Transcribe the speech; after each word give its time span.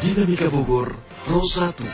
Dinamika 0.00 0.48
Bogor 0.48 0.96
Pro 1.28 1.44
1. 1.44 1.84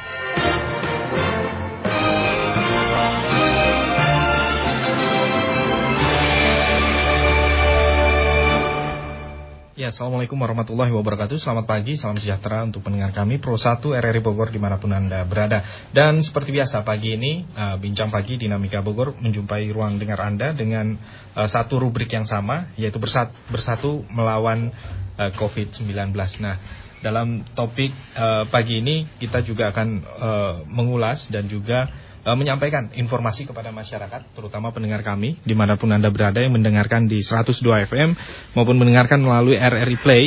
Ya, 9.74 9.90
Assalamualaikum 9.90 10.38
warahmatullahi 10.38 10.95
wabarakatuh. 10.95 11.42
Selamat 11.42 11.66
pagi, 11.66 11.98
salam 11.98 12.14
sejahtera 12.14 12.62
untuk 12.62 12.87
pendengar 12.87 13.10
kami 13.10 13.42
Pro 13.42 13.58
1 13.58 13.82
RRI 13.82 14.22
Bogor 14.22 14.54
di 14.54 14.62
mana 14.62 14.78
pun 14.78 14.94
Anda 14.94 15.26
berada. 15.26 15.90
Dan 15.90 16.23
seperti 16.23 16.54
biasa 16.54 16.86
pagi 16.86 17.18
ini 17.18 17.43
uh, 17.59 17.75
Bincang 17.75 18.14
Pagi 18.14 18.38
Dinamika 18.38 18.86
Bogor 18.86 19.18
menjumpai 19.18 19.66
ruang 19.75 19.98
dengar 19.98 20.23
Anda 20.23 20.54
Dengan 20.54 20.95
uh, 21.34 21.50
satu 21.50 21.82
rubrik 21.82 22.14
yang 22.14 22.23
sama 22.23 22.70
Yaitu 22.79 23.02
bersatu, 23.02 23.34
bersatu 23.50 24.07
melawan 24.14 24.70
uh, 25.18 25.30
COVID-19 25.34 26.14
Nah, 26.38 26.86
dalam 27.07 27.46
topik 27.54 27.95
uh, 28.19 28.51
pagi 28.51 28.83
ini 28.83 29.06
kita 29.23 29.47
juga 29.47 29.70
akan 29.70 29.88
uh, 30.02 30.55
mengulas 30.66 31.30
dan 31.30 31.47
juga 31.47 31.87
uh, 32.27 32.34
menyampaikan 32.34 32.91
informasi 32.98 33.47
kepada 33.47 33.70
masyarakat, 33.70 34.34
terutama 34.34 34.74
pendengar 34.74 35.06
kami, 35.06 35.38
di 35.47 35.55
mana 35.55 35.78
pun 35.78 35.95
Anda 35.95 36.11
berada 36.11 36.42
yang 36.42 36.59
mendengarkan 36.59 37.06
di 37.06 37.23
102 37.23 37.62
FM 37.87 38.19
maupun 38.59 38.74
mendengarkan 38.74 39.23
melalui 39.23 39.55
RRI 39.55 39.97
Play 40.02 40.24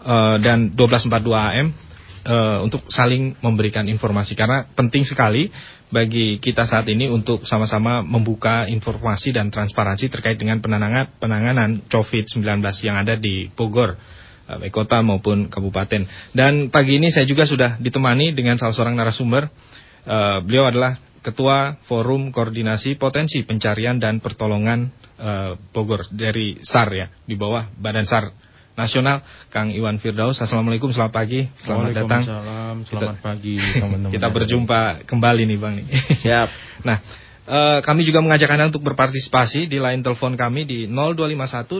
uh, 0.00 0.40
dan 0.40 0.72
1242 0.72 1.52
AM 1.52 1.68
uh, 2.24 2.58
untuk 2.64 2.88
saling 2.88 3.36
memberikan 3.44 3.84
informasi. 3.84 4.32
Karena 4.32 4.64
penting 4.72 5.04
sekali 5.04 5.52
bagi 5.92 6.40
kita 6.42 6.64
saat 6.66 6.88
ini 6.88 7.06
untuk 7.06 7.44
sama-sama 7.44 8.00
membuka 8.00 8.64
informasi 8.66 9.30
dan 9.30 9.52
transparansi 9.52 10.10
terkait 10.10 10.40
dengan 10.40 10.58
penanganan 10.58 11.14
penanganan 11.20 11.84
COVID-19 11.86 12.42
yang 12.82 12.96
ada 12.98 13.14
di 13.14 13.46
Bogor 13.52 14.15
baik 14.46 14.70
kota 14.70 15.02
maupun 15.02 15.50
kabupaten. 15.50 16.06
Dan 16.30 16.70
pagi 16.70 17.02
ini 17.02 17.10
saya 17.10 17.26
juga 17.26 17.42
sudah 17.42 17.82
ditemani 17.82 18.30
dengan 18.30 18.54
salah 18.54 18.74
seorang 18.74 18.94
narasumber. 18.94 19.50
Uh, 20.06 20.38
beliau 20.46 20.70
adalah 20.70 21.02
Ketua 21.18 21.82
Forum 21.90 22.30
Koordinasi 22.30 22.94
Potensi 22.94 23.42
Pencarian 23.42 23.98
dan 23.98 24.22
Pertolongan 24.22 24.86
uh, 25.18 25.58
Bogor 25.74 26.06
dari 26.14 26.62
SAR 26.62 26.88
ya, 26.94 27.10
di 27.26 27.34
bawah 27.34 27.66
Badan 27.74 28.06
SAR 28.06 28.30
Nasional, 28.76 29.24
Kang 29.50 29.72
Iwan 29.72 29.96
Firdaus. 29.98 30.38
Assalamualaikum, 30.38 30.92
selamat 30.92 31.10
pagi, 31.10 31.48
selamat 31.64 31.96
datang. 31.96 32.22
Selamat 32.84 33.18
pagi 33.24 33.56
teman-teman. 33.56 34.12
Kita 34.14 34.28
berjumpa 34.28 35.08
kembali 35.08 35.42
nih 35.48 35.58
Bang. 35.58 35.80
Siap. 36.22 36.48
nah, 36.84 37.00
Uh, 37.46 37.78
kami 37.78 38.02
juga 38.02 38.18
mengajak 38.18 38.50
Anda 38.50 38.74
untuk 38.74 38.82
berpartisipasi 38.82 39.70
di 39.70 39.78
line 39.78 40.02
telepon 40.02 40.34
kami 40.34 40.66
di 40.66 40.90
0251 40.90 41.70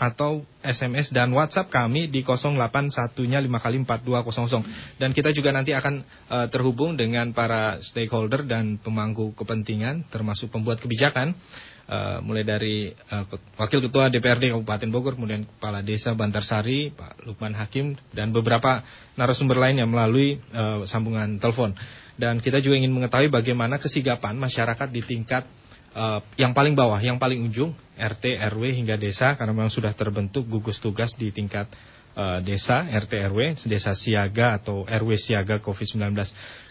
atau 0.00 0.40
SMS 0.64 1.12
dan 1.12 1.28
WhatsApp 1.36 1.68
kami 1.68 2.08
di 2.08 2.24
081-nya 2.24 3.44
5 3.44 3.44
kali 3.60 3.76
4200. 3.84 4.96
Dan 4.96 5.12
kita 5.12 5.36
juga 5.36 5.52
nanti 5.52 5.76
akan 5.76 6.00
uh, 6.00 6.48
terhubung 6.48 6.96
dengan 6.96 7.36
para 7.36 7.76
stakeholder 7.84 8.48
dan 8.48 8.80
pemangku 8.80 9.36
kepentingan 9.36 10.08
termasuk 10.08 10.48
pembuat 10.48 10.80
kebijakan. 10.80 11.36
Uh, 11.84 12.16
mulai 12.24 12.48
dari 12.48 12.88
uh, 12.88 13.28
Wakil 13.60 13.84
Ketua 13.84 14.08
DPRD 14.08 14.56
Kabupaten 14.56 14.88
Bogor, 14.88 15.20
kemudian 15.20 15.44
Kepala 15.44 15.84
Desa 15.84 16.16
Bantarsari, 16.16 16.88
Pak 16.88 17.28
Lukman 17.28 17.52
Hakim, 17.52 17.92
dan 18.08 18.32
beberapa 18.32 18.80
narasumber 19.20 19.60
lainnya 19.60 19.84
melalui 19.84 20.40
uh, 20.56 20.88
sambungan 20.88 21.36
telepon. 21.36 21.76
Dan 22.16 22.40
kita 22.40 22.64
juga 22.64 22.80
ingin 22.80 22.88
mengetahui 22.88 23.28
bagaimana 23.28 23.76
kesigapan 23.76 24.32
masyarakat 24.40 24.88
di 24.88 25.04
tingkat 25.04 25.44
uh, 25.92 26.24
yang 26.40 26.56
paling 26.56 26.72
bawah, 26.72 26.96
yang 27.04 27.20
paling 27.20 27.44
ujung, 27.44 27.76
RT, 28.00 28.40
RW 28.56 28.80
hingga 28.80 28.96
desa, 28.96 29.36
karena 29.36 29.52
memang 29.52 29.68
sudah 29.68 29.92
terbentuk 29.92 30.48
gugus 30.48 30.80
tugas 30.80 31.12
di 31.20 31.36
tingkat 31.36 31.68
uh, 32.16 32.40
desa, 32.40 32.86
RT, 32.86 33.12
RW, 33.28 33.60
desa 33.68 33.92
siaga 33.92 34.56
atau 34.56 34.88
RW 34.88 35.20
siaga 35.20 35.60
COVID-19. 35.60 36.16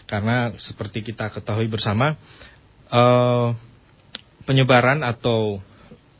Karena 0.04 0.52
seperti 0.58 1.00
kita 1.06 1.32
ketahui 1.32 1.70
bersama, 1.70 2.18
uh, 2.92 3.54
penyebaran 4.44 5.00
atau 5.04 5.60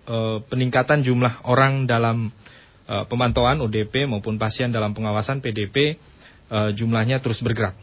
uh, 0.08 0.40
peningkatan 0.48 1.04
jumlah 1.04 1.44
orang 1.44 1.84
dalam 1.84 2.32
uh, 2.88 3.04
pemantauan 3.08 3.60
ODP 3.60 4.08
maupun 4.08 4.40
pasien 4.40 4.72
dalam 4.72 4.92
pengawasan 4.96 5.40
PDP 5.40 5.96
uh, 6.52 6.72
jumlahnya 6.72 7.20
terus 7.20 7.40
bergerak. 7.44 7.76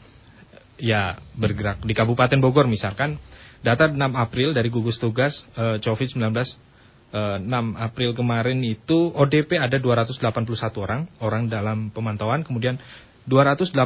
Ya 0.81 1.21
bergerak. 1.37 1.85
Di 1.85 1.93
Kabupaten 1.93 2.41
Bogor 2.41 2.65
misalkan 2.65 3.21
data 3.61 3.85
6 3.85 3.97
April 4.17 4.57
dari 4.57 4.73
gugus 4.73 4.97
tugas 4.97 5.45
uh, 5.53 5.77
COVID-19 5.77 6.33
uh, 7.13 7.37
6 7.37 7.45
April 7.77 8.17
kemarin 8.17 8.65
itu 8.65 9.13
ODP 9.13 9.61
ada 9.61 9.77
281 9.77 10.17
orang 10.81 11.05
orang 11.21 11.45
dalam 11.45 11.93
pemantauan 11.93 12.41
kemudian 12.41 12.81
287 13.29 13.77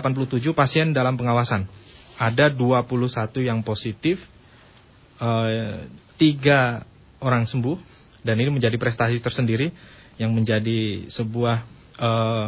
pasien 0.56 0.96
dalam 0.96 1.20
pengawasan. 1.20 1.68
Ada 2.16 2.48
21 2.48 2.96
yang 3.44 3.60
positif 3.68 4.24
tiga 6.16 6.84
orang 7.20 7.48
sembuh 7.48 7.78
dan 8.26 8.36
ini 8.42 8.50
menjadi 8.50 8.76
prestasi 8.76 9.22
tersendiri 9.22 9.70
yang 10.18 10.32
menjadi 10.32 11.12
sebuah 11.12 11.58
uh, 12.00 12.48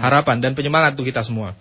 harapan 0.00 0.40
dan 0.40 0.52
penyemangat 0.56 0.98
untuk 0.98 1.08
kita 1.08 1.22
semua. 1.22 1.56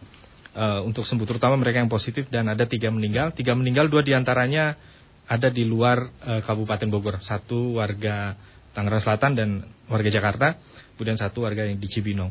Uh, 0.54 0.86
untuk 0.86 1.02
sembuh 1.02 1.26
terutama 1.26 1.58
mereka 1.58 1.82
yang 1.82 1.90
positif 1.90 2.30
dan 2.30 2.46
ada 2.46 2.70
tiga 2.70 2.94
meninggal. 2.94 3.34
Tiga 3.34 3.58
meninggal 3.58 3.90
dua 3.90 4.06
di 4.06 4.14
antaranya 4.14 4.78
ada 5.26 5.50
di 5.50 5.66
luar 5.66 6.14
uh, 6.26 6.42
Kabupaten 6.46 6.88
Bogor. 6.90 7.22
Satu 7.26 7.82
warga 7.82 8.38
Tangerang 8.74 9.02
Selatan 9.02 9.32
dan 9.34 9.50
warga 9.90 10.10
Jakarta. 10.14 10.58
Kemudian 10.94 11.18
satu 11.18 11.46
warga 11.46 11.66
yang 11.66 11.82
di 11.82 11.90
Cibinong. 11.90 12.30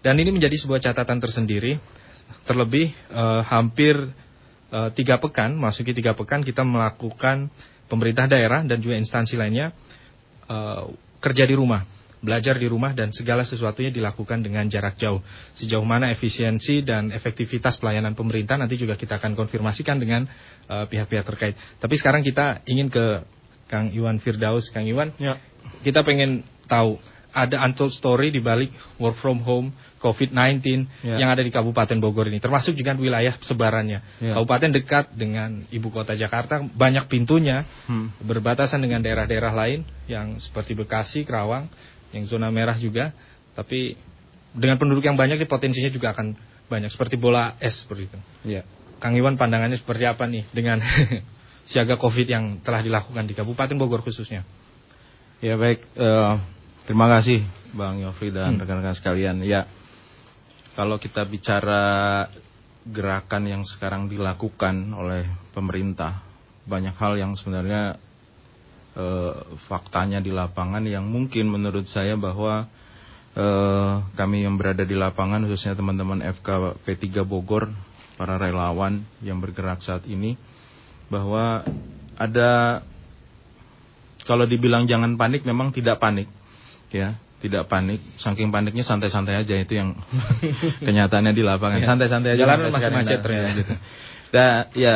Dan 0.00 0.16
ini 0.20 0.32
menjadi 0.32 0.56
sebuah 0.56 0.80
catatan 0.80 1.20
tersendiri. 1.20 1.76
Terlebih 2.48 2.92
uh, 3.12 3.44
hampir 3.44 3.92
uh, 4.72 4.88
tiga 4.96 5.20
pekan 5.20 5.52
masuki 5.56 5.92
tiga 5.92 6.16
pekan 6.16 6.40
kita 6.40 6.64
melakukan 6.64 7.52
pemerintah 7.86 8.28
daerah 8.28 8.64
dan 8.64 8.80
juga 8.80 8.96
instansi 8.96 9.36
lainnya 9.36 9.72
uh, 10.48 10.90
kerja 11.20 11.44
di 11.48 11.56
rumah 11.56 11.94
belajar 12.24 12.56
di 12.56 12.64
rumah 12.64 12.96
dan 12.96 13.12
segala 13.12 13.44
sesuatunya 13.44 13.92
dilakukan 13.92 14.40
dengan 14.40 14.64
jarak 14.72 14.96
jauh. 14.96 15.20
Sejauh 15.52 15.84
mana 15.84 16.08
efisiensi 16.08 16.80
dan 16.80 17.12
efektivitas 17.12 17.76
pelayanan 17.76 18.16
pemerintah 18.16 18.56
nanti 18.56 18.80
juga 18.80 18.96
kita 18.96 19.20
akan 19.20 19.36
konfirmasikan 19.36 20.00
dengan 20.00 20.24
eh, 20.64 20.84
pihak-pihak 20.88 21.20
uh, 21.20 21.28
terkait. 21.28 21.54
Tapi 21.76 21.94
sekarang 22.00 22.24
kita 22.24 22.64
ingin 22.64 22.88
ke 22.88 23.28
Kang 23.68 23.92
Iwan 23.92 24.16
Firdaus, 24.24 24.72
Kang 24.72 24.88
Iwan. 24.88 25.12
Ya. 25.20 25.36
Kita 25.84 26.00
pengen 26.00 26.48
tahu 26.64 26.96
ada 27.34 27.66
untold 27.66 27.90
story 27.90 28.30
di 28.30 28.38
balik 28.38 28.70
work 29.02 29.18
from 29.18 29.42
home 29.42 29.74
COVID-19 29.98 30.86
ya. 31.02 31.18
yang 31.18 31.28
ada 31.34 31.42
di 31.42 31.50
Kabupaten 31.50 31.98
Bogor 31.98 32.30
ini, 32.30 32.38
termasuk 32.38 32.78
juga 32.78 32.94
wilayah 32.94 33.34
sebarannya. 33.42 34.22
Ya. 34.22 34.38
Kabupaten 34.38 34.70
dekat 34.70 35.10
dengan 35.18 35.66
ibu 35.74 35.90
kota 35.90 36.14
Jakarta, 36.14 36.62
banyak 36.62 37.10
pintunya, 37.10 37.66
hmm. 37.90 38.22
berbatasan 38.22 38.78
dengan 38.78 39.02
daerah-daerah 39.02 39.50
lain 39.50 39.82
yang 40.06 40.38
seperti 40.38 40.78
Bekasi, 40.78 41.26
Kerawang, 41.26 41.66
yang 42.14 42.24
zona 42.30 42.48
merah 42.54 42.78
juga, 42.78 43.10
tapi 43.58 43.98
dengan 44.54 44.78
penduduk 44.78 45.02
yang 45.02 45.18
banyak 45.18 45.42
potensinya 45.50 45.90
juga 45.90 46.14
akan 46.14 46.38
banyak 46.70 46.88
seperti 46.94 47.18
bola 47.18 47.58
es 47.58 47.82
seperti 47.82 48.06
itu. 48.06 48.18
Ya. 48.46 48.62
Kang 49.02 49.18
Iwan 49.18 49.34
pandangannya 49.34 49.76
seperti 49.76 50.06
apa 50.06 50.24
nih 50.24 50.46
dengan 50.54 50.80
siaga 51.70 51.98
Covid 51.98 52.26
yang 52.30 52.44
telah 52.62 52.80
dilakukan 52.80 53.24
di 53.26 53.34
Kabupaten 53.34 53.76
Bogor 53.76 54.00
khususnya? 54.00 54.46
Ya 55.42 55.60
baik, 55.60 55.82
uh, 55.98 56.40
terima 56.84 57.08
kasih 57.08 57.44
Bang 57.74 57.98
Yofri 57.98 58.30
dan 58.30 58.54
hmm. 58.54 58.60
rekan-rekan 58.62 58.94
hmm. 58.94 59.00
sekalian. 59.02 59.36
Ya, 59.42 59.66
kalau 60.78 60.96
kita 60.96 61.26
bicara 61.26 62.24
gerakan 62.86 63.48
yang 63.48 63.62
sekarang 63.64 64.06
dilakukan 64.06 64.92
oleh 64.94 65.26
pemerintah, 65.56 66.22
banyak 66.68 66.94
hal 66.94 67.18
yang 67.18 67.32
sebenarnya 67.34 67.96
uh, 68.94 69.34
faktanya 69.66 70.22
di 70.22 70.30
lapangan 70.30 70.84
yang 70.86 71.04
mungkin 71.08 71.50
menurut 71.50 71.88
saya 71.90 72.14
bahwa 72.14 72.68
uh, 73.34 74.04
kami 74.14 74.46
yang 74.46 74.54
berada 74.54 74.86
di 74.86 74.94
lapangan 74.94 75.42
khususnya 75.48 75.74
teman-teman 75.74 76.22
FK 76.38 76.78
P3 76.86 77.26
Bogor 77.26 77.72
para 78.14 78.38
relawan 78.38 79.02
yang 79.26 79.42
bergerak 79.42 79.82
saat 79.82 80.06
ini 80.06 80.38
bahwa 81.10 81.66
ada 82.14 82.80
kalau 84.24 84.46
dibilang 84.46 84.86
jangan 84.86 85.18
panik 85.18 85.42
memang 85.42 85.74
tidak 85.74 85.98
panik 85.98 86.30
ya 86.94 87.18
tidak 87.42 87.68
panik 87.68 88.00
saking 88.16 88.48
paniknya 88.48 88.86
santai-santai 88.86 89.44
aja 89.44 89.54
itu 89.58 89.76
yang 89.76 89.92
kenyataannya 90.86 91.36
di 91.36 91.44
lapangan 91.44 91.82
iya. 91.82 91.88
santai-santai 91.92 92.30
aja 92.38 92.46
jalan 92.46 92.72
masih 92.72 92.92
macet 92.94 93.20
ternyata 93.20 93.48
gitu. 93.52 93.74
Dan 94.32 94.50
ya 94.72 94.94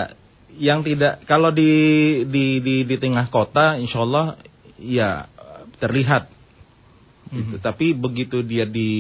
yang 0.57 0.81
tidak 0.81 1.29
kalau 1.29 1.53
di 1.53 1.71
di 2.25 2.65
di, 2.65 2.89
di 2.89 2.97
tengah 2.97 3.29
kota 3.29 3.77
insya 3.77 4.01
Allah 4.01 4.41
ya 4.81 5.29
terlihat 5.77 6.33
gitu. 7.29 7.37
Mm 7.37 7.61
-hmm. 7.61 7.61
Tapi 7.61 7.87
begitu 7.93 8.41
dia 8.41 8.65
di 8.65 8.91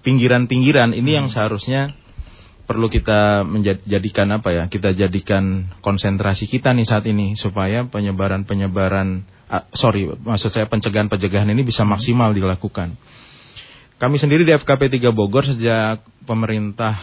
pinggiran-pinggiran 0.00 0.96
ini 0.96 1.00
mm 1.00 1.04
-hmm. 1.04 1.16
yang 1.20 1.26
seharusnya 1.28 1.92
perlu 2.66 2.88
kita 2.90 3.44
menjadikan 3.46 4.32
apa 4.32 4.48
ya? 4.50 4.64
Kita 4.66 4.96
jadikan 4.96 5.70
konsentrasi 5.84 6.50
kita 6.50 6.72
nih 6.72 6.86
saat 6.88 7.04
ini 7.06 7.38
supaya 7.38 7.86
penyebaran-penyebaran 7.86 9.22
uh, 9.22 9.35
sorry 9.74 10.10
maksud 10.10 10.50
saya 10.50 10.66
pencegahan-pencegahan 10.66 11.50
ini 11.50 11.62
bisa 11.62 11.86
maksimal 11.86 12.34
dilakukan. 12.34 12.94
kami 13.96 14.16
sendiri 14.18 14.42
di 14.42 14.52
FKP 14.52 14.92
3 15.00 15.14
Bogor 15.14 15.46
sejak 15.46 16.02
pemerintah 16.26 16.98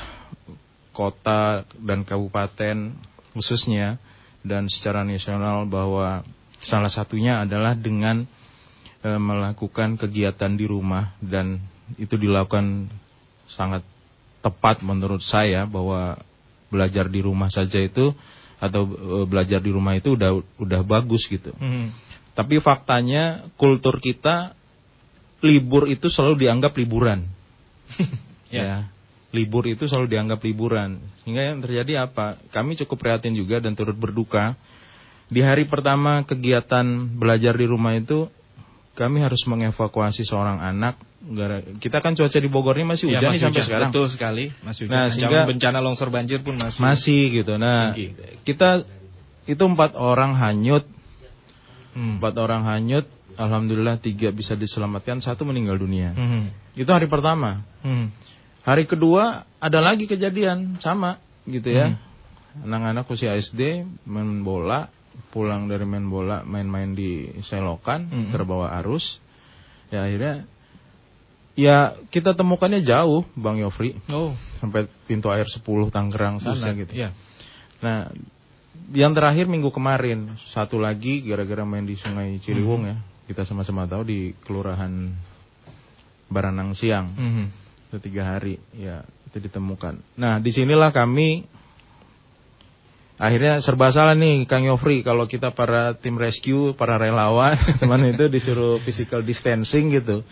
kota 0.94 1.66
dan 1.82 2.06
kabupaten 2.06 2.94
khususnya 3.34 3.98
dan 4.46 4.70
secara 4.70 5.02
nasional 5.02 5.66
bahwa 5.66 6.22
salah 6.62 6.92
satunya 6.92 7.42
adalah 7.42 7.74
dengan 7.74 8.28
e, 9.02 9.10
melakukan 9.10 9.98
kegiatan 9.98 10.54
di 10.54 10.70
rumah 10.70 11.18
dan 11.20 11.60
itu 11.98 12.16
dilakukan 12.16 12.88
sangat 13.50 13.82
tepat 14.40 14.86
menurut 14.86 15.24
saya 15.24 15.66
bahwa 15.66 16.20
belajar 16.70 17.10
di 17.10 17.20
rumah 17.24 17.50
saja 17.50 17.82
itu 17.82 18.14
atau 18.62 18.86
e, 18.86 19.18
belajar 19.28 19.60
di 19.60 19.72
rumah 19.74 19.98
itu 19.98 20.14
udah 20.14 20.40
udah 20.62 20.82
bagus 20.86 21.26
gitu. 21.26 21.52
Hmm. 21.58 21.90
Tapi 22.34 22.58
faktanya 22.60 23.46
kultur 23.56 23.98
kita 23.98 24.58
libur 25.40 25.86
itu 25.86 26.08
selalu 26.08 26.48
dianggap 26.48 26.74
liburan. 26.76 27.26
Ya. 28.54 28.62
ya. 28.62 28.78
Libur 29.34 29.66
itu 29.66 29.90
selalu 29.90 30.14
dianggap 30.14 30.46
liburan. 30.46 31.02
Sehingga 31.26 31.42
yang 31.42 31.58
terjadi 31.58 32.06
apa? 32.06 32.38
Kami 32.54 32.78
cukup 32.78 33.02
prihatin 33.02 33.34
juga 33.34 33.58
dan 33.58 33.74
turut 33.74 33.98
berduka. 33.98 34.54
Di 35.26 35.42
hari 35.42 35.66
pertama 35.66 36.22
kegiatan 36.22 36.86
belajar 37.18 37.58
di 37.58 37.66
rumah 37.66 37.98
itu 37.98 38.30
kami 38.94 39.26
harus 39.26 39.42
mengevakuasi 39.50 40.22
seorang 40.22 40.62
anak. 40.62 41.02
Gara- 41.18 41.66
Kita 41.82 41.98
kan 41.98 42.14
cuaca 42.14 42.38
di 42.38 42.46
Bogor 42.46 42.78
ini 42.78 42.94
masih 42.94 43.10
Ya, 43.10 43.18
hujan 43.18 43.26
Mas 43.26 43.34
nih 43.34 43.42
sampai 43.42 43.58
Hujan. 43.58 43.66
sekarang. 43.66 43.90
Betul 43.90 44.08
sekali, 44.14 44.46
Mas 44.62 44.78
Hujan. 44.78 44.94
Nah, 44.94 45.06
sehingga- 45.10 45.46
bencana 45.50 45.80
longsor 45.82 46.10
banjir 46.14 46.46
pun 46.46 46.54
masih. 46.54 46.78
Masih 46.78 47.22
gitu. 47.34 47.58
Nah, 47.58 47.90
Tinggi. 47.90 48.14
kita 48.46 48.86
itu 49.50 49.64
empat 49.66 49.98
orang 49.98 50.38
hanyut, 50.38 50.86
Hmm. 51.94 52.18
empat 52.18 52.34
orang 52.36 52.66
hanyut. 52.66 53.06
Alhamdulillah 53.34 53.98
tiga 53.98 54.30
bisa 54.30 54.54
diselamatkan, 54.54 55.18
satu 55.18 55.42
meninggal 55.42 55.78
dunia. 55.78 56.14
Hmm. 56.14 56.54
Itu 56.74 56.90
hari 56.90 57.10
pertama. 57.10 57.66
Hmm. 57.82 58.14
Hari 58.62 58.86
kedua 58.86 59.46
ada 59.58 59.80
lagi 59.80 60.06
kejadian 60.06 60.78
sama 60.78 61.18
gitu 61.46 61.70
ya. 61.70 61.94
Hmm. 61.94 62.66
Anak-anak 62.70 63.10
usia 63.10 63.34
SD 63.34 63.82
main 64.06 64.46
bola, 64.46 64.86
pulang 65.30 65.66
dari 65.66 65.82
main 65.84 66.06
bola 66.06 66.42
main-main 66.42 66.94
di 66.94 67.26
selokan 67.42 68.06
Hmm. 68.06 68.30
terbawa 68.30 68.74
arus. 68.82 69.18
Ya 69.90 70.06
akhirnya 70.06 70.46
ya 71.54 71.78
kita 72.10 72.34
temukannya 72.34 72.82
jauh 72.82 73.26
Bang 73.34 73.62
Yofri 73.62 73.94
Oh, 74.10 74.34
sampai 74.58 74.90
pintu 75.06 75.30
air 75.30 75.46
10 75.46 75.62
Tangerang 75.90 76.42
sana 76.42 76.54
buset. 76.58 76.74
gitu. 76.86 76.94
Iya. 76.98 77.10
Nah, 77.82 78.10
yang 78.94 79.14
terakhir 79.14 79.50
minggu 79.50 79.74
kemarin 79.74 80.34
satu 80.54 80.78
lagi 80.78 81.26
gara-gara 81.26 81.66
main 81.66 81.86
di 81.86 81.98
Sungai 81.98 82.38
Ciliwung 82.42 82.86
ya. 82.86 82.98
Kita 83.26 83.48
sama-sama 83.48 83.88
tahu 83.88 84.04
di 84.06 84.20
Kelurahan 84.44 84.92
Baranang 86.30 86.74
Siang 86.74 87.08
Hmm. 87.14 87.46
itu 87.90 87.98
tiga 88.10 88.36
hari 88.36 88.58
ya 88.74 89.06
itu 89.30 89.38
ditemukan. 89.38 90.02
Nah 90.18 90.42
di 90.42 90.50
sinilah 90.50 90.90
kami 90.94 91.46
akhirnya 93.22 93.62
serba 93.62 93.94
salah 93.94 94.18
nih 94.18 94.50
Kang 94.50 94.66
Yofri 94.66 95.06
kalau 95.06 95.30
kita 95.30 95.54
para 95.54 95.94
tim 95.94 96.18
rescue 96.18 96.74
para 96.74 96.98
relawan 96.98 97.54
teman 97.82 98.02
itu 98.10 98.26
disuruh 98.28 98.82
physical 98.82 99.22
distancing 99.22 99.94
gitu 99.94 100.26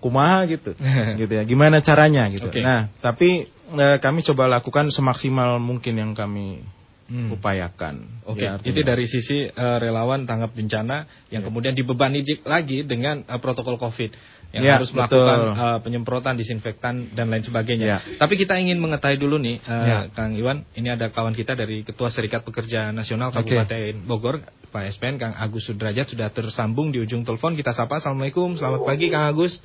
kumaha 0.00 0.48
gitu 0.48 0.72
gitu 1.20 1.32
ya 1.32 1.42
gimana 1.44 1.84
caranya 1.84 2.26
gitu. 2.32 2.48
Oke. 2.48 2.64
Nah 2.64 2.88
tapi 3.04 3.46
eh, 3.52 3.96
kami 4.00 4.24
coba 4.24 4.48
lakukan 4.58 4.88
semaksimal 4.88 5.60
mungkin 5.60 5.94
yang 6.00 6.12
kami 6.16 6.64
Hmm. 7.08 7.32
upayakan. 7.32 8.20
Oke, 8.28 8.44
Ya, 8.44 8.54
artinya- 8.54 8.68
itu 8.68 8.80
dari 8.84 9.04
sisi 9.04 9.38
eh, 9.42 9.78
relawan 9.80 10.22
tanggap 10.22 10.52
bencana 10.52 11.08
yang 11.28 11.40
kemudian 11.40 11.72
dibebani 11.72 12.20
di- 12.20 12.44
lagi 12.44 12.84
dengan 12.84 13.24
eh, 13.24 13.40
protokol 13.40 13.80
COVID 13.80 14.12
yang 14.50 14.60
Ya, 14.62 14.76
harus 14.76 14.92
melakukan 14.92 15.38
betul. 15.48 15.56
eh, 15.56 15.78
penyemprotan 15.82 16.36
disinfektan 16.36 17.12
dan 17.12 17.28
lain 17.28 17.40
sebagainya. 17.42 17.86
Ya. 17.86 17.98
Tapi 18.16 18.36
kita 18.36 18.56
ingin 18.56 18.76
mengetahui 18.76 19.16
dulu 19.16 19.36
nih, 19.36 19.56
eh, 19.58 19.84
Ya. 19.84 19.98
Kang 20.10 20.32
Iwan, 20.32 20.68
ini 20.72 20.88
ada 20.88 21.08
kawan 21.08 21.32
kita 21.32 21.52
dari 21.52 21.80
Ketua 21.80 22.08
Serikat 22.08 22.44
Pekerja 22.44 22.92
Nasional. 22.92 23.32
Kabupaten 23.32 24.04
Bogor, 24.04 24.44
Pak 24.68 24.84
SPN, 24.90 25.16
Kang 25.16 25.32
Agus 25.32 25.64
Sudrajat 25.64 26.06
sudah 26.06 26.28
tersambung 26.28 26.92
di 26.92 27.00
ujung 27.00 27.24
telepon. 27.24 27.56
Kita 27.56 27.72
sapa, 27.72 27.98
Assalamualaikum, 27.98 28.52
selamat 28.54 28.84
pagi, 28.84 29.08
Kang 29.08 29.24
Agus. 29.26 29.56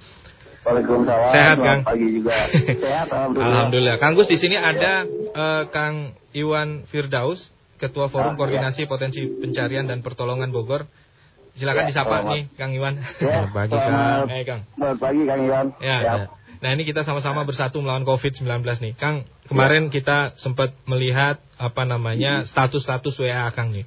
Waalaikumsalam. 0.64 1.32
Sehat, 1.36 1.56
Selamat 1.60 1.68
Kang? 1.68 1.82
Pagi 1.84 2.08
juga. 2.10 2.34
Sehat, 2.84 3.08
alhamdulillah. 3.12 3.48
Alhamdulillah. 3.52 3.96
Kang 4.00 4.14
Gus 4.16 4.30
di 4.32 4.40
sini 4.40 4.56
ada 4.56 5.04
eh, 5.10 5.64
Kang 5.70 6.16
Iwan 6.32 6.88
Firdaus, 6.88 7.52
Ketua 7.76 8.08
Forum 8.08 8.34
Ah, 8.34 8.38
Koordinasi 8.40 8.88
Potensi 8.88 9.28
Pencarian 9.28 9.84
dan 9.86 10.00
Pertolongan 10.00 10.50
Bogor. 10.50 10.88
Silakan 11.54 11.86
Ya, 11.86 11.90
disapa 11.94 12.16
selamat. 12.24 12.32
nih 12.34 12.44
Kang 12.58 12.72
Iwan. 12.74 12.94
Ya, 12.98 13.06
Selamat 13.20 13.52
pagi, 13.54 13.72
selamat, 13.76 13.92
Kang. 13.94 14.32
Eh, 14.32 14.44
Kang. 14.48 14.62
selamat 14.74 14.98
pagi, 14.98 15.22
Kang 15.28 15.42
Iwan. 15.46 15.66
Ya. 15.78 15.98
Siap. 16.02 16.20
Nah, 16.64 16.70
ini 16.72 16.84
kita 16.88 17.04
sama-sama 17.04 17.44
bersatu 17.44 17.84
melawan 17.84 18.08
COVID-19 18.08 18.48
nih. 18.80 18.94
Kang, 18.96 19.28
kemarin 19.52 19.92
kita 19.92 20.32
sempat 20.40 20.72
melihat 20.88 21.44
apa 21.60 21.84
namanya 21.84 22.48
status-status 22.48 23.20
WA 23.20 23.52
Kang 23.52 23.76
nih. 23.76 23.84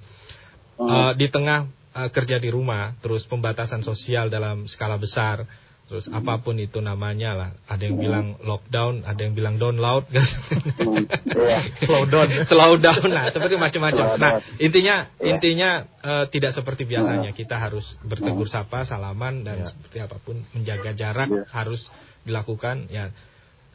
Hmm. 0.77 0.85
Eh, 0.87 1.13
di 1.17 1.27
tengah 1.33 1.67
eh, 1.97 2.09
kerja 2.13 2.37
di 2.37 2.53
rumah, 2.53 2.93
terus 3.01 3.25
pembatasan 3.25 3.81
sosial 3.81 4.29
dalam 4.29 4.69
skala 4.69 5.01
besar, 5.01 5.49
terus 5.87 6.11
apa 6.11 6.43
pun 6.43 6.59
itu 6.59 6.83
namanya 6.83 7.31
lah. 7.39 7.51
Ada 7.71 7.87
yang 7.87 7.97
bilang 8.03 8.27
lockdown, 8.43 9.07
ada 9.07 9.21
yang 9.23 9.39
bilang 9.39 9.55
download, 9.55 10.11
Hmm, 10.11 11.07
iya. 11.47 11.63
slow 11.79 12.11
down, 12.11 12.27
slow 12.43 12.75
down, 12.83 13.07
nah 13.07 13.31
seperti 13.31 13.55
macam-macam. 13.55 14.19
Nah 14.19 14.33
intinya 14.59 15.07
Iya. 15.23 15.39
intinya 15.39 15.71
eh, 16.03 16.25
tidak 16.31 16.59
seperti 16.59 16.91
biasanya. 16.91 17.31
Kita 17.31 17.55
harus 17.55 17.95
bertegur 18.03 18.51
sapa, 18.51 18.83
salaman 18.83 19.47
dan 19.47 19.63
Iya. 19.63 19.71
seperti 19.71 19.99
apa 20.03 20.17
pun 20.19 20.43
menjaga 20.59 20.91
jarak 20.91 21.31
Iya. 21.31 21.43
harus 21.55 21.87
dilakukan. 22.27 22.91
Ya 22.91 23.15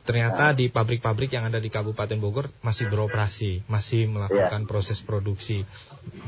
ternyata 0.03 0.51
di 0.51 0.67
pabrik-pabrik 0.67 1.31
yang 1.31 1.47
ada 1.47 1.63
di 1.63 1.71
Kabupaten 1.71 2.19
Bogor 2.19 2.51
masih 2.59 2.91
beroperasi, 2.91 3.63
masih 3.71 4.11
melakukan 4.11 4.67
proses 4.67 4.99
produksi. 4.99 5.63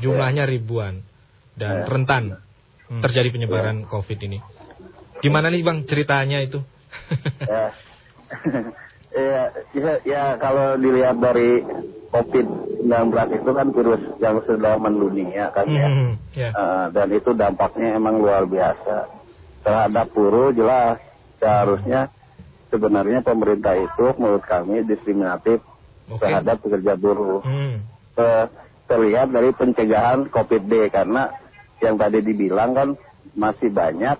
Jumlahnya 0.00 0.48
ribuan 0.48 1.04
dan 1.60 1.84
Iya. 1.84 1.88
rentan 1.92 2.24
terjadi 3.04 3.28
penyebaran 3.36 3.84
COVID 3.84 4.20
ini. 4.24 4.40
Gimana 5.24 5.48
nih 5.48 5.64
bang 5.64 5.78
ceritanya 5.88 6.38
itu? 6.44 6.60
ya. 7.48 7.72
ya, 9.16 9.42
ya, 9.72 9.92
ya, 10.04 10.22
kalau 10.36 10.76
dilihat 10.76 11.16
dari 11.16 11.64
COVID-19 12.12 13.08
itu 13.40 13.50
kan 13.56 13.66
virus 13.72 14.02
yang 14.20 14.36
sudah 14.44 14.76
mendunia 14.76 15.48
kan 15.50 15.64
ya. 15.64 15.88
Ya. 16.36 16.50
Eh, 16.52 16.86
dan 16.92 17.08
itu 17.08 17.32
dampaknya 17.32 17.96
emang 17.96 18.20
luar 18.20 18.44
biasa. 18.44 19.08
Terhadap 19.64 20.12
buruh 20.12 20.52
jelas 20.52 21.00
seharusnya 21.40 22.12
sebenarnya 22.68 23.24
pemerintah 23.24 23.74
itu 23.80 24.12
menurut 24.20 24.44
kami 24.44 24.84
diskriminatif 24.84 25.64
Oke. 26.12 26.20
terhadap 26.20 26.60
pekerja 26.60 26.94
buruh. 27.00 27.40
Hmm, 27.40 27.80
Eh, 28.14 28.46
terlihat 28.86 29.34
dari 29.34 29.50
pencegahan 29.50 30.30
COVID-D 30.30 30.94
karena 30.94 31.34
yang 31.82 31.98
tadi 31.98 32.22
dibilang 32.22 32.70
kan 32.70 32.88
masih 33.34 33.74
banyak 33.74 34.14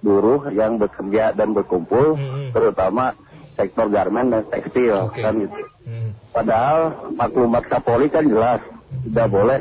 buruh 0.00 0.48
yang 0.50 0.80
bekerja 0.80 1.36
dan 1.36 1.52
berkumpul, 1.52 2.16
Hmm. 2.16 2.50
terutama 2.50 3.12
sektor 3.54 3.92
garmen 3.92 4.32
dan 4.32 4.48
tekstil 4.48 5.12
Oke. 5.12 5.20
kan 5.20 5.36
gitu. 5.36 5.60
hmm. 5.84 6.10
Padahal 6.32 6.80
maklumat 7.12 7.68
Kapolri 7.68 8.08
kan 8.08 8.24
jelas 8.24 8.60
tidak 9.04 9.28
boleh 9.28 9.60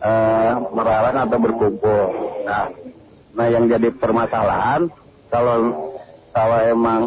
eh, 0.00 0.52
melarang 0.72 1.28
atau 1.28 1.38
berkumpul. 1.38 2.04
Nah, 2.48 2.72
nah 3.36 3.46
yang 3.46 3.68
jadi 3.68 3.92
permasalahan 3.92 4.88
kalau 5.28 5.92
kalau 6.32 6.58
emang 6.64 7.00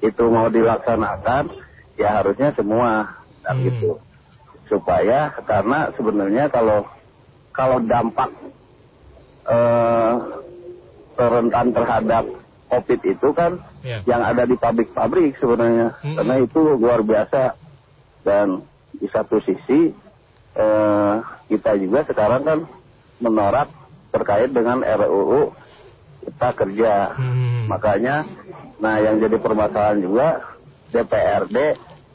itu 0.00 0.24
mau 0.26 0.48
dilaksanakan 0.48 1.52
ya 1.94 2.22
harusnya 2.22 2.50
semua 2.56 3.20
kan 3.44 3.54
Hmm. 3.58 3.66
gitu 3.68 4.00
supaya 4.66 5.32
karena 5.44 5.92
sebenarnya 5.94 6.48
kalau 6.48 6.88
kalau 7.52 7.78
dampak 7.84 8.32
eh, 9.48 10.12
rentan 11.20 11.74
terhadap 11.74 12.24
COVID 12.68 13.00
itu 13.02 13.28
kan 13.32 13.58
Ya. 13.80 14.02
yang 14.04 14.20
ada 14.20 14.42
di 14.42 14.54
pabrik-pabrik 14.54 15.34
sebenarnya 15.36 15.94
Mm-mm. 15.96 16.14
karena 16.14 16.34
itu 16.38 16.58
luar 16.76 17.00
biasa 17.00 17.54
dan 18.22 18.62
di 18.92 19.06
satu 19.06 19.38
sisi 19.40 19.94
eh, 20.52 21.14
kita 21.48 21.74
juga 21.76 22.02
sekarang 22.04 22.42
kan 22.42 22.58
menolak 23.18 23.70
terkait 24.10 24.50
dengan 24.50 24.82
RUU 24.82 25.54
kita 26.20 26.48
kerja 26.54 26.92
Hmm. 27.14 27.66
makanya 27.66 28.26
nah 28.76 28.98
yang 28.98 29.18
jadi 29.18 29.38
permasalahan 29.38 29.98
juga 29.98 30.42
DPRD 30.88 31.56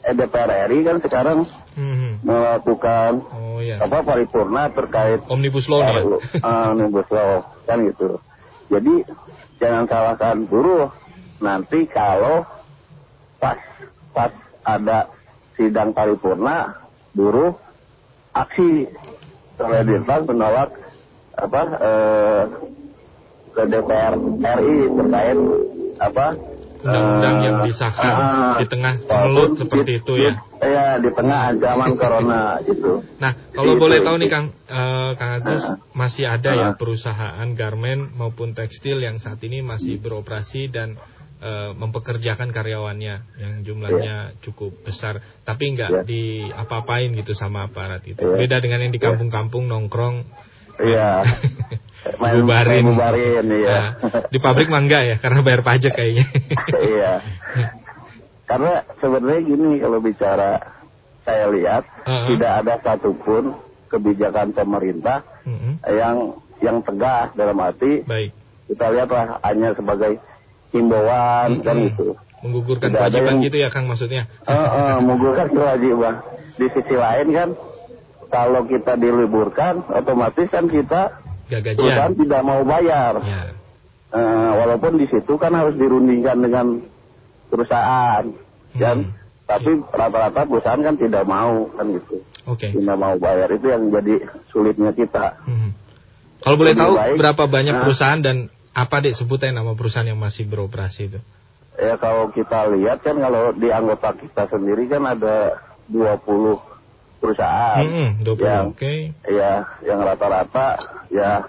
eh 0.02 0.14
DPR 0.14 0.68
RI 0.68 0.78
kan 0.82 0.96
sekarang 1.00 1.38
Hmm. 1.72 2.20
melakukan 2.20 3.12
Oh 3.26 3.58
ya. 3.58 3.80
apa 3.80 4.04
paripurna 4.04 4.68
terkait 4.68 5.24
Omnibus 5.26 5.66
Law 5.66 5.80
ya? 5.82 5.98
RUU, 5.98 6.20
eh, 6.20 6.64
Omnibus 6.70 7.08
Law 7.08 7.32
kan 7.64 7.80
gitu. 7.82 8.20
Jadi 8.68 8.94
jangan 9.60 9.84
salahkan 9.88 10.46
buruh. 10.48 10.88
Nanti 11.42 11.84
kalau 11.90 12.46
pas 13.42 13.58
pas 14.14 14.32
ada 14.64 15.12
sidang 15.58 15.92
paripurna 15.92 16.72
buruh 17.12 17.52
aksi 18.32 18.88
Dirban 19.54 20.26
menolak 20.26 20.74
apa 21.38 21.62
eh, 21.78 22.42
ke 23.54 23.62
DPR 23.70 24.14
RI 24.42 24.78
terkait 24.90 25.38
apa 26.02 26.26
undang-undang 26.84 27.36
yang 27.40 27.56
Eh, 27.58 27.64
disahkan 27.66 28.14
ah, 28.14 28.56
di 28.56 28.66
tengah 28.66 28.94
melut 29.00 29.56
seperti 29.56 29.90
di- 29.90 29.98
itu 29.98 30.12
di- 30.14 30.22
ya. 30.22 30.32
Iya, 30.60 30.86
di 31.00 31.10
tengah 31.10 31.40
ancaman 31.50 31.90
corona 31.94 32.40
gitu. 32.60 33.00
Nah, 33.16 33.32
kalau 33.50 33.72
Itu, 33.74 33.80
boleh 33.80 33.98
tahu 34.00 34.16
nih 34.16 34.28
Kang, 34.28 34.46
eh, 34.52 35.10
Kang 35.16 35.32
Agus, 35.34 35.62
Ah. 35.62 35.76
masih 35.92 36.24
ada 36.24 36.50
ya 36.52 36.68
Ah. 36.70 36.74
perusahaan 36.74 37.48
garmen 37.52 38.12
maupun 38.12 38.52
tekstil 38.52 38.98
yang 38.98 39.16
saat 39.16 39.40
ini 39.40 39.60
masih 39.60 39.96
beroperasi 39.96 40.68
dan 40.68 41.00
eh, 41.36 41.76
mempekerjakan 41.76 42.48
karyawannya 42.48 43.14
yang 43.36 43.52
jumlahnya 43.60 44.32
cukup 44.40 44.80
besar, 44.80 45.20
tapi 45.44 45.76
nggak 45.76 45.90
Iya. 45.90 46.02
diapa-apain 46.08 47.12
gitu 47.12 47.32
sama 47.32 47.68
aparat 47.68 48.00
itu. 48.02 48.16
Iya. 48.16 48.38
Beda 48.38 48.56
dengan 48.58 48.80
yang 48.80 48.88
di 48.88 48.96
kampung-kampung 48.98 49.68
nongkrong. 49.68 50.24
Iya. 50.76 51.10
Main- 52.20 52.44
bubarin. 52.44 52.84
main 52.84 52.88
bubarin, 52.92 53.44
iya. 53.48 53.76
Nah, 53.96 54.28
di 54.28 54.36
pabrik 54.36 54.68
mah 54.68 54.76
enggak 54.78 55.02
ya, 55.04 55.16
karena 55.16 55.40
bayar 55.40 55.62
pajak 55.62 55.92
kayaknya. 55.94 56.28
iya. 56.92 57.12
Karena 58.44 58.72
sebenarnya 58.98 59.40
gini 59.40 59.80
kalau 59.80 59.98
bicara 59.98 60.60
saya 61.24 61.48
lihat 61.48 61.88
Uh-uh. 62.04 62.28
tidak 62.28 62.52
ada 62.60 62.74
satupun 62.78 63.56
kebijakan 63.88 64.52
pemerintah 64.52 65.24
Mm-mm. 65.42 65.80
yang 65.86 66.16
yang 66.60 66.84
tegas 66.84 67.32
dalam 67.32 67.56
arti 67.56 68.04
Baik. 68.04 68.36
kita 68.68 68.92
lihatlah 68.92 69.40
hanya 69.40 69.72
sebagai 69.72 70.20
himbauan 70.70 71.62
kan 71.62 71.76
Mm-mm. 71.78 71.88
itu. 71.88 72.08
Menggugurkan 72.44 72.92
Tidak 72.92 73.00
ada 73.00 73.08
kewajiban 73.08 73.32
yang- 73.32 73.44
gitu 73.48 73.56
ya 73.56 73.68
Kang 73.72 73.88
maksudnya. 73.88 74.28
Eh, 74.44 74.52
eh, 74.52 74.96
menggugurkan 75.00 75.48
kewajiban. 75.48 76.14
Di 76.54 76.66
sisi 76.68 76.94
lain 76.94 77.26
kan 77.32 77.48
kalau 78.34 78.66
kita 78.66 78.98
diliburkan 78.98 79.86
otomatis 79.94 80.50
kan 80.50 80.66
kita 80.66 81.22
Gak 81.46 81.78
perusahaan 81.78 82.16
tidak 82.18 82.42
mau 82.42 82.66
bayar. 82.66 83.22
Ya. 83.22 83.54
Eh, 84.10 84.50
walaupun 84.58 84.98
di 84.98 85.06
situ 85.06 85.38
kan 85.38 85.54
harus 85.54 85.78
dirundingkan 85.78 86.42
dengan 86.42 86.82
perusahaan, 87.46 88.24
kan? 88.74 88.98
Hmm. 89.06 89.12
Tapi 89.44 89.70
rata-rata 89.92 90.48
perusahaan 90.48 90.80
kan 90.80 90.96
tidak 90.96 91.28
mau 91.28 91.68
kan 91.76 91.86
gitu, 91.92 92.24
Oke. 92.48 92.72
tidak 92.72 92.96
mau 92.96 93.12
bayar 93.20 93.52
itu 93.52 93.68
yang 93.68 93.92
jadi 93.92 94.24
sulitnya 94.48 94.96
kita. 94.96 95.36
Mhm. 95.44 95.70
Kalau 96.40 96.56
boleh 96.56 96.72
tahu 96.72 96.92
baik. 96.96 97.16
berapa 97.20 97.44
banyak 97.44 97.74
Nah. 97.76 97.82
perusahaan 97.84 98.20
dan 98.24 98.36
apa 98.72 98.96
dek 99.04 99.14
sebutnya 99.14 99.52
nama 99.60 99.76
perusahaan 99.76 100.08
yang 100.08 100.16
masih 100.16 100.48
beroperasi 100.48 101.12
itu? 101.12 101.20
Ya 101.76 102.00
kalau 102.00 102.32
kita 102.32 102.72
lihat 102.72 103.04
kan 103.04 103.20
kalau 103.20 103.52
di 103.52 103.68
anggota 103.68 104.16
kita 104.16 104.48
sendiri 104.48 104.88
kan 104.88 105.04
ada 105.04 105.60
20 105.92 106.56
perusahaan 107.24 107.80
Hmm, 107.80 108.10
20. 108.20 108.44
yang 108.44 108.66
Oke. 108.68 108.94
ya 109.24 109.52
yang 109.80 109.98
rata-rata 109.98 110.66
ya 111.08 111.48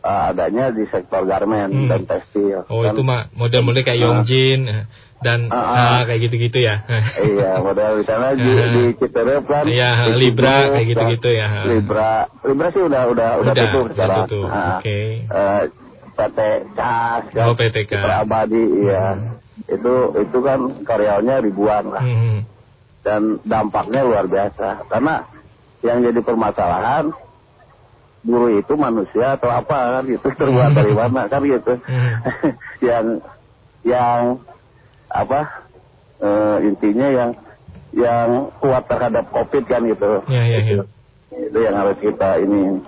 eh, 0.00 0.22
adanya 0.28 0.70
di 0.70 0.82
sektor 0.86 1.22
garmen 1.22 1.70
Hmm. 1.70 1.88
dan 1.88 2.02
tekstil. 2.04 2.66
Oh 2.66 2.82
kan. 2.82 2.90
itu 2.90 3.00
mah 3.00 3.30
model-model 3.32 3.82
kayak 3.82 3.98
Ah. 3.98 4.04
Yongjin 4.04 4.60
eh, 4.64 4.84
dan 5.18 5.46
Ah, 5.48 5.58
ah. 5.58 5.78
ah, 5.92 6.02
kayak 6.04 6.20
gitu-gitu 6.24 6.58
ya. 6.60 6.82
Iya, 7.28 7.58
model 7.58 7.98
di 7.98 8.04
sana 8.04 8.26
di, 8.32 8.42
di 8.46 8.82
Citerep 8.94 9.42
kan. 9.44 9.62
Iya, 9.64 9.90
di 10.04 10.12
Libra, 10.16 10.54
kayak 10.72 10.86
gitu-gitu 10.88 11.28
kan. 11.28 11.38
ya. 11.38 11.48
Libra, 11.64 12.10
Libra 12.42 12.66
sih 12.68 12.78
udah 12.80 13.02
udah 13.08 13.30
udah, 13.36 13.52
Udah, 13.52 13.64
tutup 13.64 13.84
udah 13.84 13.94
sekarang. 13.94 14.18
tutup, 14.26 14.48
oke. 14.48 14.98
Eh, 15.20 15.62
PT 16.14 16.38
CAS, 16.74 17.22
kan. 17.30 17.44
Oh, 17.46 17.54
PT. 17.54 17.76
Citra 17.84 18.14
Abadi, 18.22 18.62
iya. 18.80 19.04
Itu 19.66 19.92
itu 20.16 20.38
kan 20.40 20.58
karyawannya 20.82 21.36
ribuan 21.42 21.84
lah. 21.88 22.02
Mhm. 22.02 22.38
Dan 23.04 23.40
dampaknya 23.46 24.04
luar 24.04 24.26
biasa. 24.26 24.88
Karena 24.90 25.24
yang 25.80 26.02
jadi 26.02 26.20
permasalahan 26.22 27.14
buruh 28.18 28.58
itu 28.58 28.74
manusia 28.74 29.38
atau 29.38 29.46
apa 29.48 30.02
kan 30.02 30.04
gitu 30.04 30.26
terbuat 30.34 30.74
dari 30.74 30.92
mana 31.00 31.30
kan 31.30 31.40
gitu. 31.46 31.78
Mhm. 31.78 32.14
yang 32.88 33.04
yang 33.86 34.20
apa 35.08 35.64
eh, 36.20 36.56
intinya 36.68 37.08
yang 37.08 37.30
yang 37.94 38.52
kuat 38.60 38.84
terhadap 38.84 39.32
covid 39.32 39.64
kan 39.64 39.80
gitu 39.88 40.20
Ya, 40.28 40.44
ya, 40.44 40.60
ya. 40.60 40.84
itu 41.32 41.58
yang 41.58 41.74
harus 41.78 41.96
kita 41.96 42.36
ini 42.42 42.84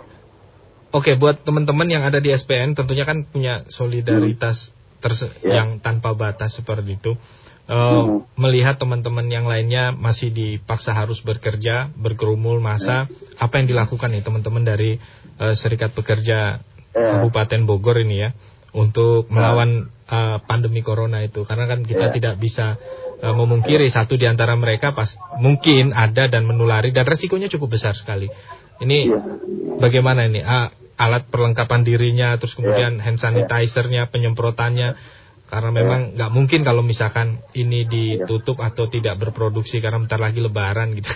Oke, 0.91 1.15
buat 1.15 1.47
teman-teman 1.47 1.87
yang 1.87 2.03
ada 2.03 2.19
di 2.19 2.35
SPN 2.35 2.75
tentunya 2.75 3.07
kan 3.07 3.23
punya 3.23 3.63
solidaritas 3.71 4.75
Ya. 5.41 5.63
yang 5.65 5.81
tanpa 5.81 6.13
batas 6.13 6.53
seperti 6.61 7.01
itu. 7.01 7.17
Eh, 7.71 7.79
Hmm. 7.79 8.27
Melihat 8.35 8.83
teman-teman 8.83 9.31
yang 9.31 9.47
lainnya 9.47 9.95
masih 9.95 10.35
dipaksa 10.35 10.91
harus 10.91 11.23
bekerja, 11.23 11.95
berkerumul 11.95 12.59
masa, 12.59 13.07
apa 13.39 13.63
yang 13.63 13.71
dilakukan 13.71 14.11
nih 14.11 14.27
teman-teman 14.27 14.67
dari 14.67 14.99
eh, 15.39 15.55
Serikat 15.55 15.95
Pekerja 15.95 16.59
Ya. 16.91 17.15
Kabupaten 17.15 17.63
Bogor 17.71 18.03
ini 18.03 18.27
ya 18.27 18.35
untuk 18.75 19.31
melawan 19.31 19.87
eh, 20.11 20.39
pandemi 20.43 20.83
corona 20.83 21.23
itu? 21.23 21.47
Karena 21.47 21.71
kan 21.71 21.87
kita 21.87 22.11
Ya. 22.11 22.13
tidak 22.13 22.35
bisa 22.43 22.75
eh, 23.23 23.31
memungkiri 23.31 23.87
satu 23.87 24.19
di 24.19 24.27
antara 24.27 24.59
mereka 24.59 24.91
pas 24.91 25.15
mungkin 25.39 25.95
ada 25.95 26.27
dan 26.27 26.43
menulari 26.51 26.91
dan 26.91 27.07
resikonya 27.07 27.47
cukup 27.47 27.79
besar 27.79 27.95
sekali. 27.95 28.27
Ini 28.83 28.99
Iya. 29.07 29.19
bagaimana 29.79 30.27
ini 30.27 30.43
Ah, 30.43 30.75
alat 30.99 31.31
perlengkapan 31.31 31.87
dirinya 31.87 32.35
terus 32.35 32.59
kemudian 32.59 32.99
hand 32.99 33.23
sanitizernya 33.23 34.11
penyemprotannya 34.11 35.20
karena 35.51 35.71
memang 35.75 36.01
nggak 36.15 36.31
mungkin 36.31 36.61
kalau 36.63 36.81
misalkan 36.81 37.43
ini 37.53 37.83
ditutup 37.85 38.63
atau 38.63 38.87
tidak 38.87 39.19
berproduksi 39.19 39.83
karena 39.83 39.99
bentar 39.99 40.23
lagi 40.23 40.39
lebaran 40.39 40.95
gitu 40.95 41.11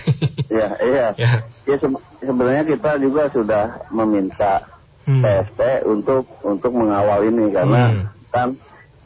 ya 0.51 0.75
iya 0.83 1.05
ya 1.23 1.31
ya 1.63 1.75
se- 1.79 2.03
sebenarnya 2.19 2.67
kita 2.67 2.99
juga 2.99 3.31
sudah 3.31 3.87
meminta 3.89 4.75
Hmm. 5.05 5.21
PSP 5.21 5.85
untuk 5.85 6.25
untuk 6.41 6.73
mengawal 6.73 7.29
ini 7.29 7.53
karena 7.53 7.93
Hmm. 7.93 8.05
kan 8.33 8.49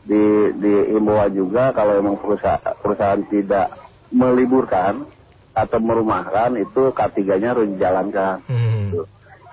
di 0.08 0.48
di 0.56 0.96
himbauan 0.96 1.28
juga 1.36 1.76
kalau 1.76 2.00
emang 2.00 2.16
perusahaan 2.24 2.64
perusahaan 2.80 3.20
tidak 3.28 3.76
meliburkan 4.08 5.04
atau 5.52 5.78
merumahkan 5.84 6.56
itu 6.56 6.96
K3-nya 6.96 7.52
harus 7.52 7.68
dijalankan. 7.76 8.40
Hmm. 8.48 8.96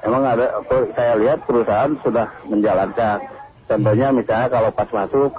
Emang 0.07 0.23
ada, 0.23 0.63
saya 0.95 1.19
lihat 1.19 1.43
perusahaan 1.51 1.99
sudah 2.07 2.31
menjalankan. 2.47 3.27
Contohnya 3.67 4.15
misalnya 4.15 4.47
kalau 4.47 4.71
pas 4.71 4.87
masuk 4.95 5.35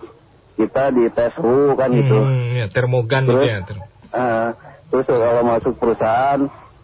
kita 0.57 0.89
di 0.89 1.05
tes 1.09 1.31
suhu 1.33 1.73
kan 1.73 1.89
gitu. 1.89 2.17
Hmm, 2.17 2.57
ya, 2.57 2.65
termogan 2.67 3.23
gitu 3.23 3.37
Terus? 3.37 3.47
ya 3.47 3.57
ter- 3.61 3.85
Eh, 4.07 4.49
terus 4.87 5.05
kalau 5.05 5.43
masuk 5.43 5.73
perusahaan 5.77 6.41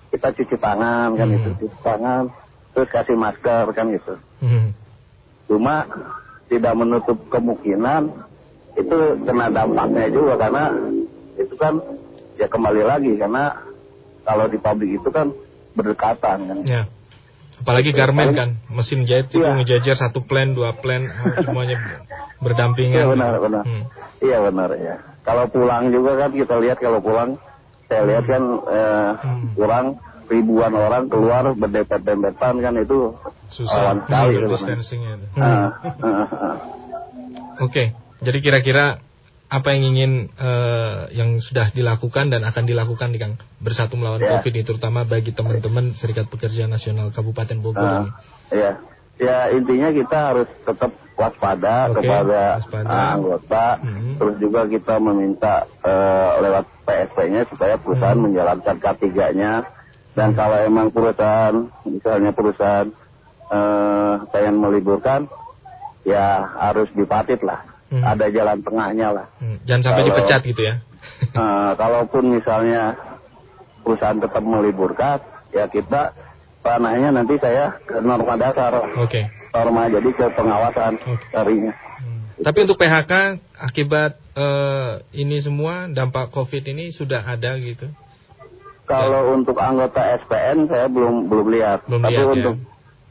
kita 0.09 0.27
cuci 0.31 0.55
tangan 0.55 1.15
kan 1.15 1.25
Hmm. 1.25 1.35
gitu, 1.35 1.49
cuci 1.59 1.77
tangan, 1.81 2.23
terus 2.71 2.87
kasih 2.87 3.15
masker 3.15 3.65
kan 3.71 3.85
gitu. 3.89 4.13
Hmm. 4.39 4.69
Cuma 5.45 5.87
tidak 6.45 6.73
menutup 6.73 7.17
kemungkinan 7.27 8.13
itu 8.73 8.97
kena 9.23 9.49
dampaknya 9.49 10.05
juga 10.07 10.33
karena 10.37 10.63
itu 11.33 11.53
kan 11.55 11.81
ya 12.35 12.45
kembali 12.45 12.83
lagi 12.83 13.11
karena 13.15 13.53
kalau 14.23 14.45
di 14.45 14.57
pabrik 14.57 14.91
itu 14.91 15.09
kan 15.09 15.33
berdekatan 15.73 16.37
kan. 16.43 16.57
ya 16.63 16.83
apalagi 17.63 17.95
garmen 17.95 18.29
kan 18.35 18.49
mesin 18.67 19.07
jahit 19.07 19.31
itu 19.31 19.39
Iya. 19.39 19.55
ngejajar 19.55 19.95
satu 19.97 20.19
plan 20.21 20.51
dua 20.51 20.75
plan 20.75 21.07
ah, 21.09 21.39
semuanya 21.39 21.79
Iya 21.79 22.43
berdampingan 22.43 23.07
benar 23.15 23.39
benar. 23.39 23.63
Hmm. 23.63 23.83
Iya 24.19 24.37
benar 24.43 24.69
ya. 24.75 24.95
Kalau 25.23 25.47
pulang 25.47 25.87
juga 25.87 26.19
kan 26.19 26.35
kita 26.35 26.59
lihat 26.59 26.77
kalau 26.77 26.99
pulang 26.99 27.39
saya 27.87 28.03
lihat 28.03 28.25
kan 28.27 28.43
eh, 28.67 29.11
Hmm. 29.23 29.47
pulang 29.55 29.85
ribuan 30.27 30.71
orang 30.71 31.07
keluar 31.07 31.55
berdempet-dempetan 31.55 32.59
kan 32.59 32.73
itu 32.75 33.15
susah 33.47 33.79
rawan 33.79 33.97
sekali 34.03 34.33
distancingnya 34.43 35.11
itu. 35.19 35.27
Ah, 35.35 35.71
ah, 36.03 36.27
ah. 36.27 36.55
Oke, 37.61 37.93
jadi 38.19 38.37
kira-kira 38.39 38.97
apa 39.53 39.69
yang 39.69 39.93
ingin 39.93 40.11
eh, 40.33 40.97
yang 41.13 41.37
sudah 41.37 41.69
dilakukan 41.69 42.33
dan 42.33 42.41
akan 42.41 42.65
dilakukan 42.65 43.13
nih 43.13 43.21
Kang 43.21 43.33
bersatu 43.61 43.93
melawan 43.93 44.17
Ya. 44.17 44.33
Covid 44.33 44.49
ini 44.51 44.65
terutama 44.65 45.05
bagi 45.05 45.29
teman-teman 45.29 45.93
Serikat 45.93 46.25
Pekerja 46.25 46.65
Nasional 46.65 47.13
Kabupaten 47.13 47.61
Bogor 47.61 47.85
Ah, 47.85 47.93
ini. 47.99 48.09
Iya. 48.51 48.71
Ya 49.13 49.37
intinya 49.53 49.93
kita 49.93 50.17
harus 50.33 50.49
tetap 50.59 50.89
waspada 51.13 51.93
Oke, 51.93 52.01
kepada 52.01 52.57
waspada. 52.57 52.89
ah, 52.89 53.09
anggota. 53.13 53.65
Mhm. 53.79 54.17
Terus 54.17 54.35
juga 54.41 54.61
kita 54.65 54.95
meminta 54.97 55.53
eh, 55.79 56.31
lewat 56.41 56.65
PSP-nya 56.83 57.41
supaya 57.45 57.77
perusahaan 57.77 58.17
Mhm. 58.17 58.25
menjalankan 58.25 58.75
K3-nya. 58.75 59.53
Dan 60.13 60.33
kalau 60.33 60.57
emang 60.59 60.89
perusahaan, 60.89 61.53
misalnya 61.85 62.33
perusahaan 62.33 62.89
eh, 63.45 64.13
pengen 64.29 64.57
meliburkan, 64.57 65.29
ya 66.01 66.25
harus 66.57 66.89
dipatit 66.91 67.37
lah. 67.39 67.61
Mhm. 67.93 68.01
Ada 68.01 68.25
jalan 68.33 68.57
tengahnya 68.65 69.07
lah. 69.13 69.25
Hmm, 69.37 69.61
Jangan 69.69 69.81
sampai 69.85 70.01
Kalau- 70.01 70.09
dipecat 70.17 70.41
gitu 70.41 70.61
ya. 70.65 70.75
Eh, 71.29 71.71
kalaupun 71.81 72.23
misalnya 72.33 72.97
perusahaan 73.85 74.17
tetap 74.17 74.41
meliburkan, 74.41 75.21
ya 75.53 75.69
kita 75.69 76.09
ranahnya 76.63 77.13
nanti 77.13 77.37
saya 77.37 77.77
ke 77.85 78.01
norma 78.01 78.33
dasar, 78.33 78.73
Oke. 78.97 79.29
norma 79.51 79.91
jadi 79.91 80.09
ke 80.09 80.25
pengawasan 80.33 80.97
darinya. 81.29 81.73
Hmm. 82.01 82.41
Tapi 82.41 82.57
untuk 82.65 82.81
PHK 82.81 83.13
akibat 83.61 84.17
eh, 84.33 84.91
ini 85.13 85.37
semua 85.37 85.85
dampak 85.85 86.33
Covid 86.33 86.65
ini 86.65 86.89
sudah 86.89 87.21
ada 87.21 87.53
gitu. 87.61 87.85
Kalau 88.83 89.31
untuk 89.31 89.55
anggota 89.55 90.01
SPN 90.17 90.65
saya 90.65 90.89
belum 90.89 91.29
belum 91.29 91.47
lihat, 91.53 91.85
Belum 91.85 92.01
tapi 92.01 92.17
lihat, 92.17 92.25
ya. 92.25 92.31
untuk 92.33 92.55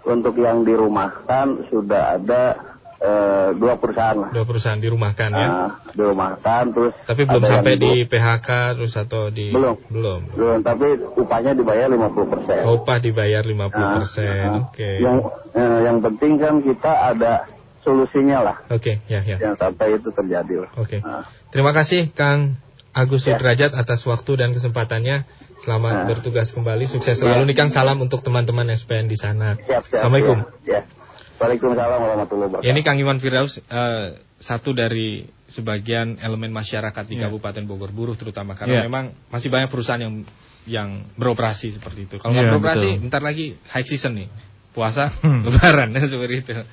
untuk 0.03 0.35
yang 0.37 0.67
dirumahkan 0.67 1.71
sudah 1.71 2.19
ada 2.19 2.72
eh, 3.03 3.49
dua 3.59 3.75
perusahaan 3.77 4.17
lah. 4.17 4.31
Dua 4.31 4.45
perusahaan 4.47 4.79
dirumahkan 4.79 5.31
ya. 5.35 5.49
Nah, 5.51 5.71
dirumahkan 5.93 6.63
terus. 6.71 6.95
Tapi 7.03 7.23
belum 7.27 7.43
sampai 7.43 7.75
di 7.75 7.93
PHK 8.07 8.49
terus 8.79 8.95
atau 8.95 9.29
di 9.29 9.51
Belum. 9.51 9.77
Belum. 9.91 10.21
Belum, 10.33 10.59
tapi 10.63 10.97
upahnya 11.19 11.53
dibayar 11.59 11.91
50 11.91 12.33
persen. 12.33 12.63
Upah 12.63 12.99
dibayar 13.03 13.43
50%. 13.43 14.71
Oke. 14.71 14.91
Yang 15.03 15.19
eh, 15.59 15.79
yang 15.83 15.99
penting 15.99 16.33
kan 16.39 16.55
kita 16.63 16.93
ada 17.13 17.51
solusinya 17.83 18.39
lah. 18.47 18.57
Oke, 18.71 19.03
ya 19.11 19.21
ya. 19.27 19.37
Yang 19.43 19.59
sampai 19.59 19.99
itu 19.99 20.09
terjadi 20.15 20.55
lah. 20.63 20.71
Oke. 20.79 21.03
Nah, 21.03 21.27
Terima 21.51 21.75
kasih 21.75 22.15
Kang 22.15 22.57
Agus 22.93 23.25
Ya. 23.25 23.35
Sudrajat 23.37 23.73
atas 23.73 24.05
waktu 24.05 24.33
dan 24.37 24.53
kesempatannya. 24.53 25.25
Selamat 25.65 25.95
Nah. 25.95 26.07
bertugas 26.11 26.51
kembali. 26.53 26.91
Sukses 26.91 27.17
selalu 27.23 27.49
nih 27.49 27.57
Kang. 27.57 27.71
Salam 27.73 27.97
untuk 28.03 28.21
teman-teman 28.21 28.69
SPN 28.75 29.09
di 29.09 29.17
sana. 29.17 29.57
siap, 29.65 29.87
siap. 29.89 30.05
Assalamualaikum. 30.05 30.45
Ya. 30.69 30.83
ya. 30.85 31.02
Waalaikumsalam 31.43 31.99
warahmatullahi 31.99 32.49
wabarakatuh. 32.55 32.67
Ya, 32.67 32.71
ini 32.71 32.83
Kang 32.87 32.99
Iwan 33.03 33.19
Firdaus 33.19 33.59
eh, 33.59 34.07
satu 34.39 34.71
dari 34.71 35.27
sebagian 35.51 36.23
elemen 36.23 36.55
masyarakat 36.55 37.05
di 37.11 37.19
Ya. 37.19 37.27
Kabupaten 37.27 37.67
Bogor 37.67 37.91
buruh 37.91 38.15
terutama 38.15 38.55
karena 38.55 38.83
Ya. 38.83 38.83
memang 38.87 39.11
masih 39.27 39.51
banyak 39.51 39.67
perusahaan 39.67 39.99
yang 39.99 40.23
yang 40.63 41.11
beroperasi 41.19 41.75
seperti 41.75 42.07
itu. 42.07 42.23
Kalau 42.23 42.31
nggak 42.39 42.47
Ya, 42.47 42.51
beroperasi, 42.55 42.89
betul. 42.95 43.03
bentar 43.11 43.23
lagi 43.27 43.47
high 43.67 43.83
season 43.83 44.15
nih, 44.15 44.29
puasa, 44.71 45.11
Hmm. 45.27 45.43
lebaran 45.43 45.91
seperti 46.15 46.35
itu. 46.39 46.53
Ya. 46.55 46.65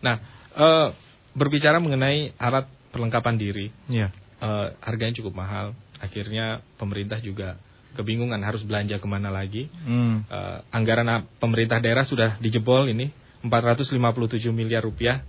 Nah, 0.00 0.16
eh, 0.56 0.88
berbicara 1.36 1.76
mengenai 1.76 2.32
alat 2.40 2.64
perlengkapan 2.88 3.36
diri, 3.36 3.68
Iya. 3.92 4.08
eh, 4.40 4.66
harganya 4.80 5.12
cukup 5.20 5.36
mahal. 5.36 5.76
Akhirnya 6.00 6.64
pemerintah 6.80 7.20
juga 7.20 7.60
kebingungan 7.92 8.40
harus 8.40 8.64
belanja 8.64 8.96
ke 8.96 9.04
mana 9.04 9.28
lagi. 9.28 9.68
Hmm. 9.84 10.24
Eh, 10.24 10.58
anggaran 10.72 11.04
pemerintah 11.36 11.84
daerah 11.84 12.08
sudah 12.08 12.40
dijebol 12.40 12.88
ini 12.88 13.12
457 13.44 14.50
miliar 14.50 14.82
rupiah. 14.82 15.22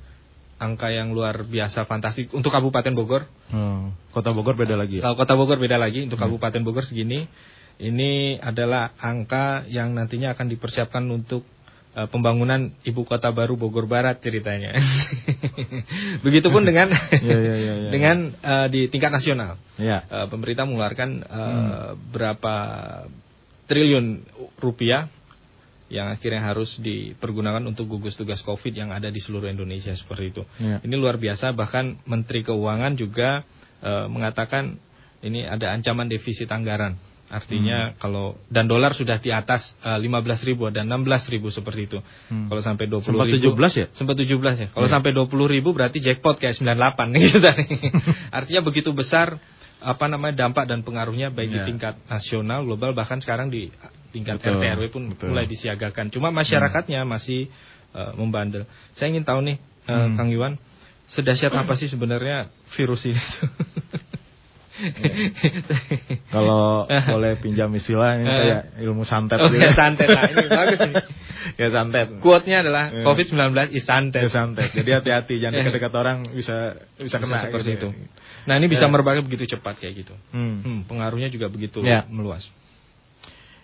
Angka 0.59 0.91
yang 0.91 1.15
luar 1.15 1.47
biasa 1.47 1.87
fantastik 1.87 2.35
untuk 2.35 2.51
Kabupaten 2.51 2.91
Bogor. 2.91 3.23
Oh, 3.55 3.95
Kota 4.11 4.35
Bogor 4.35 4.59
beda 4.59 4.75
lagi 4.75 4.99
ya? 4.99 5.07
Kalau 5.07 5.15
Kota 5.15 5.33
Bogor 5.39 5.55
beda 5.55 5.79
lagi 5.79 6.03
untuk 6.03 6.19
Kabupaten 6.19 6.59
Bogor 6.67 6.83
segini. 6.83 7.23
Ini 7.79 8.43
adalah 8.43 8.91
angka 8.99 9.63
yang 9.71 9.95
nantinya 9.95 10.35
akan 10.35 10.51
dipersiapkan 10.51 10.99
untuk 11.07 11.47
eh, 11.95 12.07
pembangunan 12.11 12.75
ibu 12.83 13.07
kota 13.07 13.31
baru 13.31 13.55
Bogor 13.55 13.87
Barat 13.87 14.19
ceritanya. 14.19 14.75
Begitupun 16.27 16.67
dengan 16.67 16.91
iya, 16.91 17.39
iya. 17.55 17.73
dengan 17.87 18.35
eh, 18.35 18.67
di 18.67 18.91
tingkat 18.91 19.15
nasional. 19.15 19.55
Iya. 19.79 20.03
Eh, 20.11 20.27
pemerintah 20.27 20.67
mengeluarkan 20.67 21.09
eh, 21.23 21.89
berapa 22.11 22.55
triliun 23.71 24.27
rupiah 24.59 25.07
yang 25.89 26.08
akhirnya 26.13 26.46
harus 26.46 26.77
dipergunakan 26.77 27.65
untuk 27.65 27.89
gugus 27.89 28.13
tugas 28.13 28.39
COVID 28.46 28.74
yang 28.77 28.93
ada 28.93 29.10
di 29.10 29.17
seluruh 29.17 29.50
Indonesia 29.50 29.91
seperti 29.98 30.25
itu. 30.31 30.43
Iya. 30.62 30.86
Ini 30.86 30.96
luar 30.96 31.17
biasa 31.17 31.50
bahkan 31.58 31.98
Menteri 32.05 32.46
Keuangan 32.46 32.93
juga 32.93 33.41
eh, 33.81 34.05
mengatakan 34.05 34.77
ini 35.25 35.43
ada 35.43 35.74
ancaman 35.74 36.05
defisit 36.08 36.48
anggaran. 36.53 36.96
Artinya 37.29 37.93
kalau 38.01 38.41
dan 38.50 38.65
dolar 38.65 38.98
sudah 38.98 39.22
di 39.22 39.29
atas 39.29 39.77
eh, 39.86 39.98
15.000 40.01 40.50
ribu 40.50 40.69
dan 40.74 40.89
16.000 40.89 41.34
ribu 41.38 41.50
seperti 41.53 41.81
itu. 41.86 42.00
Hmm. 42.29 42.50
Kalau 42.50 42.62
sampai 42.62 42.86
20 42.89 43.05
Sempat 43.05 43.27
ribu, 43.29 43.53
17 43.58 43.81
ya? 43.81 43.88
Sempat 43.93 44.15
17 44.17 44.55
ya. 44.65 44.67
Kalau 44.74 44.88
Iya. 44.89 44.93
sampai 44.93 45.12
20 45.13 45.46
ribu 45.50 45.69
berarti 45.74 45.98
jackpot 46.01 46.38
kayak 46.41 46.58
98 46.58 47.13
gitu 47.22 47.38
tadi. 47.41 47.65
Artinya 48.29 48.62
begitu 48.65 48.89
besar 48.93 49.38
apa 49.79 50.05
namanya 50.12 50.46
dampak 50.46 50.67
dan 50.67 50.84
pengaruhnya 50.86 51.31
baik 51.34 51.50
di 51.50 51.60
Iya. 51.62 51.65
tingkat 51.65 51.93
nasional, 52.05 52.65
global 52.67 52.91
bahkan 52.93 53.22
sekarang 53.22 53.48
di 53.50 53.69
tingkat 54.09 54.37
Betul, 54.37 54.57
RT 54.57 54.63
RW 54.75 54.83
pun 54.89 55.03
betul. 55.11 55.27
mulai 55.31 55.45
disiagakan. 55.45 56.09
Cuma 56.09 56.29
masyarakatnya 56.29 57.01
masih 57.03 57.47
eh, 57.89 58.11
membandel. 58.15 58.63
Saya 58.93 59.09
ingin 59.09 59.23
tahu 59.23 59.39
nih 59.43 59.57
eh, 59.57 59.93
Hmm. 59.93 60.13
Kang 60.13 60.29
Iwan, 60.29 60.53
sedahsyat 61.07 61.49
apa 61.51 61.73
sih 61.73 61.87
sebenarnya 61.87 62.49
virus 62.73 63.05
ini? 63.05 63.17
Kalau 66.31 66.87
boleh 66.87 67.35
pinjam 67.39 67.67
istilah 67.75 68.15
ini 68.15 68.23
Eh. 68.23 68.31
kayak 68.31 68.63
ilmu 68.85 69.03
santet 69.03 69.35
Oh, 69.37 69.51
gitu. 69.51 69.59
ya, 69.59 69.75
santet 69.75 70.07
lah. 70.07 70.24
Ini 70.24 70.48
bagus 70.48 70.79
nih. 70.79 70.95
ya 71.61 71.67
santet. 71.67 72.07
Quote-nya 72.24 72.57
adalah 72.63 72.83
Eh. 72.87 73.03
COVID-19 73.03 73.75
is 73.75 73.83
santet. 73.83 74.24
Ya 74.24 74.31
santet. 74.31 74.72
Jadi 74.72 74.89
hati-hati 74.93 75.35
jangan 75.35 75.59
dekat-dekat 75.59 75.93
orang 75.93 76.17
bisa 76.31 76.79
bisa 76.95 77.17
Bisa 77.17 77.17
kena 77.19 77.43
seperti 77.43 77.75
gitu 77.75 77.87
itu. 77.91 78.07
Nah, 78.48 78.55
ini 78.55 78.72
bisa 78.72 78.87
merebaknya 78.87 79.22
begitu 79.22 79.45
cepat 79.51 79.77
kayak 79.77 79.93
gitu. 80.00 80.15
Hmm. 80.31 80.63
Hmm, 80.63 80.79
pengaruhnya 80.87 81.27
juga 81.27 81.51
begitu 81.51 81.83
Ya. 81.83 82.07
meluas. 82.07 82.48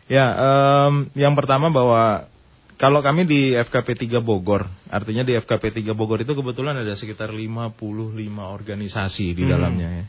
Ya, 0.05 0.25
em, 0.37 1.09
yang 1.17 1.33
pertama 1.33 1.73
bahwa 1.73 2.29
kalau 2.77 2.99
kami 3.01 3.25
di 3.25 3.55
FKP 3.55 4.05
3 4.05 4.19
Bogor, 4.21 4.67
artinya 4.91 5.23
di 5.25 5.33
FKP 5.33 5.81
3 5.81 5.97
Bogor 5.97 6.21
itu 6.21 6.35
kebetulan 6.35 6.77
ada 6.77 6.93
sekitar 6.93 7.31
55 7.33 8.51
organisasi 8.51 9.33
di 9.33 9.43
Hmm. 9.47 9.51
dalamnya 9.55 9.89
ya. 9.89 10.05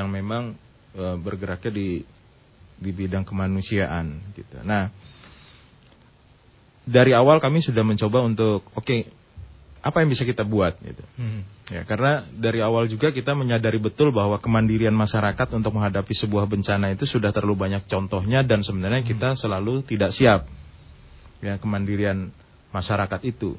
Yang 0.00 0.08
memang 0.08 0.42
eh, 0.98 1.16
bergeraknya 1.20 1.68
di 1.70 2.00
di 2.78 2.90
bidang 2.94 3.26
kemanusiaan 3.26 4.32
gitu. 4.32 4.62
Nah, 4.64 4.88
dari 6.88 7.12
awal 7.12 7.42
kami 7.42 7.60
sudah 7.60 7.84
mencoba 7.84 8.24
untuk 8.24 8.64
oke, 8.72 9.04
apa 9.88 10.04
yang 10.04 10.12
bisa 10.12 10.28
kita 10.28 10.44
buat 10.44 10.76
gitu. 10.84 11.00
Hmm. 11.16 11.48
Ya, 11.72 11.88
karena 11.88 12.28
dari 12.28 12.60
awal 12.60 12.84
juga 12.92 13.08
kita 13.08 13.32
menyadari 13.32 13.80
betul 13.80 14.12
bahwa 14.12 14.36
kemandirian 14.36 14.92
masyarakat 14.92 15.48
untuk 15.56 15.72
menghadapi 15.72 16.12
sebuah 16.12 16.44
bencana 16.44 16.92
itu 16.92 17.08
sudah 17.08 17.32
terlalu 17.32 17.56
banyak 17.56 17.88
contohnya 17.88 18.44
dan 18.44 18.60
sebenarnya 18.60 19.00
kita 19.00 19.32
selalu 19.40 19.80
tidak 19.88 20.12
siap. 20.12 20.44
Ya, 21.40 21.56
kemandirian 21.56 22.28
masyarakat 22.68 23.24
itu. 23.24 23.56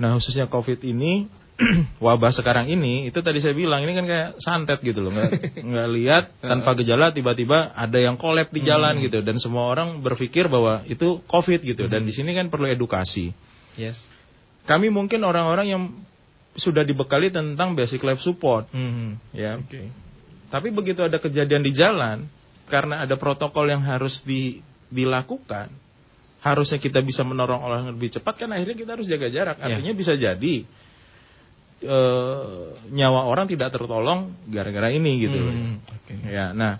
Nah, 0.00 0.16
khususnya 0.16 0.48
Covid 0.48 0.80
ini 0.80 1.28
wabah 2.04 2.32
sekarang 2.32 2.72
ini 2.72 3.12
itu 3.12 3.20
tadi 3.20 3.36
saya 3.44 3.52
bilang 3.52 3.84
ini 3.84 3.92
kan 3.92 4.08
kayak 4.08 4.28
santet 4.40 4.80
gitu 4.80 5.04
loh, 5.04 5.12
nggak 5.12 5.28
nggak 5.68 5.88
lihat 5.92 6.24
tanpa 6.40 6.72
gejala 6.72 7.12
tiba-tiba 7.12 7.76
ada 7.76 8.00
yang 8.00 8.16
kolab 8.16 8.48
di 8.48 8.64
jalan 8.64 8.96
gitu 9.04 9.20
dan 9.20 9.36
semua 9.36 9.68
orang 9.68 10.00
berpikir 10.00 10.48
bahwa 10.48 10.88
itu 10.88 11.20
Covid 11.28 11.60
gitu 11.60 11.84
dan 11.84 12.08
di 12.08 12.16
sini 12.16 12.32
kan 12.32 12.48
perlu 12.48 12.64
edukasi 12.64 13.36
Yes. 13.78 14.02
Kami 14.64 14.88
mungkin 14.88 15.20
orang-orang 15.22 15.66
yang 15.68 15.82
sudah 16.52 16.82
dibekali 16.82 17.30
tentang 17.30 17.72
basic 17.72 18.02
life 18.02 18.20
support 18.20 18.66
Hmm. 18.70 19.16
ya 19.30 19.56
Oke. 19.56 19.86
tapi 20.50 20.68
begitu 20.70 21.00
ada 21.00 21.16
kejadian 21.16 21.62
di 21.62 21.72
jalan 21.72 22.26
karena 22.66 23.02
ada 23.02 23.14
protokol 23.14 23.66
yang 23.66 23.82
harus 23.82 24.20
di- 24.22 24.58
dilakukan 24.90 25.70
harusnya 26.40 26.78
kita 26.78 26.98
bisa 27.00 27.20
menolong 27.22 27.60
orang 27.60 27.82
lebih 27.92 28.10
cepat 28.10 28.34
kan 28.34 28.50
akhirnya 28.50 28.74
kita 28.74 28.90
harus 28.96 29.06
jaga 29.06 29.28
jarak 29.28 29.56
Ya. 29.58 29.76
artinya 29.76 29.92
bisa 29.92 30.14
jadi 30.14 30.54
eh, 31.80 32.60
nyawa 32.92 33.24
orang 33.24 33.48
tidak 33.48 33.72
tertolong 33.72 34.36
gara-gara 34.52 34.92
ini 34.92 35.16
gitu. 35.16 35.38
Hmm, 35.40 35.80
Oke. 35.80 36.12
Ya, 36.28 36.52
nah. 36.52 36.76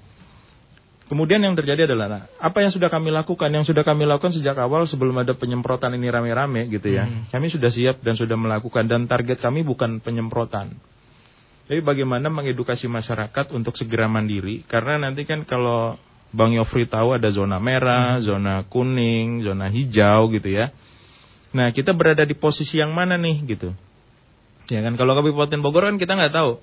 Kemudian 1.10 1.42
yang 1.42 1.58
terjadi 1.58 1.90
adalah 1.90 2.06
nah, 2.06 2.22
apa 2.38 2.62
yang 2.62 2.70
sudah 2.70 2.86
kami 2.86 3.10
lakukan? 3.10 3.50
Yang 3.50 3.74
sudah 3.74 3.82
kami 3.82 4.06
lakukan 4.06 4.30
sejak 4.30 4.54
awal 4.54 4.86
sebelum 4.86 5.18
ada 5.18 5.34
penyemprotan 5.34 5.98
ini 5.98 6.06
rame-rame 6.06 6.70
gitu 6.70 6.86
ya. 6.86 7.10
Hmm. 7.10 7.26
Kami 7.26 7.50
sudah 7.50 7.66
siap 7.66 7.98
dan 8.06 8.14
sudah 8.14 8.38
melakukan 8.38 8.86
dan 8.86 9.10
target 9.10 9.42
kami 9.42 9.66
bukan 9.66 9.98
penyemprotan. 9.98 10.78
Tapi 11.66 11.82
bagaimana 11.82 12.30
mengedukasi 12.30 12.86
masyarakat 12.86 13.50
untuk 13.58 13.74
segera 13.74 14.06
mandiri 14.06 14.62
karena 14.70 15.02
nanti 15.02 15.26
kan 15.26 15.42
kalau 15.42 15.98
Bang 16.30 16.54
Yofri 16.54 16.86
tahu 16.86 17.18
ada 17.18 17.26
zona 17.34 17.58
merah, 17.58 18.22
zona 18.22 18.62
kuning, 18.70 19.42
zona 19.42 19.66
hijau 19.66 20.30
gitu 20.30 20.46
ya. 20.46 20.70
Nah, 21.50 21.74
kita 21.74 21.90
berada 21.90 22.22
di 22.22 22.38
posisi 22.38 22.78
yang 22.78 22.94
mana 22.94 23.18
nih 23.18 23.36
gitu. 23.50 23.74
Ya 24.70 24.78
kan 24.86 24.94
kalau 24.94 25.18
Kabupaten 25.18 25.58
Bogor 25.58 25.90
kan 25.90 25.98
kita 25.98 26.14
nggak 26.14 26.30
tahu. 26.30 26.62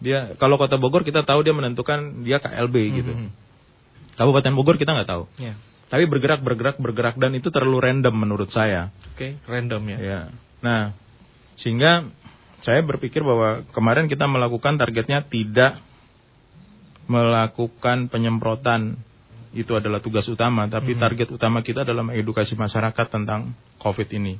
Dia 0.00 0.34
kalau 0.40 0.56
Kota 0.56 0.80
Bogor 0.80 1.04
kita 1.04 1.22
tahu 1.22 1.44
dia 1.44 1.52
menentukan 1.52 2.24
dia 2.24 2.40
KLB 2.40 2.76
gitu. 3.00 3.12
Hmm. 3.12 3.30
Kabupaten 4.16 4.52
Bogor 4.56 4.76
kita 4.80 4.96
nggak 4.96 5.08
tahu. 5.08 5.24
Ya. 5.40 5.56
Tapi 5.92 6.08
bergerak 6.08 6.40
bergerak 6.40 6.76
bergerak 6.80 7.16
dan 7.20 7.36
itu 7.36 7.52
terlalu 7.52 7.84
random 7.84 8.14
menurut 8.14 8.48
saya. 8.48 8.88
Oke, 9.12 9.36
random 9.44 9.82
ya. 9.90 9.98
Ya. 10.00 10.20
Nah, 10.64 10.94
sehingga 11.60 12.08
saya 12.60 12.84
berpikir 12.84 13.24
bahwa 13.24 13.64
kemarin 13.72 14.08
kita 14.08 14.28
melakukan 14.28 14.76
targetnya 14.76 15.24
tidak 15.28 15.80
melakukan 17.10 18.06
penyemprotan 18.06 19.00
itu 19.50 19.74
adalah 19.74 19.98
tugas 19.98 20.22
utama, 20.30 20.70
tapi 20.70 20.94
Mhm. 20.94 21.00
target 21.02 21.28
utama 21.34 21.58
kita 21.66 21.82
adalah 21.82 22.06
mengedukasi 22.06 22.54
masyarakat 22.54 23.06
tentang 23.10 23.50
COVID 23.82 24.06
ini. 24.14 24.38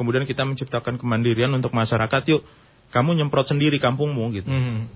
Kemudian 0.00 0.24
kita 0.24 0.48
menciptakan 0.48 0.96
kemandirian 0.96 1.52
untuk 1.52 1.76
masyarakat, 1.76 2.24
yuk 2.32 2.40
kamu 2.94 3.18
nyemprot 3.18 3.50
sendiri 3.50 3.82
kampungmu 3.82 4.24
gitu. 4.38 4.46
Hmm. 4.46 4.86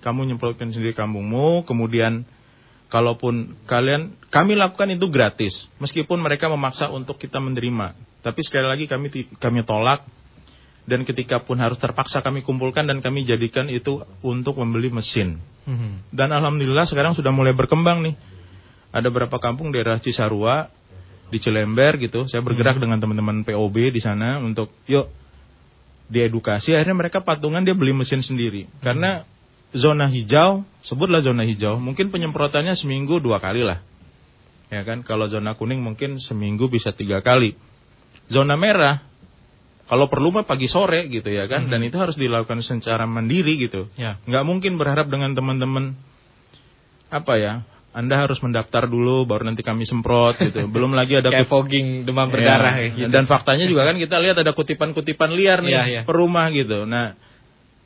Kamu 0.00 0.22
nyemprotkan 0.30 0.70
sendiri 0.70 0.94
kampungmu, 0.94 1.66
kemudian 1.66 2.22
kalaupun 2.86 3.58
kalian 3.66 4.14
kami 4.30 4.54
lakukan 4.54 4.94
itu 4.94 5.10
gratis, 5.10 5.66
meskipun 5.82 6.22
mereka 6.22 6.46
memaksa 6.46 6.86
untuk 6.94 7.18
kita 7.18 7.42
menerima. 7.42 7.98
Tapi 8.22 8.40
sekali 8.46 8.70
lagi 8.70 8.86
kami 8.86 9.34
kami 9.42 9.66
tolak 9.66 10.06
dan 10.86 11.02
ketika 11.02 11.42
pun 11.42 11.58
harus 11.58 11.76
terpaksa 11.76 12.22
kami 12.22 12.46
kumpulkan 12.46 12.86
dan 12.86 13.02
kami 13.02 13.26
jadikan 13.26 13.66
itu 13.66 14.06
untuk 14.22 14.62
membeli 14.62 14.94
mesin. 14.94 15.42
Hmm. 15.66 16.06
Dan 16.14 16.30
alhamdulillah 16.30 16.86
sekarang 16.86 17.18
sudah 17.18 17.34
mulai 17.34 17.52
berkembang 17.52 18.06
nih. 18.06 18.14
Ada 18.90 19.10
beberapa 19.10 19.38
kampung 19.42 19.70
daerah 19.74 19.98
Cisarua 20.02 20.70
di 21.30 21.38
Cilember 21.38 21.98
gitu. 21.98 22.26
Saya 22.26 22.42
bergerak 22.42 22.78
dengan 22.78 22.98
teman-teman 22.98 23.42
POB 23.46 23.94
di 23.94 24.02
sana 24.02 24.42
untuk 24.42 24.74
yuk 24.90 25.10
diedukasi 26.10 26.74
akhirnya 26.74 26.98
mereka 26.98 27.22
patungan 27.22 27.62
dia 27.62 27.72
beli 27.72 27.94
mesin 27.94 28.20
sendiri 28.20 28.66
karena 28.82 29.22
zona 29.70 30.10
hijau 30.10 30.66
sebutlah 30.82 31.22
zona 31.22 31.46
hijau 31.46 31.78
mungkin 31.78 32.10
penyemprotannya 32.10 32.74
seminggu 32.74 33.22
dua 33.22 33.38
kali 33.38 33.62
lah 33.62 33.78
ya 34.70 34.82
kan 34.82 35.06
kalau 35.06 35.30
zona 35.30 35.54
kuning 35.54 35.78
mungkin 35.78 36.18
seminggu 36.18 36.66
bisa 36.66 36.90
tiga 36.90 37.22
kali 37.22 37.54
zona 38.26 38.58
merah 38.58 39.06
kalau 39.90 40.06
perlu 40.06 40.30
mah 40.30 40.46
pagi 40.46 40.70
sore 40.70 41.06
gitu 41.10 41.26
ya 41.30 41.46
kan 41.50 41.66
Mhm. 41.66 41.70
dan 41.70 41.80
itu 41.86 41.96
harus 41.98 42.14
dilakukan 42.18 42.62
secara 42.62 43.06
mandiri 43.06 43.58
gitu 43.58 43.86
Ya. 43.98 44.18
nggak 44.26 44.44
mungkin 44.46 44.78
berharap 44.78 45.06
dengan 45.10 45.34
teman-teman 45.34 45.94
apa 47.10 47.32
ya 47.38 47.52
anda 47.90 48.14
harus 48.22 48.38
mendaftar 48.38 48.86
dulu 48.86 49.26
baru 49.26 49.50
nanti 49.50 49.66
kami 49.66 49.82
semprot 49.82 50.38
gitu 50.38 50.66
belum 50.74 50.94
lagi 50.94 51.18
ada 51.18 51.34
Kayak 51.34 51.50
fogging 51.50 52.06
demam 52.06 52.30
berdarah 52.30 52.78
Ya, 52.78 52.86
ya, 52.86 52.88
gitu. 52.94 53.10
Dan 53.10 53.26
faktanya 53.26 53.66
juga 53.66 53.82
kan 53.82 53.98
kita 53.98 54.16
lihat 54.22 54.38
ada 54.38 54.54
kutipan-kutipan 54.54 55.34
liar 55.34 55.58
nih 55.60 55.74
Iya, 55.74 55.82
iya. 55.86 56.02
per 56.06 56.14
rumah 56.14 56.46
gitu. 56.54 56.86
Nah, 56.86 57.18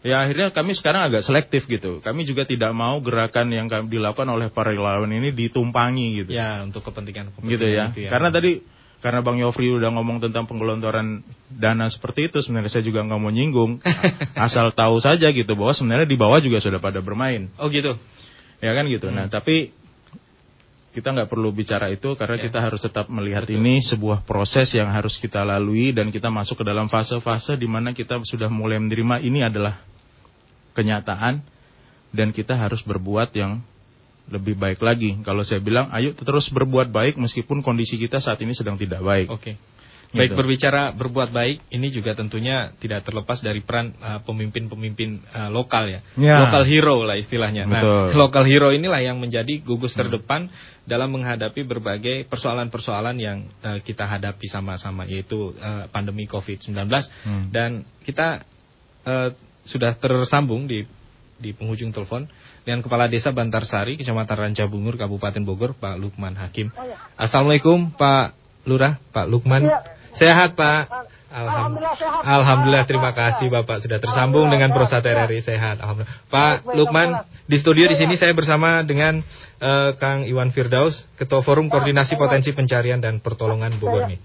ya 0.04 0.20
akhirnya 0.20 0.52
kami 0.52 0.76
sekarang 0.76 1.08
agak 1.08 1.24
selektif 1.24 1.64
gitu. 1.64 2.04
Kami 2.04 2.28
juga 2.28 2.44
tidak 2.44 2.76
mau 2.76 3.00
gerakan 3.00 3.48
yang 3.48 3.66
dilakukan 3.88 4.28
oleh 4.28 4.52
para 4.52 4.76
relawan 4.76 5.08
ini 5.08 5.32
ditumpangi 5.32 6.06
gitu. 6.20 6.30
ya 6.36 6.60
untuk 6.60 6.84
kepentingan, 6.84 7.32
kepentingan 7.32 7.52
gitu 7.56 7.66
ya. 7.72 7.84
itu 7.88 8.12
Karena 8.12 8.28
tadi 8.28 8.60
karena 9.04 9.20
Bang 9.20 9.36
Yofri 9.36 9.68
udah 9.68 9.92
ngomong 9.92 10.16
tentang 10.24 10.48
penggelontoran 10.48 11.20
dana 11.52 11.92
seperti 11.92 12.32
itu, 12.32 12.40
sebenarnya 12.40 12.72
saya 12.72 12.84
juga 12.88 13.04
nggak 13.04 13.20
mau 13.20 13.28
nyinggung. 13.28 13.80
Asal 14.48 14.72
tahu 14.72 14.96
saja 15.00 15.28
gitu 15.28 15.52
bahwa 15.56 15.76
sebenarnya 15.76 16.08
di 16.08 16.16
bawah 16.16 16.40
juga 16.40 16.56
sudah 16.60 16.80
pada 16.80 17.04
bermain. 17.04 17.52
Oh 17.60 17.68
gitu. 17.68 17.96
Ya 18.64 18.72
kan 18.72 18.88
gitu. 18.88 19.12
Nah, 19.12 19.28
tapi 19.28 19.76
kita 20.94 21.10
nggak 21.10 21.26
perlu 21.26 21.50
bicara 21.50 21.90
itu 21.90 22.14
karena 22.14 22.38
kita 22.38 22.62
harus 22.62 22.78
tetap 22.78 23.10
melihat 23.10 23.42
ini 23.50 23.82
sebuah 23.82 24.22
proses 24.22 24.70
yang 24.78 24.86
harus 24.94 25.18
kita 25.18 25.42
lalui 25.42 25.90
dan 25.90 26.14
kita 26.14 26.30
masuk 26.30 26.62
ke 26.62 26.64
dalam 26.64 26.86
fase-fase 26.86 27.58
di 27.58 27.66
mana 27.66 27.90
kita 27.90 28.22
sudah 28.22 28.46
mulai 28.46 28.78
menerima 28.78 29.18
ini 29.26 29.42
adalah 29.42 29.82
kenyataan 30.78 31.42
dan 32.14 32.30
kita 32.30 32.54
harus 32.54 32.86
berbuat 32.86 33.34
yang 33.34 33.58
lebih 34.30 34.56
baik 34.56 34.80
lagi. 34.80 35.18
Kalau 35.20 35.42
saya 35.44 35.60
bilang, 35.60 35.90
ayo 35.92 36.16
terus 36.16 36.48
berbuat 36.48 36.88
baik 36.88 37.20
meskipun 37.20 37.60
kondisi 37.60 38.00
kita 38.00 38.22
saat 38.22 38.40
ini 38.40 38.56
sedang 38.56 38.78
tidak 38.78 39.02
baik. 39.02 39.28
Oke. 39.28 39.58
Baik 40.14 40.30
Gitu. 40.30 40.38
berbicara 40.38 40.82
berbuat 40.94 41.34
baik, 41.34 41.58
ini 41.74 41.90
juga 41.90 42.14
tentunya 42.14 42.70
tidak 42.78 43.02
terlepas 43.02 43.42
dari 43.42 43.60
peran 43.66 43.90
uh, 43.98 44.22
pemimpin-pemimpin 44.22 45.26
uh, 45.34 45.50
lokal 45.50 45.90
ya. 45.90 46.00
Ya. 46.14 46.38
Lokal 46.38 46.62
hero 46.70 47.02
lah 47.02 47.18
istilahnya. 47.18 47.66
Betul. 47.66 48.14
Nah, 48.14 48.16
lokal 48.16 48.44
hero 48.46 48.70
inilah 48.70 49.02
yang 49.02 49.18
menjadi 49.18 49.58
gugus 49.60 49.98
terdepan 49.98 50.46
dalam 50.86 51.10
menghadapi 51.10 51.66
berbagai 51.66 52.30
persoalan-persoalan 52.30 53.16
yang 53.18 53.50
uh, 53.66 53.82
kita 53.82 54.06
hadapi 54.06 54.46
sama-sama 54.46 55.02
yaitu 55.04 55.52
uh, 55.58 55.90
pandemi 55.90 56.30
Covid-19 56.30 56.86
Hmm. 57.24 57.48
dan 57.50 57.82
kita 58.06 58.44
uh, 59.08 59.34
sudah 59.64 59.96
tersambung 59.96 60.68
di 60.68 60.84
di 61.40 61.50
penghujung 61.50 61.90
telepon 61.90 62.30
dengan 62.62 62.80
Kepala 62.80 63.10
Desa 63.10 63.34
Bantarsari, 63.34 64.00
Kecamatan 64.00 64.36
Rancabungur, 64.48 64.96
Kabupaten 64.96 65.42
Bogor, 65.44 65.76
Pak 65.76 66.00
Lukman 66.00 66.38
Hakim. 66.38 66.72
Assalamualaikum 67.18 67.92
Pak 67.92 68.32
Lurah, 68.64 68.96
Pak 69.12 69.26
Lukman. 69.28 69.68
Sehat 70.14 70.54
Pak. 70.54 71.10
Alhamdulillah, 71.34 71.98
Alhamdulillah 72.22 72.84
terima 72.86 73.10
kasih 73.10 73.50
Bapak 73.50 73.82
sudah 73.82 73.98
tersambung 73.98 74.46
dengan 74.46 74.70
Prosat 74.70 75.02
RRI 75.02 75.42
sehat. 75.42 75.82
Alhamdulillah. 75.82 76.30
Pak 76.30 76.62
Lukman 76.78 77.26
di 77.50 77.58
studio 77.58 77.90
di 77.90 77.98
sini 77.98 78.14
saya 78.14 78.30
bersama 78.30 78.86
dengan 78.86 79.18
eh, 79.58 79.90
Kang 79.98 80.22
Iwan 80.22 80.54
Firdaus, 80.54 81.02
Ketua 81.18 81.42
Forum 81.42 81.66
Koordinasi 81.66 82.14
Potensi 82.14 82.54
Pencarian 82.54 83.02
dan 83.02 83.18
Pertolongan 83.18 83.74
Bogor 83.82 84.06
nih. 84.06 84.22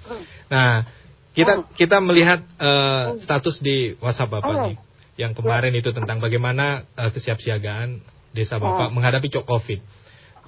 Nah, 0.54 0.86
kita 1.34 1.66
kita 1.74 1.98
melihat 1.98 2.46
eh, 2.62 3.18
status 3.26 3.58
di 3.58 3.98
WhatsApp 3.98 4.38
Bapak 4.38 4.56
nih. 4.70 4.78
Yang 5.18 5.42
kemarin 5.42 5.74
itu 5.74 5.90
tentang 5.90 6.22
bagaimana 6.22 6.86
eh, 6.94 7.10
kesiapsiagaan 7.10 8.06
desa 8.38 8.62
Bapak 8.62 8.94
menghadapi 8.94 9.34
cok 9.34 9.50
Covid. 9.50 9.82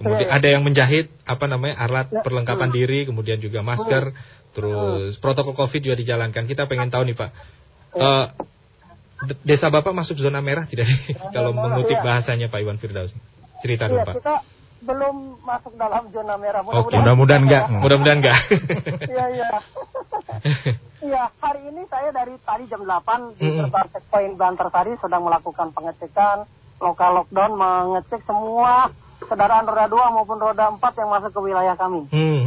Kemudian 0.01 0.29
ada 0.33 0.47
yang 0.49 0.65
menjahit 0.65 1.13
apa 1.29 1.45
namanya 1.45 1.77
alat 1.77 2.09
perlengkapan 2.25 2.73
diri, 2.73 3.05
kemudian 3.05 3.37
juga 3.37 3.61
masker, 3.61 4.09
terus 4.51 5.15
protokol 5.17 5.55
Covid 5.55 5.81
juga 5.81 5.95
dijalankan. 5.95 6.43
Kita 6.45 6.67
pengen 6.67 6.91
tahu 6.91 7.07
nih 7.07 7.15
Pak, 7.15 7.29
eh, 7.95 8.25
de- 9.27 9.41
desa 9.45 9.69
Bapak 9.69 9.91
masuk 9.91 10.17
zona 10.17 10.39
merah 10.39 10.65
tidak? 10.65 10.87
sih? 10.87 11.13
Kalau 11.35 11.51
mengutip 11.51 11.99
bahasanya 11.99 12.47
Pak 12.47 12.59
Iwan 12.61 12.77
Firdaus. 12.77 13.11
Cerita 13.61 13.85
dulu 13.85 14.01
Iya, 14.01 14.07
Pak. 14.09 14.15
kita 14.17 14.35
belum 14.81 15.15
masuk 15.45 15.73
dalam 15.77 16.09
zona 16.09 16.35
merah. 16.41 16.65
Oke. 16.65 16.97
Mudah-mudahan 16.97 17.43
enggak. 17.45 17.63
Mudah-mudahan 17.69 18.19
enggak. 18.19 18.37
Iya, 19.13 19.25
iya. 19.29 19.49
Iya, 21.01 21.33
hari 21.41 21.65
ini 21.65 21.81
saya 21.89 22.13
dari 22.13 22.37
tadi 22.45 22.69
jam 22.69 22.85
8 22.85 23.33
di 23.33 23.57
gerbang 23.57 23.89
checkpoint 23.89 24.37
Bantarsari 24.37 24.93
sedang 25.01 25.25
melakukan 25.25 25.73
pengecekan 25.73 26.45
lokal 26.77 27.17
lockdown 27.17 27.57
mengecek 27.57 28.21
semua 28.21 28.89
kendaraan 29.17 29.65
roda 29.65 29.89
2 29.89 29.97
maupun 30.13 30.37
roda 30.37 30.69
4 30.69 30.77
yang 30.77 31.09
masuk 31.09 31.31
ke 31.33 31.41
wilayah 31.41 31.73
kami. 31.73 32.05
Hmm, 32.09 32.37
hmm. 32.37 32.40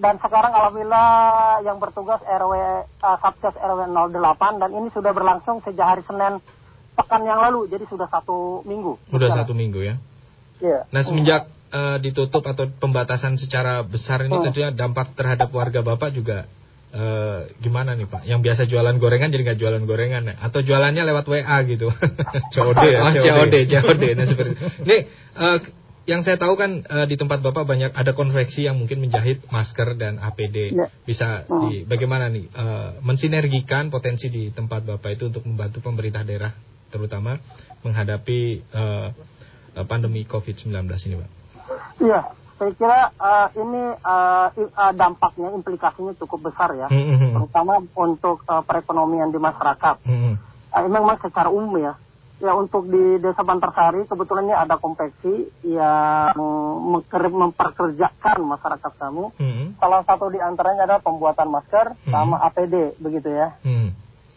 Dan 0.00 0.16
sekarang 0.16 0.56
alhamdulillah 0.56 1.60
yang 1.60 1.76
bertugas 1.76 2.24
RW 2.24 2.52
uh, 3.04 3.16
Satgas 3.20 3.52
RW 3.52 3.84
08 3.84 4.56
dan 4.56 4.70
ini 4.72 4.88
sudah 4.88 5.12
berlangsung 5.12 5.60
sejak 5.60 5.84
hari 5.84 6.02
Senin 6.08 6.40
pekan 6.96 7.20
yang 7.22 7.36
lalu, 7.36 7.68
jadi 7.68 7.84
sudah 7.84 8.08
satu 8.08 8.64
minggu. 8.64 8.96
Udah 9.12 9.28
satu 9.32 9.52
minggu 9.52 9.80
ya. 9.84 10.00
Iya. 10.60 10.88
Nah 10.88 11.00
semenjak 11.00 11.48
eh, 11.70 11.96
ditutup 12.00 12.44
atau 12.44 12.68
pembatasan 12.68 13.36
secara 13.36 13.80
besar 13.80 14.24
ini 14.24 14.36
Oh. 14.36 14.44
tentunya 14.44 14.72
dampak 14.72 15.12
terhadap 15.16 15.48
warga 15.52 15.80
bapak 15.80 16.12
juga 16.12 16.44
eh, 16.90 17.40
gimana 17.60 17.92
nih 17.96 18.04
pak? 18.04 18.24
Yang 18.24 18.40
biasa 18.44 18.62
jualan 18.68 18.96
gorengan 18.96 19.30
jadi 19.30 19.42
nggak 19.52 19.60
jualan 19.60 19.82
gorengan 19.84 20.22
ya? 20.28 20.34
atau 20.40 20.60
jualannya 20.60 21.02
lewat 21.06 21.24
WA 21.28 21.56
gitu? 21.68 21.88
COD 22.56 22.82
ya? 22.88 23.00
Oh, 23.04 23.12
COD, 23.14 23.54
COD. 23.68 24.02
Nah 24.16 24.26
seperti 24.28 24.52
ini. 24.84 24.96
eh, 25.40 25.58
yang 26.10 26.26
saya 26.26 26.34
tahu 26.34 26.58
kan 26.58 26.82
eh, 26.82 27.06
di 27.06 27.14
tempat 27.14 27.38
bapak 27.38 27.62
banyak 27.62 27.94
ada 27.94 28.10
konveksi 28.18 28.66
yang 28.66 28.74
mungkin 28.74 28.98
menjahit 28.98 29.46
masker 29.46 29.94
dan 29.94 30.18
APD. 30.18 30.74
Ya. 30.74 30.90
Bisa 31.06 31.46
Oh. 31.46 31.70
di 31.70 31.86
bagaimana 31.86 32.26
nih 32.26 32.50
eh, 32.50 32.90
mensinergikan 33.06 33.94
potensi 33.94 34.26
di 34.26 34.50
tempat 34.50 34.82
bapak 34.82 35.14
itu 35.14 35.30
untuk 35.30 35.46
membantu 35.46 35.78
pemerintah 35.78 36.26
daerah 36.26 36.50
terutama 36.90 37.38
menghadapi 37.86 38.40
eh, 38.66 39.08
pandemi 39.86 40.26
COVID-19 40.26 40.74
ini 41.06 41.14
pak. 41.14 41.30
Iya, 42.02 42.20
saya 42.60 42.72
kira 42.76 43.00
uh, 43.16 43.48
ini 43.56 43.82
uh, 44.04 44.48
uh, 44.52 44.92
dampaknya, 44.92 45.48
implikasinya 45.54 46.12
cukup 46.20 46.52
besar 46.52 46.74
ya, 46.76 46.92
Hmm, 46.92 47.16
hmm, 47.16 47.32
terutama 47.38 47.80
untuk 47.96 48.44
uh, 48.44 48.60
perekonomian 48.60 49.32
di 49.32 49.40
masyarakat. 49.40 49.96
Hmm, 50.04 50.20
hmm. 50.20 50.34
Uh, 50.74 50.88
memang 50.90 51.16
secara 51.22 51.48
umum 51.48 51.80
ya, 51.80 51.96
ya 52.40 52.52
untuk 52.52 52.88
di 52.88 53.16
Desa 53.16 53.40
Bantarsari 53.40 54.04
kebetulannya 54.04 54.56
ada 54.56 54.74
konveksi 54.74 55.48
yang 55.62 56.32
memperkerjakan 57.30 58.38
masyarakat 58.42 58.92
kami. 58.96 59.24
Hmm, 59.36 59.66
Salah 59.76 60.02
satu 60.02 60.28
di 60.28 60.38
antaranya 60.38 60.84
adalah 60.84 61.00
pembuatan 61.00 61.48
masker 61.48 61.92
Hmm. 62.00 62.10
sama 62.10 62.36
APD 62.42 62.96
begitu 62.96 63.28
ya. 63.28 63.54
hmm. 63.60 63.88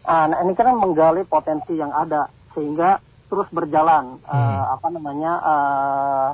Ah, 0.04 0.28
nah 0.28 0.38
ini 0.38 0.52
kan 0.52 0.68
menggali 0.70 1.24
potensi 1.24 1.72
yang 1.72 1.88
ada 1.88 2.28
sehingga 2.52 3.00
terus 3.26 3.48
berjalan 3.48 4.20
uh, 4.22 4.36
Hmm. 4.36 4.74
apa 4.74 4.86
namanya 4.90 5.32
uh, 5.40 6.28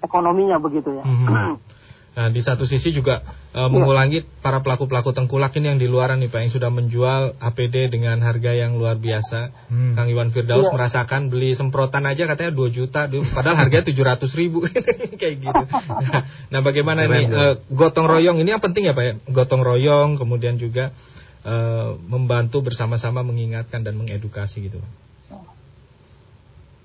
ekonominya 0.00 0.58
begitu 0.58 0.90
ya. 0.92 1.04
Mhm. 1.06 1.56
Nah, 2.14 2.30
di 2.30 2.38
satu 2.46 2.62
sisi 2.62 2.94
juga 2.94 3.26
eh, 3.50 3.66
mengulangi 3.66 4.22
para 4.38 4.62
pelaku-pelaku 4.62 5.10
tengkulak 5.10 5.50
ini 5.58 5.74
yang 5.74 5.80
di 5.82 5.90
luaran 5.90 6.22
nih 6.22 6.30
Pak 6.30 6.40
yang 6.46 6.52
sudah 6.54 6.70
menjual 6.70 7.22
APD 7.42 7.90
dengan 7.90 8.22
harga 8.22 8.54
yang 8.54 8.78
luar 8.78 9.02
biasa. 9.02 9.50
Hmm. 9.66 9.98
Kang 9.98 10.06
Iwan 10.06 10.30
Firdaus 10.30 10.70
Iya. 10.70 10.74
merasakan 10.78 11.26
beli 11.26 11.58
semprotan 11.58 12.06
aja 12.06 12.30
katanya 12.30 12.54
2 12.54 12.70
juta, 12.70 13.10
padahal 13.10 13.66
harganya 13.66 13.82
700 13.90 14.30
ribu 14.38 14.62
kayak 15.20 15.36
gitu. 15.42 15.64
Nah, 15.66 16.22
nah, 16.54 16.60
bagaimana 16.62 17.10
Keren, 17.10 17.14
nih 17.18 17.24
ya. 17.26 17.38
eh, 17.50 17.54
gotong 17.74 18.06
royong 18.06 18.38
ini 18.38 18.54
yang 18.54 18.62
penting 18.62 18.86
ya 18.86 18.94
Pak 18.94 19.04
ya? 19.04 19.12
Gotong 19.34 19.66
royong 19.66 20.14
kemudian 20.14 20.54
juga 20.54 20.94
eh, 21.42 21.88
membantu 21.98 22.62
bersama-sama 22.62 23.26
mengingatkan 23.26 23.82
dan 23.82 23.98
mengedukasi 23.98 24.70
gitu. 24.70 24.78
Pak. 24.78 25.03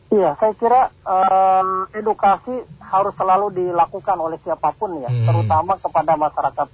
Iya, 0.10 0.34
saya 0.36 0.54
kira 0.58 0.82
em, 1.06 1.70
edukasi 1.94 2.54
harus 2.82 3.14
selalu 3.14 3.54
dilakukan 3.54 4.18
oleh 4.18 4.42
siapa 4.42 4.74
pun 4.74 4.98
ya, 4.98 5.06
Hmm. 5.06 5.26
terutama 5.26 5.78
kepada 5.78 6.18
masyarakat 6.18 6.68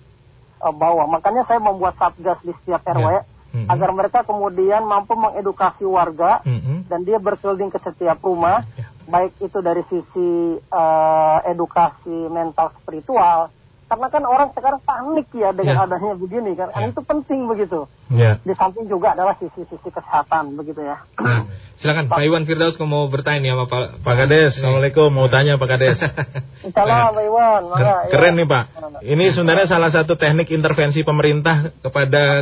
eh, 0.56 0.72
bawah. 0.74 1.04
Makanya 1.06 1.44
saya 1.44 1.60
membuat 1.60 2.00
satgas 2.00 2.40
di 2.42 2.56
setiap 2.56 2.82
RW 2.88 3.12
Ya. 3.12 3.22
Hmm. 3.52 3.68
agar 3.72 3.90
mereka 3.92 4.20
kemudian 4.24 4.84
mampu 4.84 5.16
mengedukasi 5.16 5.84
warga 5.84 6.44
Mhm. 6.44 6.88
dan 6.88 7.04
dia 7.04 7.16
berkeliling 7.18 7.72
ke 7.72 7.80
setiap 7.80 8.20
rumah, 8.20 8.64
Ya. 8.76 8.88
baik 9.06 9.36
itu 9.38 9.60
dari 9.60 9.84
sisi 9.86 10.32
eh, 10.58 11.38
edukasi 11.46 12.32
mental 12.32 12.72
spiritual, 12.78 13.52
karena 13.86 14.08
kan 14.10 14.24
orang 14.26 14.50
sekarang 14.52 14.82
panik 14.82 15.30
ya 15.30 15.54
dengan 15.54 15.78
Ya. 15.78 15.86
adanya 15.86 16.14
begini 16.18 16.52
kan. 16.58 16.74
Ya. 16.74 16.90
Itu 16.90 17.06
penting 17.06 17.46
begitu. 17.46 17.86
Ya. 18.10 18.42
Di 18.42 18.54
samping 18.54 18.90
juga 18.90 19.14
adalah 19.14 19.38
sisi-sisi 19.38 19.90
kesehatan 19.90 20.58
begitu 20.58 20.82
ya. 20.82 21.06
Nah, 21.22 21.46
silakan 21.78 22.10
Pak 22.10 22.22
Iwan 22.22 22.50
Firdaus 22.50 22.78
mau 22.82 23.06
bertanya 23.06 23.46
nih 23.46 23.50
sama 23.54 23.66
Pak 23.70 24.02
Pak 24.02 24.16
Kades, 24.18 24.58
Assalamualaikum. 24.58 25.10
Mau 25.14 25.30
tanya 25.30 25.62
Pak 25.62 25.70
Kades. 25.70 26.00
Insyaallah 26.68 27.14
Pak 27.14 27.24
Iwan, 27.26 27.62
mangga, 27.70 27.78
Ker- 27.78 28.02
ya. 28.02 28.10
Keren 28.10 28.34
nih 28.36 28.48
Pak. 28.50 28.64
Ini 29.06 29.26
sebenarnya 29.30 29.68
salah 29.70 29.90
satu 29.94 30.14
teknik 30.18 30.50
intervensi 30.50 31.06
pemerintah 31.06 31.70
kepada 31.80 32.42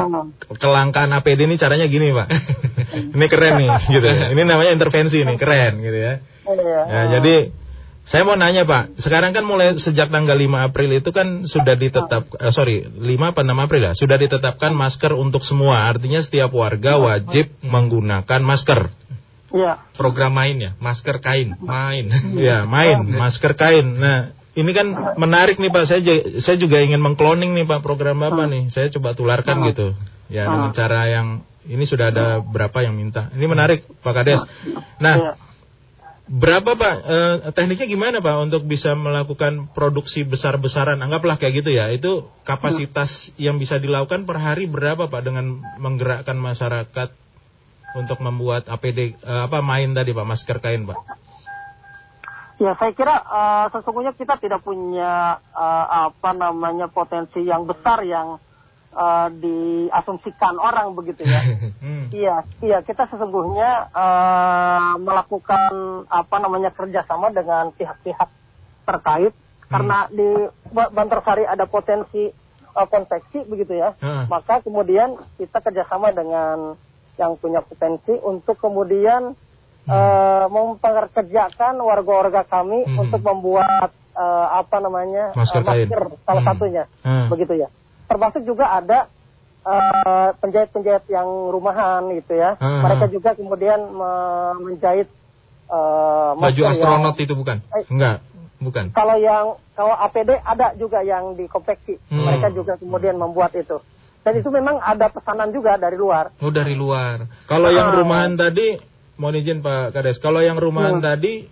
kelangkaan 0.56 1.12
APD 1.12 1.44
ini 1.44 1.60
caranya 1.60 1.92
gini 1.92 2.12
Pak. 2.12 2.28
Ini 2.94 3.26
keren 3.26 3.58
nih 3.58 3.70
gitu. 3.90 4.06
ya. 4.06 4.30
Ini 4.32 4.42
namanya 4.46 4.72
intervensi 4.72 5.18
nih, 5.26 5.36
keren 5.36 5.82
gitu 5.82 5.98
ya. 5.98 6.14
Iya. 6.46 6.80
Ya, 6.86 7.02
jadi 7.20 7.36
saya 8.04 8.28
mau 8.28 8.36
nanya 8.36 8.68
Pak, 8.68 9.00
sekarang 9.00 9.32
kan 9.32 9.48
mulai 9.48 9.80
sejak 9.80 10.12
tanggal 10.12 10.36
5 10.36 10.68
April 10.68 11.00
itu 11.00 11.10
kan 11.16 11.48
sudah 11.48 11.80
ditetap, 11.80 12.36
eh, 12.36 12.52
sorry, 12.52 12.84
5 12.84 13.32
apa 13.32 13.48
6 13.48 13.56
April 13.56 13.82
ya, 13.88 13.94
sudah 13.96 14.20
ditetapkan 14.20 14.76
masker 14.76 15.16
untuk 15.16 15.48
semua. 15.48 15.88
Artinya 15.88 16.20
setiap 16.20 16.52
warga 16.52 17.00
wajib 17.00 17.56
menggunakan 17.64 18.42
masker. 18.44 18.92
Iya. 19.54 19.86
program 19.94 20.34
main 20.34 20.58
ya, 20.58 20.72
masker 20.82 21.22
kain, 21.22 21.54
main. 21.62 22.10
Ya, 22.42 22.66
main 22.66 23.06
masker 23.06 23.54
kain. 23.54 24.02
Nah, 24.02 24.34
ini 24.58 24.74
kan 24.74 25.14
menarik 25.14 25.62
nih 25.62 25.70
Pak. 25.70 25.86
Saya 25.86 26.02
saya 26.42 26.58
juga 26.58 26.82
ingin 26.82 26.98
mengkloning 26.98 27.54
nih 27.54 27.70
Pak 27.70 27.86
program 27.86 28.18
Bapak 28.18 28.50
nih. 28.50 28.74
Saya 28.74 28.90
coba 28.90 29.14
tularkan 29.14 29.62
gitu. 29.70 29.94
Ya, 30.26 30.50
dengan 30.50 30.74
cara 30.74 31.06
yang 31.06 31.28
ini 31.70 31.86
sudah 31.86 32.10
ada 32.10 32.42
berapa 32.42 32.82
yang 32.82 32.98
minta. 32.98 33.30
Ini 33.30 33.46
menarik 33.46 33.86
Pak 34.02 34.14
Kades. 34.18 34.42
Nah, 34.98 35.16
Iya. 35.22 35.32
Berapa 36.24 36.72
Pak 36.80 36.96
eh, 37.04 37.36
tekniknya 37.52 37.88
gimana 37.88 38.18
Pak 38.24 38.36
untuk 38.48 38.64
bisa 38.64 38.96
melakukan 38.96 39.72
produksi 39.76 40.24
besar-besaran? 40.24 41.00
Anggaplah 41.00 41.36
kayak 41.36 41.64
gitu 41.64 41.70
ya. 41.76 41.92
Itu 41.92 42.32
kapasitas 42.48 43.36
yang 43.36 43.60
bisa 43.60 43.76
dilakukan 43.80 44.24
per 44.24 44.40
hari 44.40 44.66
berapa 44.66 45.12
Pak 45.12 45.22
dengan 45.24 45.60
menggerakkan 45.80 46.40
masyarakat 46.40 47.10
untuk 47.94 48.18
membuat 48.24 48.72
APD 48.72 49.20
eh, 49.20 49.42
apa 49.48 49.60
main 49.60 49.92
tadi 49.92 50.16
Pak 50.16 50.28
masker 50.28 50.58
kain 50.64 50.88
Pak? 50.88 51.00
Ya, 52.62 52.72
saya 52.80 52.96
kira 52.96 53.16
eh, 53.20 53.66
sesungguhnya 53.76 54.16
kita 54.16 54.40
tidak 54.40 54.64
punya 54.64 55.44
eh, 55.52 55.86
apa 56.08 56.32
namanya 56.32 56.88
potensi 56.88 57.44
yang 57.44 57.68
besar 57.68 58.00
yang 58.08 58.40
eh, 58.94 59.28
diasumsikan 59.36 60.56
orang 60.56 60.94
begitu 60.94 61.24
ya. 61.24 61.42
Hmm. 61.84 62.08
Iya, 62.10 62.36
iya 62.62 62.78
kita 62.80 63.06
sesungguhnya 63.08 63.70
eh, 63.90 64.94
melakukan 64.98 65.72
apa 66.08 66.36
namanya 66.38 66.70
kerjasama 66.70 67.30
dengan 67.30 67.70
pihak-pihak 67.72 68.30
terkait 68.84 69.34
karena 69.66 70.06
di 70.08 70.30
Ba- 70.70 70.90
Bantarsari 70.90 71.44
ada 71.44 71.66
potensi 71.66 72.30
eh, 72.70 72.88
konveksi 72.88 73.44
begitu 73.44 73.74
ya. 73.76 73.94
Heeh. 73.96 74.26
Maka 74.26 74.62
kemudian 74.62 75.14
kita 75.36 75.60
kerjasama 75.60 76.10
dengan 76.10 76.78
yang 77.14 77.36
punya 77.36 77.60
potensi 77.60 78.14
untuk 78.16 78.58
kemudian 78.58 79.34
eh, 79.84 80.46
mempekerjakan 80.48 81.76
warga-warga 81.78 82.42
kami 82.44 82.86
Hmm. 82.86 83.02
untuk 83.02 83.22
membuat 83.22 83.92
eh, 84.14 84.48
apa 84.56 84.78
namanya 84.78 85.34
Masker 85.34 85.60
eh, 85.60 85.66
kain. 85.66 85.88
salah 86.22 86.40
Hmm. 86.40 86.48
satunya 86.48 86.84
Hmm. 87.02 87.28
begitu 87.28 87.54
ya. 87.58 87.70
Termasuk 88.14 88.42
juga 88.44 88.70
ada 88.72 89.10
eh, 89.64 90.30
penjahit-penjahit 90.38 91.08
yang 91.08 91.26
rumahan 91.50 92.04
gitu 92.14 92.36
ya. 92.36 92.54
Hmm. 92.56 92.84
Mereka 92.84 93.10
juga 93.10 93.32
kemudian 93.32 93.80
me- 93.82 94.56
menjahit 94.62 95.10
eh, 95.66 96.32
Baju 96.36 96.62
yang- 96.62 96.72
astronot 96.72 97.16
itu 97.18 97.34
bukan? 97.34 97.58
Enggak. 97.90 98.22
Bukan. 98.60 98.96
kalau 98.96 99.20
yang 99.20 99.46
kalau 99.74 99.92
APD 99.92 100.40
ada 100.40 100.72
juga 100.74 101.02
yang 101.02 101.34
dikonveksi. 101.34 102.00
Hmm. 102.08 102.24
Mereka 102.24 102.54
juga 102.54 102.78
kemudian 102.78 103.18
membuat 103.18 103.52
itu. 103.54 103.76
Dan 104.24 104.40
itu 104.40 104.48
memang 104.48 104.80
ada 104.80 105.10
pesanan 105.10 105.52
juga 105.52 105.76
dari 105.76 105.96
luar. 105.96 106.32
Oh 106.38 106.48
dari 106.48 106.72
luar. 106.74 107.28
Kalau 107.44 107.68
yang 107.70 107.92
Ah. 107.92 107.96
rumahan 107.98 108.38
tadi, 108.38 108.80
mohon 109.18 109.36
izin 109.36 109.60
Pak 109.60 109.92
Kades, 109.92 110.16
kalau 110.18 110.40
yang 110.40 110.56
rumahan 110.56 110.96
Hmm. 110.96 111.04
tadi 111.06 111.44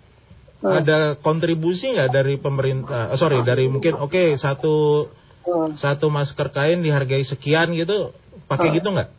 Hmm. 0.57 0.71
ada 0.73 0.99
kontribusi 1.17 1.91
nggak 1.91 2.11
dari 2.13 2.35
pemerintah? 2.37 3.11
eh, 3.11 3.17
sorry, 3.17 3.41
dari 3.41 3.67
mungkin 3.67 3.97
oke 3.97 4.37
satu 4.37 5.03
Hmm. 5.41 5.73
satu 5.73 6.07
masker 6.07 6.47
kain 6.49 6.79
dihargai 6.79 7.23
sekian 7.23 7.73
gitu, 7.73 8.13
pakai 8.45 8.69
Hmm. 8.69 8.75
gitu 8.77 8.87
nggak? 8.89 9.09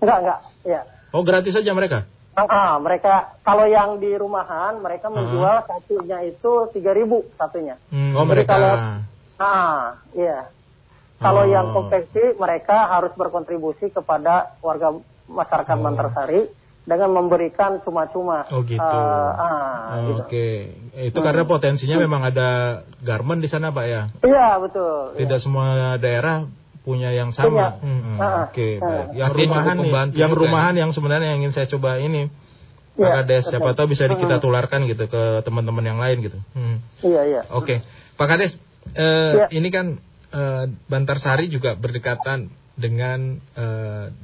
Enggak, 0.00 0.18
enggak. 0.18 0.38
Ya. 0.62 0.80
Oh 1.10 1.20
gratis 1.20 1.52
aja 1.52 1.70
mereka? 1.70 2.08
Ah, 2.32 2.78
mereka 2.78 3.36
kalau 3.42 3.66
yang 3.66 3.98
di 3.98 4.14
rumahan 4.14 4.78
mereka 4.78 5.08
Ah. 5.08 5.12
menjual 5.12 5.56
satunya 5.62 6.24
itu 6.24 6.52
3000 6.72 7.28
satunya. 7.34 7.76
Hmm. 7.90 8.14
Oh 8.14 8.22
Jadi 8.22 8.30
mereka. 8.30 8.52
kalau- 8.54 8.80
Ah, 9.36 9.96
iya. 10.12 10.48
Kalau 11.16 11.44
Oh. 11.44 11.48
yang 11.48 11.72
konveksi 11.72 12.32
mereka 12.34 12.88
harus 12.88 13.12
berkontribusi 13.12 13.88
kepada 13.88 14.56
warga 14.58 14.96
masyarakat 15.26 15.76
Oh. 15.76 15.82
Bantarsari 15.82 16.40
dengan 16.80 17.10
memberikan 17.12 17.78
cuma-cuma. 17.80 18.42
Oh, 18.50 18.64
gitu. 18.64 18.80
Ah, 18.80 19.36
ah, 19.36 20.00
gitu. 20.02 20.22
Oke, 20.22 20.48
itu 20.98 21.18
karena 21.18 21.44
potensinya 21.44 21.96
memang 21.96 22.24
ada 22.24 22.48
garment 22.98 23.38
di 23.38 23.46
sana 23.46 23.70
Pak 23.70 23.84
ya. 23.84 24.02
Iya, 24.20 24.48
betul. 24.58 25.14
Tidak 25.16 25.38
semua 25.38 25.94
daerah 25.96 26.48
punya 26.80 27.12
yang 27.12 27.30
sama. 27.30 27.46
Punya. 27.46 27.68
Hmm, 27.84 28.16
Ah, 28.16 28.48
Oke, 28.48 28.76
ah. 28.76 28.80
baik. 28.80 29.06
Yang 29.12 29.28
Artinya 29.28 29.44
rumahan 29.52 29.76
nih, 29.76 29.92
yang 30.16 30.30
juga 30.30 30.40
rumahan 30.40 30.74
yang 30.74 30.90
sebenarnya 30.90 31.28
yang 31.30 31.38
ingin 31.40 31.52
saya 31.52 31.66
coba 31.66 32.00
ini. 32.00 32.32
Pak 32.90 33.00
Iya, 33.00 33.16
Kades, 33.22 33.44
siapa 33.46 33.64
betul. 33.64 33.76
tahu 33.78 33.86
bisa 33.88 34.02
di- 34.04 34.18
kita 34.18 34.36
Hmm. 34.36 34.44
tularkan 34.44 34.80
gitu 34.84 35.04
ke 35.06 35.22
teman-teman 35.40 35.84
yang 35.84 35.96
lain 35.96 36.16
gitu. 36.20 36.38
Hmm. 36.52 36.76
Iya, 37.00 37.22
iya. 37.24 37.40
Oke, 37.48 37.80
Pak 38.14 38.26
Kades, 38.26 38.52
eh, 38.92 39.32
Ya. 39.36 39.46
ini 39.50 39.68
kan 39.68 39.86
eh, 40.30 40.64
Bantarsari 40.86 41.48
juga 41.48 41.74
berdekatan 41.74 42.50
dengan 42.72 43.42
eh, 43.52 44.14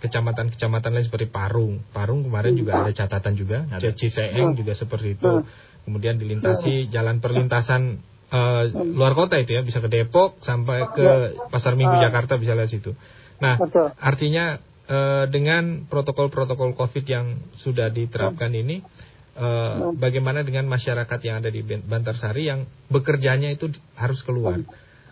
kecamatan-kecamatan 0.00 0.90
lain 0.92 1.06
seperti 1.08 1.26
Parung. 1.28 1.80
Parung 1.90 2.20
kemarin 2.24 2.52
juga 2.56 2.84
ada 2.84 2.92
catatan 2.92 3.34
juga, 3.36 3.64
ada. 3.68 3.92
Ciseeng 3.92 4.52
juga 4.52 4.76
seperti 4.76 5.16
itu. 5.16 5.44
Kemudian 5.86 6.18
dilintasi 6.18 6.90
jalan 6.90 7.22
perlintasan 7.22 8.02
eh, 8.28 8.64
luar 8.74 9.14
kota 9.14 9.38
itu 9.38 9.54
ya, 9.54 9.62
bisa 9.62 9.78
ke 9.78 9.88
Depok 9.88 10.42
sampai 10.42 10.90
ke 10.92 11.08
Pasar 11.48 11.78
Minggu 11.78 11.96
Jakarta 12.02 12.36
bisa 12.36 12.58
lewat 12.58 12.70
situ. 12.70 12.92
Nah, 13.38 13.56
artinya 14.02 14.58
eh, 14.90 15.24
dengan 15.30 15.86
protokol-protokol 15.86 16.74
COVID 16.74 17.04
yang 17.06 17.26
sudah 17.54 17.88
diterapkan 17.88 18.50
ini, 18.52 18.82
eh, 19.36 19.76
bagaimana 19.94 20.42
dengan 20.42 20.66
masyarakat 20.66 21.20
yang 21.22 21.40
ada 21.44 21.48
di 21.48 21.62
Bantarsari 21.62 22.50
yang 22.50 22.66
bekerjanya 22.90 23.54
itu 23.54 23.70
harus 23.94 24.20
keluar 24.26 24.60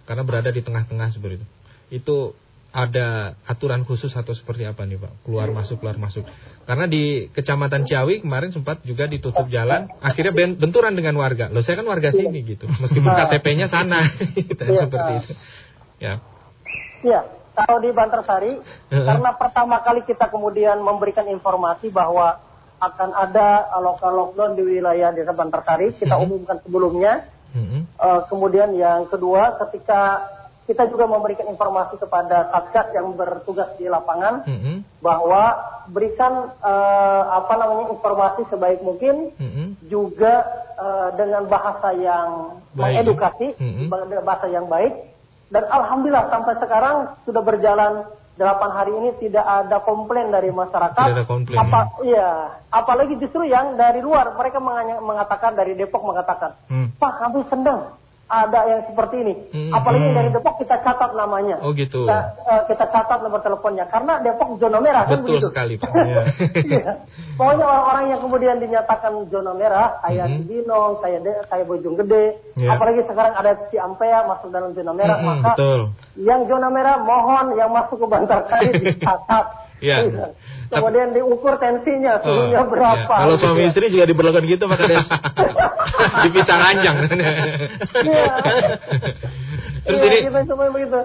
karena 0.05 0.23
berada 0.27 0.53
di 0.53 0.61
tengah-tengah 0.61 1.09
seperti 1.15 1.41
itu. 1.41 1.47
Itu 2.03 2.17
ada 2.75 3.39
aturan 3.47 3.87
khusus 3.87 4.11
atau 4.11 4.35
seperti 4.35 4.67
apa 4.67 4.83
nih 4.83 4.99
Pak? 4.99 5.23
Keluar 5.23 5.47
masuk 5.55 5.79
keluar 5.79 5.95
masuk. 5.95 6.27
Karena 6.67 6.91
di 6.91 7.31
Kecamatan 7.31 7.87
Ciawi 7.87 8.19
kemarin 8.19 8.51
sempat 8.51 8.83
juga 8.83 9.07
ditutup 9.07 9.47
jalan, 9.47 9.87
akhirnya 10.03 10.35
ben- 10.35 10.59
benturan 10.59 10.91
dengan 10.91 11.15
warga. 11.15 11.47
Loh 11.55 11.63
saya 11.63 11.79
kan 11.79 11.87
warga 11.87 12.11
sini 12.11 12.43
gitu. 12.43 12.67
Meskipun 12.67 13.15
KTP-nya 13.15 13.71
sana 13.71 14.03
gitu, 14.35 14.59
Iya. 14.59 14.81
seperti 14.83 15.13
itu. 15.23 15.33
Ya. 16.03 16.15
Iya, 17.07 17.21
kalau 17.55 17.79
di 17.79 17.95
Bantarsari, 17.95 18.59
karena 18.91 19.31
pertama 19.39 19.79
kali 19.79 20.03
kita 20.03 20.27
kemudian 20.27 20.83
memberikan 20.83 21.31
informasi 21.31 21.95
bahwa 21.95 22.43
akan 22.83 23.11
ada 23.15 23.71
lokal 23.79 24.13
lockdown 24.13 24.59
di 24.59 24.67
wilayah 24.67 25.15
desa 25.15 25.31
Bantarsari, 25.31 25.95
kita 25.95 26.19
Mhm. 26.19 26.23
umumkan 26.27 26.59
sebelumnya. 26.59 27.31
Eh, 27.55 28.21
kemudian 28.27 28.75
yang 28.75 29.07
kedua, 29.07 29.55
ketika 29.63 30.27
kita 30.65 30.89
juga 30.89 31.05
memberikan 31.05 31.45
informasi 31.45 32.01
kepada 32.01 32.49
satgas 32.49 32.89
yang 32.97 33.13
bertugas 33.13 33.69
di 33.77 33.85
lapangan 33.85 34.49
Mm-mm. 34.49 34.81
bahwa 35.05 35.53
berikan 35.93 36.49
eh, 36.57 37.23
apa 37.29 37.53
namanya 37.61 37.93
informasi 37.93 38.49
sebaik 38.49 38.81
mungkin 38.81 39.29
Mm-mm. 39.37 39.77
juga 39.85 40.41
eh, 40.75 41.09
dengan 41.21 41.45
bahasa 41.47 41.93
yang 41.93 42.29
Baik. 42.75 43.05
mengedukasi, 43.05 43.47
Mhm. 43.61 43.87
dengan 43.87 44.25
bahasa 44.25 44.51
yang 44.51 44.67
baik. 44.67 45.15
Dan 45.47 45.63
alhamdulillah 45.69 46.27
sampai 46.27 46.59
sekarang 46.59 46.97
sudah 47.23 47.45
berjalan 47.45 48.09
8 48.35 48.43
hari 48.75 48.91
ini 48.91 49.11
tidak 49.23 49.47
ada 49.47 49.79
komplain 49.79 50.35
dari 50.35 50.51
masyarakat. 50.51 51.07
Tidak 51.07 51.23
ada 51.23 51.29
komplain, 51.29 51.59
Apa, 51.61 52.03
Iya, 52.03 52.59
apalagi 52.75 53.15
justru 53.23 53.47
yang 53.47 53.79
dari 53.79 54.03
luar 54.03 54.35
mereka 54.35 54.59
mengatakan 54.99 55.55
dari 55.55 55.79
Depok 55.79 56.03
mengatakan, 56.03 56.59
Hmm. 56.67 56.91
Pak 56.99 57.13
kami 57.23 57.47
senang 57.47 57.95
ada 58.25 58.61
yang 58.67 58.81
seperti 58.89 59.17
ini. 59.21 59.35
Hmm. 59.53 59.73
Apalagi 59.77 60.05
yang 60.09 60.17
dari 60.17 60.31
Depok 60.33 60.57
kita 60.57 60.81
catat 60.81 61.13
namanya. 61.13 61.61
Oh 61.61 61.77
gitu. 61.77 62.09
Kita, 62.09 62.19
eh, 62.49 62.63
kita 62.73 62.85
catat 62.89 63.19
nomor 63.21 63.45
teleponnya 63.45 63.85
karena 63.87 64.19
Depok 64.25 64.57
zona 64.57 64.81
merah 64.81 65.05
kan 65.05 65.21
Betul 65.21 65.39
begitu. 65.39 65.49
sekali 65.53 65.75
Pak. 65.77 65.91
Iya. 66.65 66.93
Pokoknya 67.35 67.65
orang-orang 67.67 68.05
yang 68.15 68.21
kemudian 68.23 68.57
dinyatakan 68.63 69.13
zona 69.29 69.53
merah, 69.53 69.99
kayak 70.01 70.27
Mhm. 70.31 70.37
Cibinong, 70.41 70.93
kayak 71.03 71.21
De, 71.21 71.33
kayak 71.51 71.67
Bojonggede, 71.67 72.25
Iya. 72.57 72.69
apalagi 72.75 73.01
sekarang 73.05 73.35
ada 73.35 73.53
Ciampea 73.69 74.19
masuk 74.25 74.49
dalam 74.49 74.71
zona 74.73 74.93
merah, 74.95 75.19
Mhm, 75.21 75.27
maka 75.27 75.51
Betul. 75.59 75.81
yang 76.17 76.41
zona 76.47 76.69
merah 76.71 76.97
mohon 77.03 77.47
yang 77.59 77.71
masuk 77.75 77.99
ke 78.01 78.07
Bantarsari 78.07 78.69
dicatat. 78.95 79.64
Iya. 79.79 79.97
Kemudian 80.71 81.13
diukur 81.13 81.59
tensinya, 81.59 82.19
suhunya 82.19 82.63
Oh, 82.63 82.71
berapa. 82.71 83.05
iya. 83.11 83.25
Kalau 83.27 83.37
suami 83.37 83.63
ya. 83.63 83.69
istri 83.69 83.91
juga 83.91 84.07
diperlakukan 84.07 84.45
gitu 84.47 84.65
Pak 84.65 84.79
Kades. 84.81 85.07
Dipisah 86.25 86.57
ranjang. 86.57 86.97
Iya. 88.01 88.27
Terus 89.85 90.01
Iya, 90.01 90.09
ini 90.09 90.19
kita 90.33 90.57
begitu. 90.57 90.99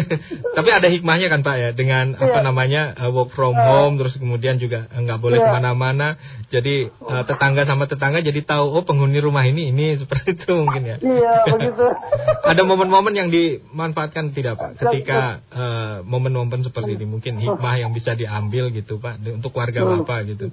tapi 0.56 0.68
ada 0.68 0.84
hikmahnya 0.86 1.28
kan 1.28 1.40
Pak 1.40 1.56
ya 1.56 1.70
dengan 1.72 2.12
apa 2.12 2.28
Iya. 2.28 2.44
namanya 2.44 2.82
uh, 2.94 3.08
work 3.08 3.32
from 3.32 3.56
home 3.56 3.96
terus 3.96 4.20
kemudian 4.20 4.60
juga 4.60 4.84
uh, 4.88 5.00
nggak 5.00 5.16
boleh 5.16 5.40
Iya. 5.40 5.48
ke 5.48 5.50
mana-mana 5.56 6.08
jadi 6.46 6.92
uh, 7.00 7.24
tetangga 7.24 7.64
sama 7.64 7.88
tetangga 7.88 8.20
jadi 8.20 8.40
tahu 8.44 8.68
oh 8.68 8.84
penghuni 8.84 9.16
rumah 9.18 9.42
ini 9.42 9.72
ini 9.72 9.94
seperti 10.00 10.36
itu 10.36 10.52
mungkin 10.52 10.84
ya. 10.84 10.96
Iya, 11.00 11.34
begitu. 11.48 11.84
ada 12.52 12.62
momen-momen 12.62 13.16
yang 13.16 13.28
dimanfaatkan 13.28 14.30
tidak 14.30 14.60
Pak 14.60 14.70
ketika 14.76 15.40
uh, 15.48 15.96
momen-momen 16.04 16.60
seperti 16.60 17.00
ini 17.00 17.08
mungkin 17.08 17.40
hikmah 17.40 17.80
yang 17.80 17.96
bisa 17.96 18.12
diambil 18.12 18.68
gitu 18.70 19.00
Pak 19.00 19.24
untuk 19.24 19.56
warga 19.56 19.80
Hmm. 19.80 20.04
Bapak 20.04 20.20
gitu. 20.28 20.52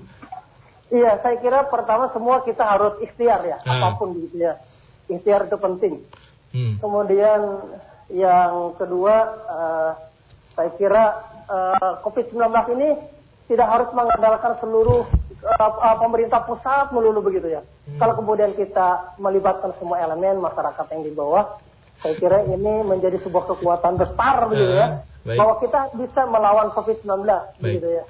Iya, 0.93 1.17
saya 1.19 1.41
kira 1.41 1.65
pertama 1.65 2.07
semua 2.13 2.45
kita 2.45 2.61
harus 2.61 3.01
ikhtiar 3.01 3.41
ya, 3.43 3.57
Ah. 3.65 3.89
apa 3.89 3.97
pun 3.97 4.13
gitu 4.15 4.37
ya. 4.37 4.61
Ikhtiar 5.09 5.49
itu 5.49 5.57
penting. 5.57 6.05
Hmm. 6.55 6.79
Kemudian 6.79 7.39
yang 8.15 8.79
kedua, 8.79 9.15
eh, 9.43 9.91
saya 10.55 10.71
kira 10.79 11.03
eh, 11.51 11.93
COVID-19 11.99 12.39
ini 12.79 12.89
tidak 13.51 13.67
harus 13.67 13.89
mengandalkan 13.91 14.55
seluruh 14.63 15.03
eh, 15.43 15.97
pemerintah 15.99 16.47
pusat 16.47 16.95
melulu 16.95 17.27
begitu 17.27 17.59
ya. 17.59 17.61
Kalau 17.99 18.15
kemudian 18.15 18.55
kita 18.55 19.19
melibatkan 19.19 19.75
semua 19.77 19.99
elemen 19.99 20.39
masyarakat 20.39 20.85
yang 20.95 21.03
di 21.03 21.11
bawah, 21.11 21.59
saya 21.99 22.15
kira 22.15 22.47
ini 22.47 22.87
menjadi 22.87 23.19
sebuah 23.19 23.51
kekuatan 23.51 23.99
besar 23.99 24.47
begitu 24.47 24.73
ya. 24.79 24.87
Baik. 25.27 25.37
Bahwa 25.41 25.53
kita 25.59 25.81
bisa 25.99 26.21
melawan 26.29 26.71
COVID-19 26.71 27.25
begitu 27.59 27.99
ya. 27.99 28.03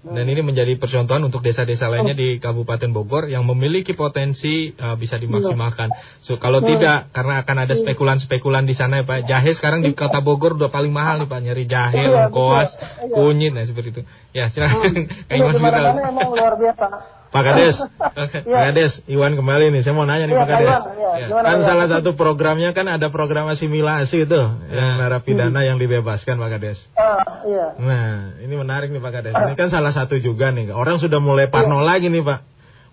Dan 0.00 0.24
ini 0.32 0.40
menjadi 0.40 0.80
percontohan 0.80 1.20
untuk 1.28 1.44
desa-desa 1.44 1.92
lainnya 1.92 2.16
di 2.16 2.40
Kabupaten 2.40 2.88
Bogor 2.88 3.28
yang 3.28 3.44
memiliki 3.44 3.92
potensi 3.92 4.72
uh, 4.80 4.96
bisa 4.96 5.20
dimaksimalkan. 5.20 5.92
So 6.24 6.40
kalau 6.40 6.64
tidak 6.64 7.12
karena 7.12 7.44
akan 7.44 7.56
ada 7.68 7.76
spekulan-spekulan 7.76 8.64
di 8.64 8.72
sana 8.72 9.00
ya 9.00 9.04
Pak. 9.04 9.28
Jahe 9.28 9.52
sekarang 9.52 9.84
di 9.84 9.92
Kota 9.92 10.24
Bogor 10.24 10.56
udah 10.56 10.72
paling 10.72 10.88
mahal 10.88 11.20
nih 11.20 11.28
Pak 11.28 11.40
nyari 11.44 11.64
jahe, 11.68 12.00
Iya, 12.00 12.32
lengkoas, 12.32 12.72
betul. 12.80 12.96
Iya. 12.96 13.12
kunyit 13.12 13.52
nah 13.52 13.64
seperti 13.68 13.88
itu. 13.92 14.02
Ya, 14.32 14.48
silakan. 14.48 15.04
Iya, 15.28 15.36
di 15.36 15.36
Firdaus. 15.36 15.60
mana-mana 15.60 16.08
emang 16.08 16.28
luar 16.32 16.54
biasa. 16.56 17.19
Pak 17.30 17.42
Kades. 17.46 17.76
Iya. 17.78 18.42
Pak 18.42 18.62
Kades, 18.74 18.92
Iwan 19.06 19.38
kembali 19.38 19.70
nih. 19.70 19.80
Saya 19.86 19.94
mau 19.94 20.02
nanya 20.02 20.26
nih 20.26 20.34
Iya, 20.34 20.42
Pak 20.42 20.48
Kades. 20.50 20.66
Iya. 20.66 21.10
Ya. 21.14 21.26
Gimana, 21.30 21.46
Kan 21.46 21.58
Pak 21.62 21.66
salah 21.70 21.86
satu 21.86 22.10
programnya 22.18 22.70
kan 22.74 22.86
ada 22.90 23.06
program 23.14 23.46
asimilasi 23.54 24.26
itu, 24.26 24.40
yang 24.74 24.90
Ya. 24.94 24.98
narapidana 24.98 25.60
yang 25.62 25.78
dibebaskan 25.78 26.42
Pak 26.42 26.50
Kades. 26.58 26.78
Ah, 26.98 27.46
iya. 27.46 27.66
Nah, 27.78 28.10
ini 28.42 28.54
menarik 28.58 28.90
nih 28.90 28.98
Pak 28.98 29.12
Kades. 29.14 29.34
Ini 29.38 29.54
kan 29.54 29.70
salah 29.70 29.94
satu 29.94 30.18
juga 30.18 30.50
nih. 30.50 30.74
Orang 30.74 30.98
sudah 30.98 31.22
mulai 31.22 31.46
parno 31.46 31.78
lagi 31.78 32.10
nih 32.10 32.26
Pak. 32.26 32.40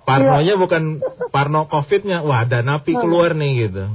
Parnonya 0.07 0.55
bukan 0.55 1.03
parno 1.35 1.67
COVID-nya. 1.67 2.23
Wah, 2.23 2.45
ada 2.47 2.63
napi 2.63 2.95
keluar 2.95 3.35
nih 3.35 3.67
gitu. 3.67 3.85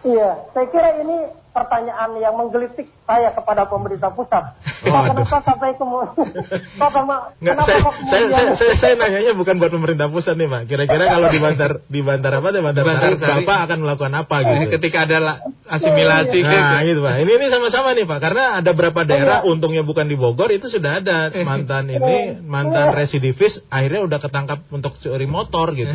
Iya, 0.00 0.48
saya 0.56 0.66
kira 0.72 0.96
ini 1.04 1.39
pertanyaan 1.50 2.10
yang 2.16 2.34
menggelitik 2.34 2.86
saya 3.04 3.30
kepada 3.30 3.66
pemerintah 3.66 4.10
pusat. 4.10 4.54
Oh, 4.86 5.02
kenapa 5.02 5.38
sampai 5.42 5.74
kemudian? 5.74 6.14
Kenapa 6.80 7.20
saya, 7.60 7.80
saya, 8.08 8.24
saya, 8.30 8.50
saya, 8.56 8.74
saya 8.78 8.94
nanyanya 8.96 9.32
bukan 9.34 9.58
buat 9.58 9.68
pemerintah 9.68 10.08
pusat 10.08 10.38
nih 10.38 10.46
Pak. 10.46 10.62
Kira-kira 10.66 11.04
kalau 11.06 11.28
di 11.28 11.38
Bantar 11.38 11.70
di 11.84 12.00
Bantar 12.00 12.32
apa 12.38 12.48
di 12.50 12.60
Bantar, 12.62 12.82
Di 12.82 12.88
Bantar 12.88 13.10
Sari, 13.12 13.16
Sari. 13.20 13.32
Bapak 13.44 13.58
akan 13.66 13.78
melakukan 13.82 14.12
apa 14.14 14.36
gitu? 14.40 14.64
Ketika 14.78 14.98
ada 15.04 15.16
la- 15.18 15.40
asimilasi 15.68 16.38
Nah 16.40 16.80
gitu 16.82 17.00
Pak. 17.00 17.14
Ini 17.20 17.32
ini 17.36 17.46
sama-sama 17.50 17.88
nih 17.92 18.06
Pak. 18.06 18.18
Karena 18.20 18.44
ada 18.58 18.70
beberapa 18.72 19.00
daerah 19.02 19.38
Iya. 19.44 19.48
untungnya 19.50 19.82
bukan 19.82 20.06
di 20.06 20.16
Bogor 20.16 20.50
itu 20.50 20.66
sudah 20.66 21.02
ada 21.02 21.30
mantan 21.42 21.90
ini 21.90 22.40
mantan 22.40 22.94
residivis 22.94 23.60
akhirnya 23.68 24.06
udah 24.06 24.18
ketangkap 24.18 24.58
untuk 24.70 24.96
curi 24.98 25.26
motor 25.26 25.74
gitu. 25.74 25.92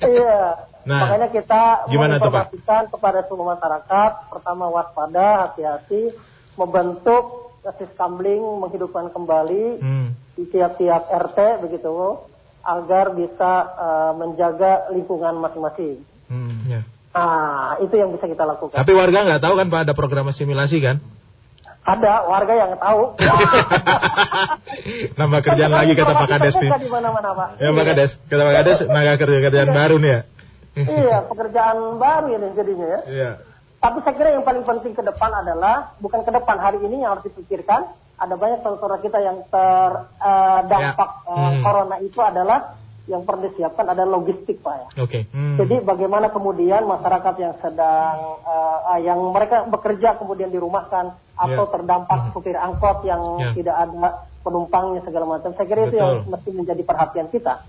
Iya. 0.00 0.73
Nah, 0.84 1.08
Makanya 1.08 1.28
kita 1.32 1.88
gimana 1.88 2.20
tuh, 2.20 2.28
Pak? 2.28 2.52
menginformasikan 2.52 2.82
kepada 2.92 3.20
semua 3.24 3.56
masyarakat, 3.56 4.10
pertama 4.28 4.64
waspada, 4.68 5.48
hati-hati, 5.48 6.12
membentuk 6.54 7.56
siskambling, 7.80 8.44
menghidupkan 8.60 9.08
kembali 9.08 9.80
Hmm. 9.80 10.08
di 10.36 10.44
tiap-tiap 10.52 11.08
RT 11.08 11.64
begitu, 11.64 12.20
agar 12.60 13.12
bisa 13.12 13.52
eh, 13.76 14.12
menjaga 14.14 14.92
lingkungan 14.92 15.40
masing-masing. 15.40 16.04
Hmm. 16.28 16.52
Ya. 16.68 16.80
Nah, 17.14 17.78
itu 17.78 17.94
yang 17.94 18.10
bisa 18.12 18.26
kita 18.26 18.44
lakukan. 18.44 18.74
Tapi 18.74 18.92
warga 18.92 19.18
nggak 19.24 19.40
tahu 19.40 19.54
kan 19.54 19.66
Pak 19.70 19.80
ada 19.88 19.94
program 19.94 20.28
asimilasi 20.28 20.82
kan? 20.82 20.98
Ada 21.84 22.24
warga 22.24 22.54
yang 22.56 22.72
tahu. 22.80 23.12
Nambah 25.20 25.40
kerjaan 25.44 25.72
lagi 25.72 25.92
kata 25.92 26.12
Pak 26.12 26.28
Kades 26.28 26.56
nih. 26.56 26.70
Di 26.80 26.88
mana-mana, 26.88 27.30
Pak. 27.36 27.48
Ya 27.60 27.70
Pak 27.70 27.84
Kades, 27.86 28.10
kata 28.26 28.42
Pak 28.42 28.54
Kades 28.60 28.78
naga 28.88 29.14
kerja 29.16 29.38
kerjaan 29.44 29.70
baru 29.70 29.96
nih 30.00 30.10
ya. 30.10 30.20
Iya, 30.98 31.26
pekerjaan 31.30 31.78
baru 31.96 32.26
ini 32.34 32.48
jadinya 32.54 32.86
ya. 32.86 33.00
Iya. 33.06 33.30
Tapi 33.78 33.98
saya 34.00 34.14
kira 34.16 34.28
yang 34.32 34.42
paling 34.42 34.64
penting 34.64 34.92
ke 34.92 35.04
depan 35.04 35.30
adalah 35.30 35.92
bukan 36.00 36.24
ke 36.24 36.32
depan 36.32 36.56
hari 36.56 36.80
ini 36.82 37.04
yang 37.04 37.14
harus 37.14 37.28
dipikirkan. 37.28 37.84
Ada 38.14 38.38
banyak 38.38 38.62
saudara 38.62 38.96
kita 38.98 39.18
yang 39.18 39.42
terdampak 39.50 41.10
Ya. 41.26 41.30
Hmm. 41.30 41.62
corona 41.62 41.96
itu 42.00 42.18
adalah 42.18 42.78
yang 43.04 43.20
perlu 43.28 43.52
disiapkan 43.52 43.84
adalah 43.84 44.16
logistik 44.16 44.64
pak 44.64 44.74
ya. 44.80 44.88
Oke. 45.04 45.28
Hmm. 45.28 45.60
Jadi 45.60 45.84
bagaimana 45.84 46.32
kemudian 46.32 46.88
masyarakat 46.88 47.34
yang 47.36 47.54
sedang 47.60 48.16
eh, 48.40 48.78
eh, 48.96 49.00
yang 49.04 49.20
mereka 49.28 49.68
bekerja 49.68 50.16
kemudian 50.16 50.48
dirumahkan 50.48 51.12
atau 51.36 51.64
Ya. 51.68 51.72
terdampak 51.74 52.32
supir 52.32 52.56
angkot 52.56 53.04
yang 53.04 53.20
Ya. 53.36 53.52
tidak 53.52 53.76
ada 53.76 54.24
penumpangnya 54.40 55.04
segala 55.04 55.28
macam. 55.28 55.52
Saya 55.52 55.66
kira 55.68 55.92
itu 55.92 55.96
yang 56.00 56.24
Betul. 56.24 56.30
mesti 56.32 56.50
menjadi 56.56 56.82
perhatian 56.82 57.28
kita. 57.28 57.60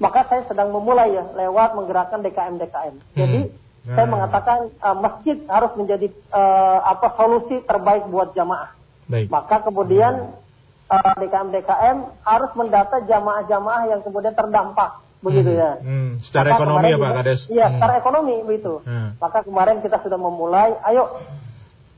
Maka 0.00 0.24
saya 0.32 0.42
sedang 0.48 0.72
memulai 0.72 1.12
ya 1.12 1.24
lewat 1.36 1.76
menggerakkan 1.76 2.24
DKM 2.24 2.56
DKM. 2.56 2.94
Jadi 3.14 3.40
Nah. 3.80 3.96
saya 3.96 4.06
mengatakan 4.12 4.58
eh, 4.76 4.96
masjid 5.00 5.36
harus 5.48 5.72
menjadi 5.72 6.12
eh, 6.12 6.78
apa 6.84 7.16
solusi 7.16 7.64
terbaik 7.64 8.12
buat 8.12 8.36
jamaah. 8.36 8.76
Baik. 9.08 9.32
Maka 9.32 9.64
kemudian 9.64 10.36
eh, 10.84 11.12
DKM 11.16 11.48
DKM 11.48 11.96
harus 12.20 12.50
mendata 12.60 13.00
jamaah-jamaah 13.08 13.88
yang 13.88 14.00
kemudian 14.04 14.36
terdampak 14.36 15.00
begitu 15.20 15.52
ya. 15.56 15.80
Hmm. 15.80 16.16
Secara 16.20 16.52
Maka 16.52 16.56
ekonomi 16.60 16.88
ya 16.92 16.96
Pak 17.00 17.12
Kades. 17.20 17.40
Iya, 17.48 17.66
Hmm. 17.68 17.74
secara 17.76 17.92
ekonomi 18.00 18.34
begitu. 18.44 18.72
Hmm. 18.84 19.08
Maka 19.20 19.38
kemarin 19.44 19.80
kita 19.80 19.96
sudah 20.04 20.18
memulai, 20.20 20.76
ayo 20.92 21.04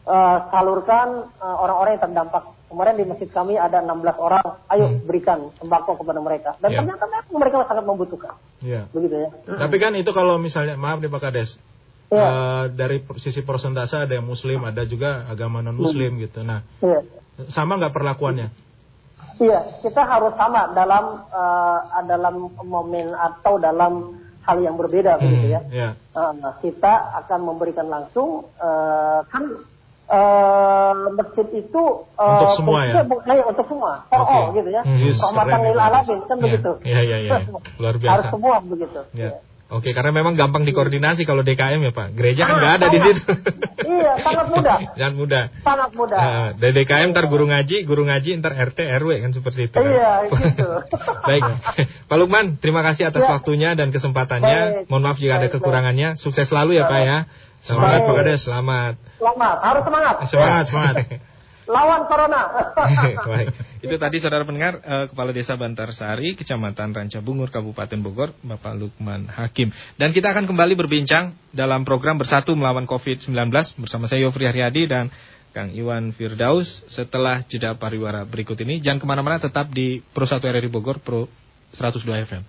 eh, 0.07 0.39
salurkan 0.55 1.31
eh, 1.39 1.57
orang-orang 1.67 1.99
yang 1.99 2.05
terdampak. 2.07 2.45
Kemarin 2.73 2.97
di 2.97 3.05
masjid 3.05 3.29
kami 3.29 3.61
ada 3.61 3.85
16 3.85 4.17
orang, 4.17 4.65
ayo 4.73 4.97
berikan 5.05 5.53
sembako 5.61 6.01
kepada 6.01 6.25
mereka. 6.25 6.57
Dan 6.57 6.73
Ya. 6.73 6.81
ternyata 6.81 7.05
mereka 7.29 7.69
sangat 7.69 7.85
membutuhkan. 7.85 8.33
Iya. 8.65 8.89
Begitu 8.97 9.29
ya. 9.29 9.31
Tapi 9.69 9.77
kan 9.77 9.93
itu 9.93 10.09
kalau 10.17 10.41
misalnya 10.41 10.81
maaf 10.81 10.97
nih 11.05 11.13
Pak 11.13 11.21
Kades. 11.21 11.61
Iya. 12.09 12.25
eh, 12.25 12.65
dari 12.73 13.05
sisi 13.21 13.45
persentase 13.45 13.97
ada 14.09 14.13
yang 14.17 14.25
muslim, 14.25 14.65
ada 14.65 14.85
juga 14.89 15.29
agama 15.29 15.61
non 15.61 15.77
muslim 15.77 16.17
gitu. 16.21 16.41
Nah, 16.41 16.65
Iya. 16.81 17.05
sama 17.53 17.77
nggak 17.77 17.93
perlakuannya? 17.93 18.49
Iya, 19.41 19.81
kita 19.85 20.01
harus 20.09 20.33
sama 20.37 20.73
dalam 20.73 21.29
eh, 21.29 21.79
dalam 22.09 22.53
momen 22.65 23.13
atau 23.13 23.61
dalam 23.61 24.17
hal 24.49 24.59
yang 24.65 24.77
berbeda 24.81 25.21
begitu 25.21 25.57
ya. 25.57 25.61
Iya. 25.69 25.91
Nah, 26.13 26.57
kita 26.61 27.21
akan 27.25 27.41
memberikan 27.53 27.89
langsung 27.89 28.49
eh, 28.57 29.21
kan 29.29 29.72
eh, 30.07 30.93
masjid 31.13 31.49
itu 31.57 31.83
eh, 32.13 32.31
Untuk 32.33 32.51
semua 32.57 32.79
ya? 32.85 33.03
bu- 33.03 33.23
eh, 33.23 33.43
untuk 33.43 33.67
semua, 33.67 33.93
for 34.07 34.21
Oke. 34.21 34.33
all 34.33 34.45
gitu 34.53 34.71
ya. 34.71 34.83
Hmm. 34.83 34.99
Yes, 34.99 35.19
Rahmatan 35.19 35.59
lil 35.63 35.79
alamin 35.79 36.19
kan 36.23 36.37
Ya, 36.37 36.43
begitu. 36.43 36.71
iya, 36.83 37.01
iya, 37.01 37.17
iya. 37.21 37.31
Luar 37.81 37.97
biasa. 37.97 38.13
Harus 38.13 38.27
semua 38.31 38.55
begitu. 38.61 39.01
Ya. 39.13 39.39
Oke, 39.73 39.97
karena 39.97 40.13
memang 40.13 40.37
gampang 40.37 40.69
dikoordinasi 40.69 41.25
kalau 41.25 41.41
DKM 41.41 41.81
ya 41.81 41.97
Pak. 41.97 42.13
Gereja 42.13 42.45
kan 42.45 42.61
nggak 42.61 42.75
ada 42.77 42.87
di 42.89 42.99
situ. 43.01 43.23
Iya, 43.83 44.13
sangat 44.25 44.47
mudah. 44.49 44.77
Sangat 44.95 45.15
mudah. 45.17 45.45
Sangat 45.65 45.91
mudah. 45.93 46.21
Nah, 46.21 46.49
dari 46.55 46.73
DKM 46.77 47.11
ntar 47.11 47.27
guru 47.27 47.49
ngaji, 47.49 47.83
guru 47.83 48.05
ngaji 48.05 48.39
ntar 48.39 48.53
RT 48.55 48.79
RW 48.79 49.11
kan 49.19 49.33
seperti 49.33 49.61
itu. 49.67 49.75
kan? 49.75 49.83
Iya, 49.83 50.13
gitu. 50.29 50.69
Baik, 51.25 51.43
Pak 52.07 52.17
Lukman, 52.17 52.61
terima 52.61 52.85
kasih 52.85 53.09
atas 53.09 53.25
Ya. 53.25 53.31
waktunya 53.33 53.73
dan 53.73 53.91
kesempatannya. 53.91 54.61
Baik. 54.85 54.87
Mohon 54.87 55.03
maaf 55.03 55.19
jika 55.19 55.35
ada 55.35 55.49
Baik, 55.49 55.55
kekurangannya. 55.57 56.09
Sukses 56.15 56.47
selalu 56.47 56.79
ya 56.79 56.85
Pak 56.85 57.01
ya. 57.01 57.19
Semangat 57.63 58.03
Baik. 58.03 58.09
Pak 58.11 58.15
Kades. 58.19 58.41
Selamat. 58.43 58.95
Selamat, 59.23 59.57
harus 59.63 59.83
semangat. 59.87 60.15
Semangat, 60.27 60.65
semangat. 60.67 60.95
Lawan 61.71 62.11
corona. 62.11 62.41
Baik. 63.31 63.55
Itu 63.87 63.95
tadi 63.99 64.19
saudara 64.19 64.43
pendengar 64.43 64.83
eh, 64.83 65.05
Kepala 65.07 65.31
Desa 65.31 65.55
Bantarsari, 65.55 66.35
Kecamatan 66.35 66.91
Ranca 66.91 67.23
Bungur, 67.23 67.55
Kabupaten 67.55 67.99
Bogor, 68.03 68.35
Bapak 68.43 68.75
Lukman 68.75 69.31
Hakim. 69.31 69.71
Dan 69.95 70.11
kita 70.11 70.35
akan 70.35 70.51
kembali 70.51 70.75
berbincang 70.75 71.39
dalam 71.55 71.87
program 71.87 72.19
Bersatu 72.19 72.59
Melawan 72.59 72.85
COVID-19 72.91 73.31
bersama 73.79 74.11
saya 74.11 74.27
Yofri 74.27 74.51
Haryadi 74.51 74.91
dan 74.91 75.07
Kang 75.53 75.71
Iwan 75.71 76.17
Firdaus 76.17 76.67
setelah 76.89 77.45
jeda 77.47 77.79
pariwara 77.79 78.27
berikut 78.27 78.59
ini. 78.65 78.83
Jangan 78.83 78.99
ke 78.99 79.07
mana-mana, 79.07 79.37
tetap 79.39 79.71
di 79.71 80.01
Pro 80.01 80.27
1 80.27 80.43
RRI 80.43 80.71
Bogor, 80.73 80.99
Pro 80.99 81.29
102 81.77 82.27
FM. 82.27 82.43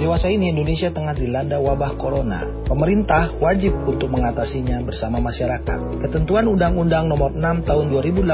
Dewasa 0.00 0.32
ini 0.32 0.48
Indonesia 0.48 0.88
tengah 0.88 1.12
dilanda 1.12 1.60
wabah 1.60 2.00
corona. 2.00 2.48
Pemerintah 2.64 3.36
wajib 3.36 3.76
untuk 3.84 4.08
mengatasinya 4.08 4.80
bersama 4.80 5.20
masyarakat. 5.20 6.00
Ketentuan 6.00 6.48
Undang-Undang 6.48 7.04
Nomor 7.04 7.36
6 7.36 7.68
Tahun 7.68 7.86
2018 7.92 8.24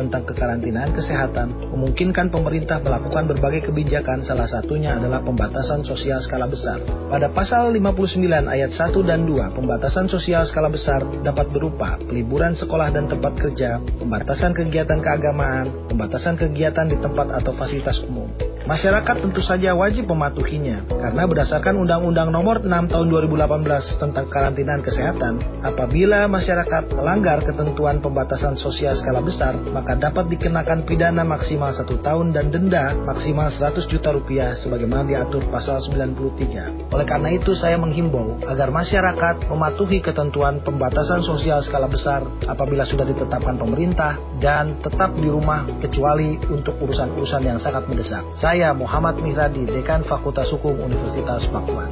tentang 0.00 0.24
kekarantinaan 0.24 0.96
kesehatan 0.96 1.76
memungkinkan 1.76 2.32
pemerintah 2.32 2.80
melakukan 2.80 3.36
berbagai 3.36 3.68
kebijakan 3.68 4.24
salah 4.24 4.48
satunya 4.48 4.96
adalah 4.96 5.20
pembatasan 5.20 5.84
sosial 5.84 6.24
skala 6.24 6.48
besar. 6.48 6.80
Pada 7.12 7.28
pasal 7.28 7.76
59 7.76 8.16
ayat 8.48 8.72
1 8.72 9.04
dan 9.04 9.28
2, 9.28 9.60
pembatasan 9.60 10.08
sosial 10.08 10.48
skala 10.48 10.72
besar 10.72 11.04
dapat 11.20 11.52
berupa 11.52 12.00
peliburan 12.00 12.56
sekolah 12.56 12.96
dan 12.96 13.12
tempat 13.12 13.36
kerja, 13.36 13.76
pembatasan 14.00 14.56
kegiatan 14.56 15.04
keagamaan, 15.04 15.84
pembatasan 15.84 16.40
kegiatan 16.40 16.88
di 16.88 16.96
tempat 16.96 17.28
atau 17.44 17.52
fasilitas 17.52 18.00
umum. 18.08 18.49
Masyarakat 18.70 19.26
tentu 19.26 19.42
saja 19.42 19.74
wajib 19.74 20.06
mematuhinya 20.06 20.86
karena 20.86 21.26
berdasarkan 21.26 21.74
Undang-Undang 21.74 22.30
Nomor 22.30 22.62
6 22.62 22.70
Tahun 22.70 23.06
2018 23.10 23.98
tentang 23.98 24.30
karantinaan 24.30 24.78
kesehatan, 24.78 25.42
apabila 25.66 26.30
masyarakat 26.30 26.94
melanggar 26.94 27.42
ketentuan 27.42 27.98
pembatasan 27.98 28.54
sosial 28.54 28.94
skala 28.94 29.26
besar, 29.26 29.58
maka 29.58 29.98
dapat 29.98 30.30
dikenakan 30.30 30.86
pidana 30.86 31.26
maksimal 31.26 31.74
satu 31.74 31.98
tahun 31.98 32.30
dan 32.30 32.54
denda 32.54 32.94
maksimal 32.94 33.50
100 33.50 33.90
juta 33.90 34.14
rupiah 34.14 34.54
sebagaimana 34.54 35.02
diatur 35.02 35.50
pasal 35.50 35.82
93. 35.82 36.94
Oleh 36.94 37.06
karena 37.10 37.34
itu 37.34 37.58
saya 37.58 37.74
menghimbau 37.74 38.38
agar 38.46 38.70
masyarakat 38.70 39.50
mematuhi 39.50 39.98
ketentuan 39.98 40.62
pembatasan 40.62 41.26
sosial 41.26 41.58
skala 41.66 41.90
besar 41.90 42.22
apabila 42.46 42.86
sudah 42.86 43.02
ditetapkan 43.02 43.58
pemerintah 43.58 44.14
dan 44.38 44.78
tetap 44.78 45.18
di 45.18 45.26
rumah 45.26 45.66
kecuali 45.82 46.38
untuk 46.54 46.78
urusan-urusan 46.78 47.42
yang 47.42 47.58
sangat 47.58 47.90
mendesak. 47.90 48.22
Saya 48.38 48.59
Muhammad 48.76 49.16
Mihradi, 49.24 49.64
Dekan 49.64 50.04
Fakultas 50.04 50.52
Hukum 50.52 50.76
Universitas 50.84 51.48
Pakuan. 51.48 51.88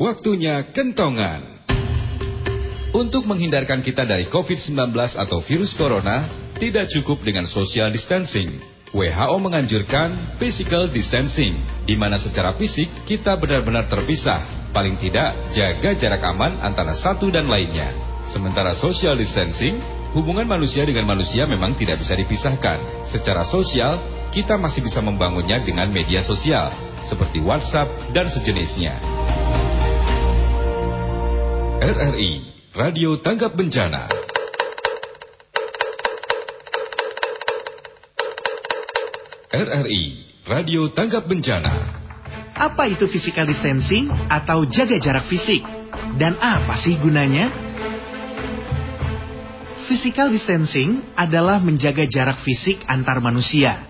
Waktunya 0.00 0.66
kentongan. 0.72 1.62
Untuk 2.96 3.28
menghindarkan 3.28 3.84
kita 3.84 4.08
dari 4.08 4.26
COVID-19 4.32 4.96
atau 4.96 5.38
virus 5.44 5.76
corona, 5.76 6.26
tidak 6.56 6.88
cukup 6.88 7.20
dengan 7.20 7.44
social 7.44 7.92
distancing. 7.92 8.48
WHO 8.92 9.36
menganjurkan 9.40 10.36
physical 10.40 10.88
distancing, 10.88 11.56
di 11.84 11.96
mana 11.96 12.16
secara 12.16 12.52
fisik 12.56 12.88
kita 13.04 13.36
benar-benar 13.36 13.88
terpisah. 13.88 14.72
Paling 14.72 14.96
tidak, 15.00 15.52
jaga 15.52 15.96
jarak 15.96 16.24
aman 16.24 16.60
antara 16.64 16.96
satu 16.96 17.28
dan 17.28 17.48
lainnya. 17.48 18.11
Sementara 18.22 18.70
social 18.78 19.18
distancing, 19.18 19.82
hubungan 20.14 20.46
manusia 20.46 20.86
dengan 20.86 21.10
manusia 21.10 21.42
memang 21.42 21.74
tidak 21.74 21.98
bisa 21.98 22.14
dipisahkan. 22.14 23.06
Secara 23.10 23.42
sosial, 23.42 23.98
kita 24.30 24.54
masih 24.54 24.86
bisa 24.86 25.02
membangunnya 25.02 25.58
dengan 25.58 25.90
media 25.90 26.22
sosial, 26.22 26.70
seperti 27.02 27.42
WhatsApp 27.42 27.90
dan 28.14 28.30
sejenisnya. 28.30 28.94
RRI, 31.82 32.32
Radio 32.78 33.18
Tanggap 33.18 33.58
Bencana. 33.58 34.06
RRI, 39.50 40.04
Radio 40.46 40.94
Tanggap 40.94 41.26
Bencana. 41.26 41.74
Apa 42.54 42.86
itu 42.86 43.10
physical 43.10 43.50
distancing 43.50 44.06
atau 44.30 44.62
jaga 44.70 44.94
jarak 45.02 45.26
fisik? 45.26 45.66
Dan 46.14 46.38
apa 46.38 46.78
sih 46.78 46.96
gunanya? 47.02 47.71
Physical 49.82 50.30
distancing 50.30 51.02
adalah 51.18 51.58
menjaga 51.58 52.06
jarak 52.06 52.38
fisik 52.46 52.86
antar 52.86 53.18
manusia. 53.18 53.82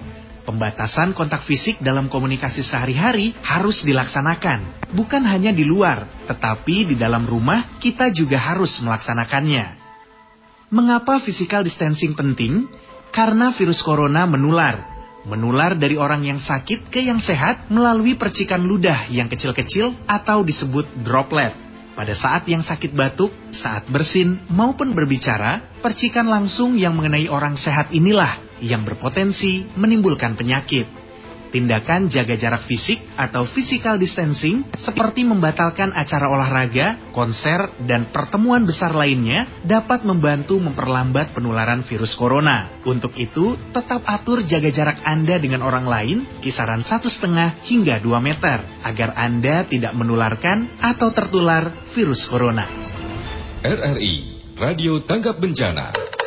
Pembatasan 0.49 1.13
kontak 1.13 1.45
fisik 1.45 1.85
dalam 1.85 2.09
komunikasi 2.09 2.65
sehari-hari 2.65 3.37
harus 3.45 3.85
dilaksanakan. 3.85 4.89
Bukan 4.97 5.21
hanya 5.29 5.53
di 5.53 5.69
luar, 5.69 6.09
tetapi 6.25 6.89
di 6.89 6.97
dalam 6.97 7.29
rumah 7.29 7.77
kita 7.77 8.09
juga 8.09 8.41
harus 8.41 8.73
melaksanakannya. 8.81 9.79
Mengapa 10.73 11.21
physical 11.21 11.61
distancing 11.61 12.17
penting? 12.17 12.65
Karena 13.13 13.53
virus 13.53 13.85
corona 13.85 14.25
menular. 14.25 14.81
Menular 15.29 15.77
dari 15.77 16.01
orang 16.01 16.25
yang 16.25 16.41
sakit 16.41 16.89
ke 16.89 17.05
yang 17.05 17.21
sehat 17.21 17.69
melalui 17.69 18.17
percikan 18.17 18.65
ludah 18.65 19.13
yang 19.13 19.29
kecil-kecil 19.29 19.93
atau 20.09 20.41
disebut 20.41 21.05
droplet. 21.05 21.53
Pada 21.93 22.17
saat 22.17 22.49
yang 22.49 22.65
sakit 22.65 22.97
batuk, 22.97 23.29
saat 23.53 23.85
bersin, 23.93 24.41
maupun 24.49 24.97
berbicara, 24.97 25.81
percikan 25.85 26.25
langsung 26.25 26.73
yang 26.73 26.97
mengenai 26.97 27.29
orang 27.29 27.53
sehat 27.61 27.93
inilah 27.93 28.41
yang 28.65 28.81
berpotensi 28.87 29.69
menimbulkan 29.77 30.33
penyakit. 30.33 31.02
Tindakan 31.53 32.09
jaga 32.09 32.33
jarak 32.33 32.65
fisik 32.65 33.13
atau 33.13 33.45
physical 33.45 34.01
distancing 34.01 34.65
seperti 34.73 35.21
membatalkan 35.21 35.93
acara 35.93 36.33
olahraga, 36.33 37.13
konser, 37.13 37.77
dan 37.85 38.09
pertemuan 38.09 38.65
besar 38.65 38.97
lainnya 38.97 39.45
dapat 39.61 40.01
membantu 40.09 40.57
memperlambat 40.57 41.37
penularan 41.37 41.85
virus 41.85 42.17
corona. 42.17 42.81
Untuk 42.89 43.13
itu, 43.21 43.53
tetap 43.69 44.01
atur 44.09 44.41
jaga 44.49 44.73
jarak 44.73 45.05
Anda 45.05 45.37
dengan 45.37 45.61
orang 45.61 45.85
lain 45.85 46.41
kisaran 46.41 46.81
satu 46.89 47.13
setengah 47.13 47.61
hingga 47.69 48.01
2 48.01 48.17
meter 48.25 48.65
agar 48.89 49.13
Anda 49.13 49.69
tidak 49.69 49.93
menularkan 49.93 50.81
atau 50.81 51.13
tertular 51.13 51.93
virus 51.93 52.25
corona. 52.33 52.65
RRI, 53.61 54.41
Radio 54.57 55.05
Tanggap 55.05 55.37
Bencana. 55.37 56.22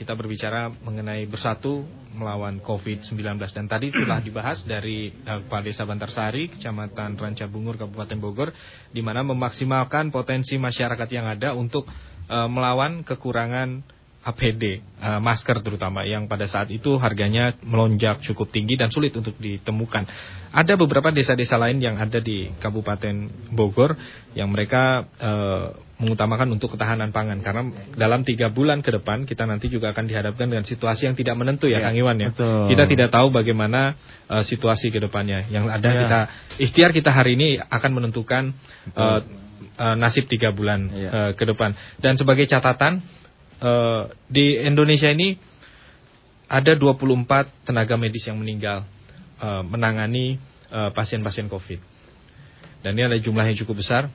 Kita 0.00 0.16
berbicara 0.16 0.72
mengenai 0.72 1.28
bersatu 1.28 1.84
melawan 2.16 2.56
COVID-19 2.64 3.36
dan 3.52 3.68
tadi 3.68 3.92
telah 3.92 4.16
dibahas 4.24 4.64
dari 4.64 5.12
uh, 5.28 5.44
Kepala 5.44 5.60
Desa 5.60 5.84
Bantarsari, 5.84 6.48
Kecamatan 6.48 7.20
Rancabungur, 7.20 7.76
Kabupaten 7.76 8.16
Bogor, 8.16 8.48
di 8.88 9.04
mana 9.04 9.20
memaksimalkan 9.20 10.08
potensi 10.08 10.56
masyarakat 10.56 11.04
yang 11.12 11.28
ada 11.28 11.52
untuk 11.52 11.84
uh, 12.32 12.48
melawan 12.48 13.04
kekurangan 13.04 13.84
APD, 14.24 14.80
uh, 15.04 15.20
masker 15.20 15.60
terutama 15.60 16.08
yang 16.08 16.24
pada 16.24 16.48
saat 16.48 16.72
itu 16.72 16.96
harganya 16.96 17.52
melonjak 17.60 18.24
cukup 18.24 18.48
tinggi 18.48 18.80
dan 18.80 18.88
sulit 18.88 19.12
untuk 19.12 19.36
ditemukan. 19.36 20.08
Ada 20.48 20.80
beberapa 20.80 21.12
desa-desa 21.12 21.60
lain 21.60 21.76
yang 21.76 22.00
ada 22.00 22.24
di 22.24 22.48
Kabupaten 22.56 23.28
Bogor 23.52 24.00
yang 24.32 24.48
mereka 24.48 25.04
uh, 25.20 25.89
mengutamakan 26.00 26.48
untuk 26.56 26.72
ketahanan 26.72 27.12
pangan 27.12 27.44
karena 27.44 27.68
dalam 27.92 28.24
tiga 28.24 28.48
bulan 28.48 28.80
ke 28.80 28.88
depan 28.88 29.28
kita 29.28 29.44
nanti 29.44 29.68
juga 29.68 29.92
akan 29.92 30.08
dihadapkan 30.08 30.48
dengan 30.48 30.64
situasi 30.64 31.04
yang 31.04 31.14
tidak 31.14 31.36
menentu 31.36 31.68
ya, 31.68 31.84
ya 31.84 31.92
Kang 31.92 31.96
Iwan 32.00 32.16
ya. 32.16 32.28
Betul. 32.32 32.72
Kita 32.72 32.84
tidak 32.88 33.08
tahu 33.12 33.28
bagaimana 33.28 33.94
uh, 34.32 34.40
situasi 34.40 34.88
ke 34.88 34.96
depannya. 34.96 35.44
Yang 35.52 35.64
ada 35.68 35.88
ya. 35.92 35.98
kita 36.00 36.20
ikhtiar 36.56 36.90
kita 36.96 37.12
hari 37.12 37.36
ini 37.36 37.60
akan 37.60 37.90
menentukan 37.92 38.56
uh, 38.96 39.20
uh, 39.76 39.94
nasib 40.00 40.24
tiga 40.24 40.56
bulan 40.56 40.88
ya. 40.88 41.08
uh, 41.12 41.30
ke 41.36 41.44
depan. 41.44 41.76
Dan 42.00 42.16
sebagai 42.16 42.48
catatan 42.48 43.04
uh, 43.60 44.08
di 44.24 44.56
Indonesia 44.56 45.12
ini 45.12 45.36
ada 46.48 46.72
24 46.74 47.68
tenaga 47.68 47.94
medis 48.00 48.24
yang 48.24 48.40
meninggal 48.40 48.88
uh, 49.38 49.62
menangani 49.62 50.40
pasien-pasien 50.70 51.46
uh, 51.46 51.52
COVID. 51.52 51.78
Dan 52.80 52.96
ini 52.96 53.04
ada 53.04 53.18
jumlah 53.20 53.44
yang 53.44 53.58
cukup 53.60 53.84
besar 53.84 54.08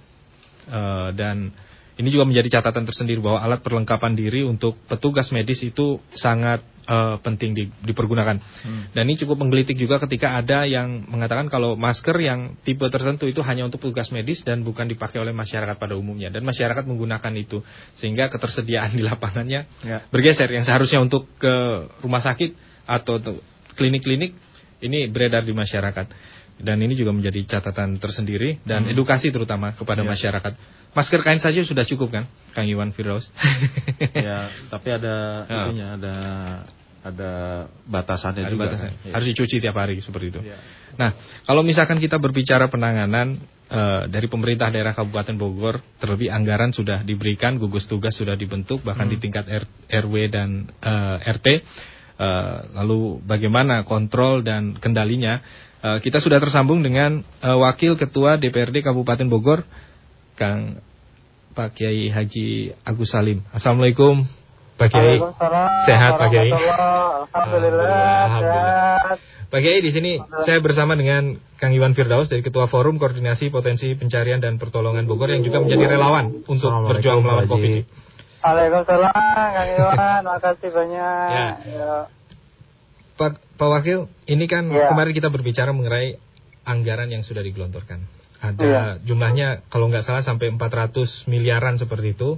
uh, 0.69 1.09
dan 1.13 1.53
ini 1.95 2.11
juga 2.11 2.27
menjadi 2.27 2.59
catatan 2.59 2.83
tersendiri 2.83 3.23
bahwa 3.23 3.39
alat 3.39 3.63
perlengkapan 3.63 4.19
diri 4.19 4.43
untuk 4.43 4.75
petugas 4.83 5.31
medis 5.31 5.63
itu 5.63 6.03
sangat 6.11 6.59
uh, 6.91 7.15
penting 7.23 7.55
di, 7.55 7.63
dipergunakan. 7.71 8.35
Hmm. 8.35 8.91
Dan 8.91 9.07
ini 9.07 9.15
cukup 9.15 9.39
menggelitik 9.39 9.79
juga 9.79 9.95
ketika 10.03 10.35
ada 10.35 10.67
yang 10.67 11.07
mengatakan 11.07 11.47
kalau 11.47 11.79
masker 11.79 12.15
yang 12.19 12.59
tipe 12.67 12.83
tertentu 12.91 13.31
itu 13.31 13.39
hanya 13.47 13.63
untuk 13.63 13.79
petugas 13.79 14.11
medis 14.11 14.43
dan 14.43 14.67
bukan 14.67 14.91
dipakai 14.91 15.23
oleh 15.23 15.31
masyarakat 15.31 15.75
pada 15.79 15.95
umumnya. 15.95 16.27
Dan 16.27 16.43
masyarakat 16.43 16.83
menggunakan 16.83 17.33
itu 17.39 17.63
sehingga 17.95 18.27
ketersediaan 18.27 18.91
di 18.91 19.03
lapangannya 19.07 19.63
ya. 19.87 20.03
bergeser. 20.11 20.51
Yang 20.51 20.67
seharusnya 20.67 20.99
untuk 20.99 21.31
ke 21.39 21.55
rumah 22.03 22.19
sakit 22.19 22.55
atau 22.85 23.23
klinik-klinik 23.79 24.35
ini 24.83 25.07
beredar 25.07 25.47
di 25.47 25.55
masyarakat. 25.55 26.35
Dan 26.55 26.79
ini 26.79 26.95
juga 26.95 27.11
menjadi 27.11 27.59
catatan 27.59 27.99
tersendiri 27.99 28.63
dan 28.63 28.87
hmm. 28.87 28.95
edukasi 28.95 29.27
terutama 29.31 29.75
kepada 29.75 30.03
ya. 30.03 30.07
masyarakat 30.07 30.53
Masker 30.95 31.19
kain 31.21 31.43
saja 31.43 31.59
sudah 31.61 31.83
cukup 31.83 32.07
kan, 32.15 32.23
Kang 32.55 32.65
Iwan 32.71 32.95
Firdaus? 32.95 33.27
ya, 34.15 34.47
tapi 34.71 34.95
ada 34.95 35.43
ya. 35.43 35.55
itunya, 35.67 35.87
ada 35.99 36.15
ada 37.05 37.31
batasannya 37.85 38.47
Ada 38.47 38.51
juga. 38.55 38.63
batasan. 38.65 38.89
kan? 38.97 39.11
Harus 39.13 39.27
dicuci 39.29 39.61
tiap 39.61 39.77
hari 39.77 40.01
seperti 40.01 40.25
itu. 40.33 40.39
Iya. 40.41 40.57
Nah, 40.97 41.11
kalau 41.45 41.61
misalkan 41.61 42.01
kita 42.01 42.17
berbicara 42.17 42.65
penanganan 42.65 43.37
eh, 43.69 44.01
dari 44.09 44.25
pemerintah 44.25 44.73
daerah 44.73 44.95
Kabupaten 44.97 45.37
Bogor, 45.37 45.83
terlebih 46.01 46.33
anggaran 46.33 46.73
sudah 46.73 47.05
diberikan, 47.05 47.61
gugus 47.61 47.85
tugas 47.85 48.17
sudah 48.17 48.33
dibentuk, 48.33 48.81
bahkan 48.81 49.05
di 49.05 49.21
tingkat 49.21 49.45
R- 49.45 49.69
RW 50.01 50.15
dan 50.33 50.65
eh, 50.81 51.17
RT. 51.29 51.47
Eh, 52.15 52.57
lalu 52.73 53.19
bagaimana 53.21 53.83
kontrol 53.85 54.41
dan 54.41 54.73
kendalinya? 54.79 55.43
Eh, 55.85 55.99
kita 56.01 56.17
sudah 56.17 56.41
tersambung 56.41 56.81
dengan 56.81 57.21
eh, 57.21 57.53
Wakil 57.53 57.99
Ketua 58.01 58.41
DPRD 58.41 58.81
Kabupaten 58.81 59.29
Bogor, 59.29 59.61
Kang 60.35 60.83
Pak 61.55 61.71
Kiai 61.71 62.11
Haji 62.11 62.75
Agus 62.83 63.15
Salim. 63.15 63.39
Assalamualaikum, 63.49 64.27
Pak 64.75 64.91
Kiai. 64.91 65.15
Sehat, 65.87 66.19
Pak 66.19 66.27
Kiai? 66.27 66.51
Alhamdulillah, 66.51 67.87
Alhamdulillah. 68.27 68.95
sehat. 68.99 69.17
Pak 69.47 69.59
Kiai 69.63 69.79
di 69.79 69.91
sini 69.95 70.19
saya 70.43 70.59
bersama 70.59 70.99
dengan 70.99 71.39
Kang 71.55 71.71
Iwan 71.71 71.95
Firdaus 71.95 72.27
dari 72.27 72.43
Ketua 72.43 72.67
Forum 72.67 72.99
Koordinasi 72.99 73.47
Potensi 73.47 73.95
Pencarian 73.95 74.43
dan 74.43 74.59
Pertolongan 74.59 75.07
Bogor 75.07 75.31
yang 75.31 75.47
juga 75.47 75.63
menjadi 75.63 75.95
relawan 75.95 76.43
untuk 76.43 76.67
berjuang 76.91 77.23
melawan. 77.23 77.47
Covid. 77.47 77.87
Waalaikumsalam, 78.43 79.15
Kang 79.55 79.69
Iwan. 79.79 80.21
Makasih 80.35 80.69
banyak. 80.75 81.27
Ya. 81.31 81.47
Ya. 81.71 81.93
Pak, 83.15 83.39
Pak 83.55 83.67
Wakil, 83.71 84.11
ini 84.27 84.43
kan 84.51 84.67
Ya. 84.67 84.91
kemarin 84.91 85.15
kita 85.15 85.31
berbicara 85.31 85.71
mengenai 85.71 86.19
anggaran 86.67 87.07
yang 87.07 87.23
sudah 87.23 87.39
digelontorkan. 87.39 88.03
Ada 88.45 88.61
Iya. 88.61 88.83
jumlahnya 89.01 89.47
kalau 89.65 89.87
nggak 89.87 90.03
salah 90.03 90.21
sampai 90.21 90.51
400 90.51 90.93
miliaran 91.25 91.75
seperti 91.75 92.13
itu. 92.13 92.37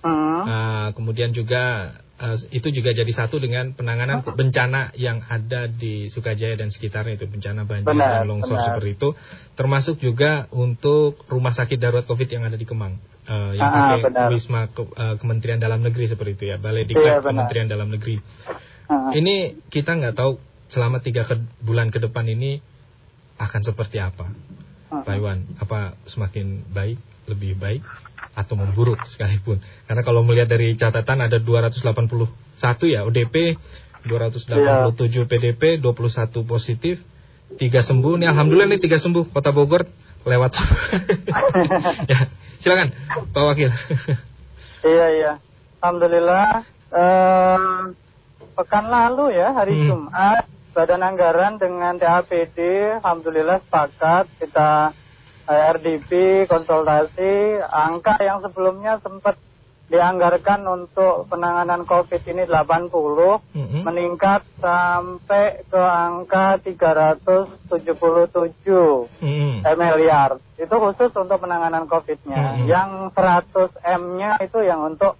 Hmm. 0.00 0.40
Uh, 0.40 0.88
kemudian 0.90 1.28
juga 1.30 1.92
uh, 2.16 2.36
itu 2.50 2.68
juga 2.70 2.88
jadi 2.90 3.08
satu 3.10 3.36
dengan 3.36 3.72
penanganan 3.72 4.24
bencana 4.24 4.88
yang 4.94 5.20
ada 5.22 5.68
di 5.68 6.08
Sukajaya 6.08 6.56
dan 6.56 6.68
sekitarnya 6.68 7.14
itu 7.14 7.26
bencana 7.26 7.62
banjir 7.62 7.84
Benar, 7.86 8.08
dan 8.14 8.24
longsor 8.24 8.56
benar. 8.56 8.66
seperti 8.70 8.90
itu 8.94 9.08
termasuk 9.52 9.96
juga 9.98 10.48
untuk 10.50 11.20
rumah 11.26 11.52
sakit 11.52 11.76
darurat 11.76 12.02
Covid 12.02 12.28
yang 12.30 12.42
ada 12.42 12.54
di 12.54 12.64
Kemang 12.64 12.96
uh, 13.26 13.52
yang 13.52 13.68
Ah, 13.68 13.76
pakai 13.92 14.00
benar. 14.02 14.28
Wisma 14.30 14.62
Ke- 14.68 14.88
uh, 14.88 15.16
Kementerian 15.16 15.58
Dalam 15.58 15.80
Negeri 15.80 16.04
seperti 16.06 16.32
itu 16.34 16.44
ya 16.46 16.56
Balai 16.56 16.82
Iya, 16.82 16.88
Diklat 16.88 17.04
benar. 17.12 17.24
Kementerian 17.26 17.68
Dalam 17.68 17.88
Negeri 17.90 18.16
Ah. 18.86 19.12
ini 19.12 19.36
kita 19.66 19.92
nggak 19.92 20.16
tahu 20.16 20.40
selama 20.66 20.98
tiga 20.98 21.22
ke- 21.22 21.36
bulan 21.60 21.88
ke 21.88 22.00
depan 22.00 22.24
ini 22.24 22.56
akan 23.36 23.60
seperti 23.62 23.96
apa. 23.98 24.32
Pak 24.90 25.14
Iwan 25.14 25.46
apa 25.62 25.94
semakin 26.10 26.66
baik 26.74 26.98
lebih 27.30 27.54
baik 27.54 27.82
atau 28.34 28.58
memburuk 28.58 28.98
sekalipun. 29.06 29.62
Karena 29.86 30.02
kalau 30.02 30.26
melihat 30.26 30.50
dari 30.50 30.74
catatan 30.74 31.22
ada 31.22 31.38
281 31.38 32.26
ya 32.90 33.06
ODP, 33.06 33.54
287 34.06 35.30
PDP, 35.30 35.78
21 35.78 36.42
positif, 36.42 36.98
3 37.54 37.86
sembuh. 37.86 38.18
Nih 38.18 38.28
alhamdulillah 38.30 38.70
nih 38.74 38.82
3 38.82 38.98
sembuh 38.98 39.30
Kota 39.30 39.54
Bogor 39.54 39.86
lewat. 40.26 40.52
ya, 42.10 42.18
silakan 42.58 42.90
Pak 43.30 43.42
Wakil. 43.46 43.70
Iya 44.82 45.06
iya. 45.14 45.32
Alhamdulillah. 45.80 46.66
eh, 46.90 47.58
pekan 48.58 48.90
lalu 48.90 49.38
ya 49.38 49.54
hari 49.54 49.72
Hmm. 49.78 49.86
Jumat 50.10 50.44
Badan 50.70 51.02
Anggaran 51.02 51.58
dengan 51.58 51.98
TAPD 51.98 52.58
Alhamdulillah 53.02 53.58
sepakat 53.66 54.30
kita 54.38 54.94
eh, 55.50 55.62
RDP 55.74 56.10
konsultasi 56.46 57.58
angka 57.66 58.22
yang 58.22 58.38
sebelumnya 58.38 59.02
sempat 59.02 59.34
dianggarkan 59.90 60.62
untuk 60.70 61.26
penanganan 61.26 61.82
COVID 61.82 62.22
ini 62.30 62.46
80 62.46 62.94
Mm-mm. 62.94 63.82
meningkat 63.82 64.46
sampai 64.62 65.66
ke 65.66 65.82
angka 65.82 66.62
377 66.62 67.90
Mm-mm. 69.18 69.66
eh, 69.66 69.74
miliar. 69.74 70.38
Itu 70.54 70.74
khusus 70.78 71.10
untuk 71.10 71.42
penanganan 71.42 71.90
COVID-nya. 71.90 72.62
Mhm. 72.62 72.70
Yang 72.70 72.90
100 73.18 73.74
M-nya 73.98 74.38
itu 74.38 74.62
yang 74.62 74.86
untuk 74.86 75.18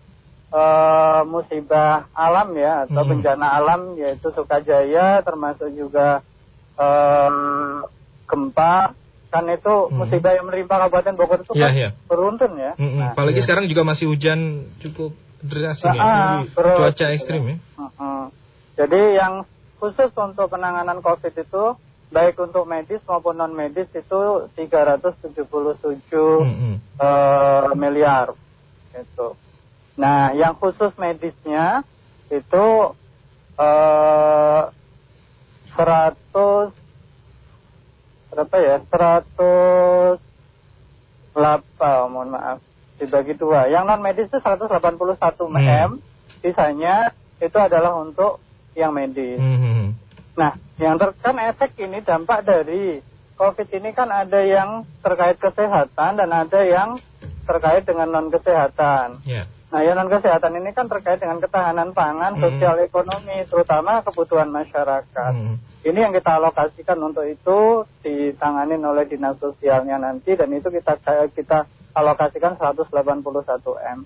eh, 0.51 1.21
musibah 1.25 2.11
alam 2.11 2.51
ya 2.55 2.85
atau 2.85 3.03
Mhm. 3.03 3.11
bencana 3.15 3.47
alam 3.55 3.81
yaitu 3.95 4.29
Sukajaya 4.31 5.23
termasuk 5.23 5.71
juga 5.71 6.21
eh, 6.77 7.31
gempa 8.25 8.95
kan 9.29 9.45
itu 9.47 9.75
Mhm. 9.87 9.95
musibah 9.95 10.33
yang 10.35 10.47
menimpa 10.49 10.81
Kabupaten 10.81 11.15
Bogor 11.15 11.39
itu 11.41 11.53
Iya, 11.55 11.63
kan 11.63 11.73
iya. 11.77 11.91
beruntun 12.09 12.53
ya. 12.57 12.73
Mm-mm. 12.75 12.99
Nah, 12.99 13.13
Apalagi 13.13 13.45
sekarang 13.45 13.71
juga 13.71 13.85
masih 13.85 14.11
hujan 14.11 14.41
cukup 14.81 15.15
deras 15.41 15.79
ini 15.83 15.95
ya, 15.95 16.03
Ah, 16.03 16.41
terus. 16.43 16.77
cuaca 16.77 17.07
ekstrim 17.13 17.43
ya. 17.47 17.57
Heeh. 17.79 18.23
Jadi 18.75 19.01
yang 19.15 19.45
khusus 19.79 20.11
untuk 20.11 20.51
penanganan 20.51 20.99
COVID 20.99 21.31
itu 21.31 21.65
baik 22.11 22.35
untuk 22.37 22.67
medis 22.67 22.99
maupun 23.07 23.39
non 23.39 23.55
medis 23.55 23.87
itu 23.93 24.21
377 24.53 26.43
Mm-mm. 26.43 26.75
eh, 26.99 27.71
miliar 27.77 28.35
gitu. 28.91 29.39
Nah, 30.01 30.33
yang 30.33 30.57
khusus 30.57 30.97
medisnya 30.97 31.85
itu 32.33 32.67
eh 33.61 34.63
100 35.77 36.73
berapa 38.33 38.57
ya? 38.57 38.77
100 38.89 40.21
mohon 42.11 42.33
maaf 42.33 42.59
dibagi 42.97 43.37
dua. 43.37 43.69
Yang 43.69 43.85
non 43.87 44.01
medis 44.01 44.29
itu 44.29 44.39
181 44.41 45.53
Hmm. 45.53 45.57
m, 45.57 45.91
sisanya 46.41 47.13
itu 47.41 47.57
adalah 47.57 47.97
untuk 47.97 48.41
yang 48.77 48.93
medis. 48.93 49.41
Mhm. 49.41 49.97
Nah, 50.37 50.53
yang 50.77 50.97
ter 51.01 51.13
kan 51.21 51.37
efek 51.41 51.77
ini 51.81 52.01
dampak 52.05 52.45
dari 52.45 53.01
COVID 53.41 53.69
ini 53.73 53.91
kan 53.97 54.13
ada 54.13 54.45
yang 54.45 54.85
terkait 55.01 55.41
kesehatan 55.41 56.21
dan 56.21 56.31
ada 56.31 56.61
yang 56.61 57.01
terkait 57.49 57.89
dengan 57.89 58.09
non 58.13 58.29
kesehatan. 58.29 59.25
Ya. 59.25 59.49
Nah, 59.71 59.87
non 59.95 60.11
kesehatan 60.11 60.59
ini 60.59 60.75
kan 60.75 60.91
terkait 60.91 61.23
dengan 61.23 61.39
ketahanan 61.39 61.95
pangan, 61.95 62.35
Hmm. 62.35 62.43
sosial 62.43 62.83
ekonomi, 62.83 63.47
terutama 63.47 64.03
kebutuhan 64.03 64.51
masyarakat. 64.51 65.33
Mhm. 65.33 65.55
Ini 65.87 65.99
yang 66.11 66.13
kita 66.13 66.43
alokasikan 66.43 66.99
untuk 66.99 67.23
itu 67.25 67.87
ditangani 68.03 68.77
oleh 68.83 69.07
dinas 69.07 69.39
sosialnya 69.39 69.97
nanti 69.97 70.35
dan 70.35 70.51
itu 70.51 70.69
kita 70.69 70.99
kita 71.33 71.71
alokasikan 71.95 72.59
181 72.59 73.79
m. 73.79 74.03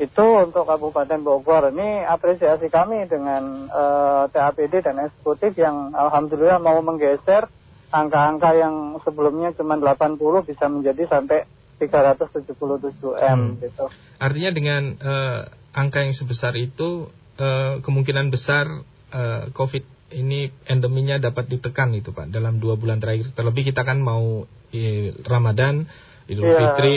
Itu 0.00 0.26
untuk 0.44 0.64
Kabupaten 0.64 1.20
Bogor. 1.20 1.70
Ini 1.70 2.08
apresiasi 2.08 2.72
kami 2.72 3.06
dengan 3.06 3.68
eh, 3.68 4.24
TAPD 4.34 4.84
dan 4.84 4.96
eksekutif 5.00 5.54
yang 5.60 5.92
alhamdulillah 5.92 6.58
mau 6.58 6.80
menggeser 6.80 7.46
angka-angka 7.92 8.50
yang 8.56 8.96
sebelumnya 9.04 9.52
cuma 9.54 9.76
80 9.76 10.18
bisa 10.46 10.66
menjadi 10.72 11.04
sampai 11.10 11.44
377 11.80 13.16
m 13.16 13.56
Hmm. 13.56 13.56
gitu. 13.56 13.84
Artinya 14.20 14.50
dengan 14.52 14.82
eh, 15.00 15.40
angka 15.72 16.04
yang 16.04 16.12
sebesar 16.12 16.52
itu 16.54 17.08
eh, 17.40 17.80
kemungkinan 17.80 18.28
besar 18.28 18.68
eh, 19.10 19.48
COVID 19.50 19.84
ini 20.10 20.50
endeminya 20.66 21.16
dapat 21.16 21.46
ditekan 21.46 21.94
itu 21.94 22.10
Pak 22.10 22.28
dalam 22.28 22.58
dua 22.58 22.74
bulan 22.76 22.98
terakhir. 22.98 23.30
Terlebih 23.32 23.72
kita 23.72 23.86
kan 23.86 24.02
mau 24.02 24.44
eh, 24.70 25.14
Ramadan, 25.24 25.86
Idul 26.28 26.46
Iya. 26.46 26.76
Fitri 26.76 26.94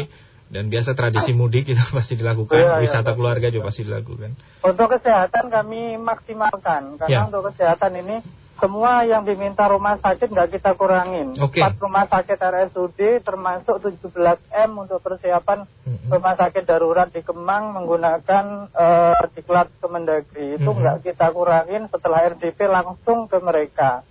dan 0.54 0.70
biasa 0.70 0.94
tradisi 0.94 1.34
mudik 1.34 1.66
itu 1.66 1.82
pasti 1.98 2.14
dilakukan, 2.14 2.60
iya, 2.62 2.78
wisata 2.78 3.14
betul. 3.14 3.26
keluarga 3.26 3.48
juga 3.50 3.74
pasti 3.74 3.82
dilakukan. 3.82 4.32
Untuk 4.62 4.88
kesehatan 4.92 5.50
kami 5.50 5.98
maksimalkan 5.98 7.02
karena 7.02 7.10
Ya. 7.10 7.26
untuk 7.26 7.50
kesehatan 7.50 7.98
ini 7.98 8.22
semua 8.64 9.04
yang 9.04 9.28
diminta 9.28 9.68
rumah 9.68 10.00
sakit 10.00 10.32
nggak 10.32 10.56
kita 10.56 10.72
kurangin. 10.80 11.36
Oke. 11.44 11.60
Empat 11.60 11.76
rumah 11.84 12.08
sakit 12.08 12.40
RSUD 12.40 13.20
termasuk 13.20 13.76
17 13.84 14.08
m 14.56 14.72
untuk 14.88 15.04
persiapan 15.04 15.68
rumah 16.08 16.40
sakit 16.40 16.64
darurat 16.64 17.12
di 17.12 17.20
Kemang 17.20 17.76
menggunakan 17.76 18.72
eh, 18.72 19.24
diklat 19.36 19.68
Kemendagri 19.84 20.56
itu 20.56 20.70
nggak 20.72 21.04
kita 21.04 21.36
kurangin 21.36 21.92
setelah 21.92 22.24
RDP 22.32 22.72
langsung 22.72 23.28
ke 23.28 23.36
mereka. 23.44 24.08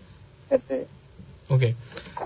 Gitu. 0.53 0.84
Oke. 1.48 1.72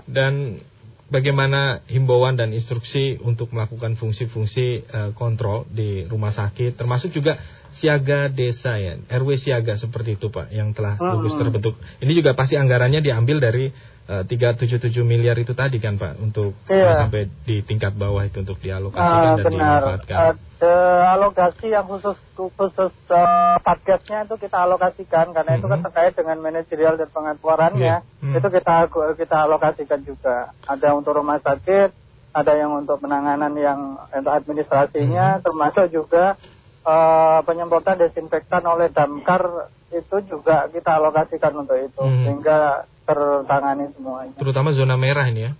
Dan 0.03 0.59
bagaimana 1.07 1.81
himbauan 1.87 2.35
dan 2.35 2.51
instruksi 2.51 3.19
untuk 3.23 3.51
melakukan 3.55 3.95
fungsi-fungsi 3.95 4.67
eh, 4.83 5.09
kontrol 5.15 5.65
di 5.71 6.03
rumah 6.05 6.31
sakit, 6.35 6.75
termasuk 6.75 7.15
juga 7.15 7.39
siaga 7.71 8.31
desa 8.31 8.79
ya, 8.79 8.95
RW 9.11 9.35
siaga 9.39 9.75
seperti 9.75 10.15
itu 10.15 10.31
Pak, 10.31 10.51
yang 10.51 10.71
telah 10.71 10.95
Hmm. 10.99 11.19
gugus 11.19 11.35
terbentuk. 11.35 11.75
Ini 11.99 12.11
juga 12.15 12.31
pasti 12.35 12.55
anggarannya 12.55 13.03
diambil 13.03 13.39
dari 13.43 13.71
377 14.07 15.03
miliar 15.03 15.35
itu 15.35 15.51
tadi 15.51 15.83
kan 15.83 15.99
Pak, 15.99 16.15
untuk 16.23 16.55
Iya. 16.71 16.87
eh, 16.87 16.95
sampai 16.95 17.21
di 17.43 17.59
tingkat 17.59 17.91
bawah 17.91 18.23
itu 18.23 18.39
untuk 18.39 18.55
dialokasikan 18.57 19.03
Ah, 19.03 19.35
dan 19.35 19.43
benar. 19.43 19.51
dimanfaatkan. 19.51 20.17
Ada 20.57 20.75
alokasi 21.13 21.67
yang 21.69 21.85
khusus 21.85 22.15
khusus 22.33 22.93
eh, 23.11 23.55
Satgasnya 23.59 24.23
itu 24.23 24.35
kita 24.39 24.57
alokasikan 24.63 25.35
karena 25.35 25.59
itu 25.59 25.67
kan 25.67 25.83
Mhm. 25.83 25.85
terkait 25.91 26.13
dengan 26.15 26.37
manajerial 26.39 26.95
dan 26.95 27.09
pengeluarannya. 27.11 27.95
Iya. 27.99 28.23
Hmm. 28.23 28.35
Itu 28.39 28.47
kita 28.47 28.87
kita 29.13 29.35
alokasikan 29.43 29.99
juga. 30.01 30.55
Ada 30.63 30.95
untuk 30.95 31.11
rumah 31.13 31.43
sakit, 31.43 31.91
ada 32.31 32.53
yang 32.55 32.71
untuk 32.79 33.03
penanganan 33.03 33.51
yang 33.59 33.99
untuk 34.07 34.33
administrasinya, 34.33 35.43
termasuk 35.43 35.91
juga 35.91 36.39
eh, 36.87 37.39
penyemprotan 37.43 37.99
desinfektan 37.99 38.63
oleh 38.63 38.87
damkar 38.87 39.67
itu 39.91 40.15
juga 40.23 40.71
kita 40.71 40.95
alokasikan 40.95 41.51
untuk 41.59 41.75
itu 41.75 41.99
Hmm. 41.99 42.23
sehingga 42.23 42.87
tertangani 43.07 43.87
semuanya. 43.95 44.35
Terutama 44.35 44.75
zona 44.75 44.99
merah 44.99 45.25
ini 45.31 45.47
ya. 45.47 45.51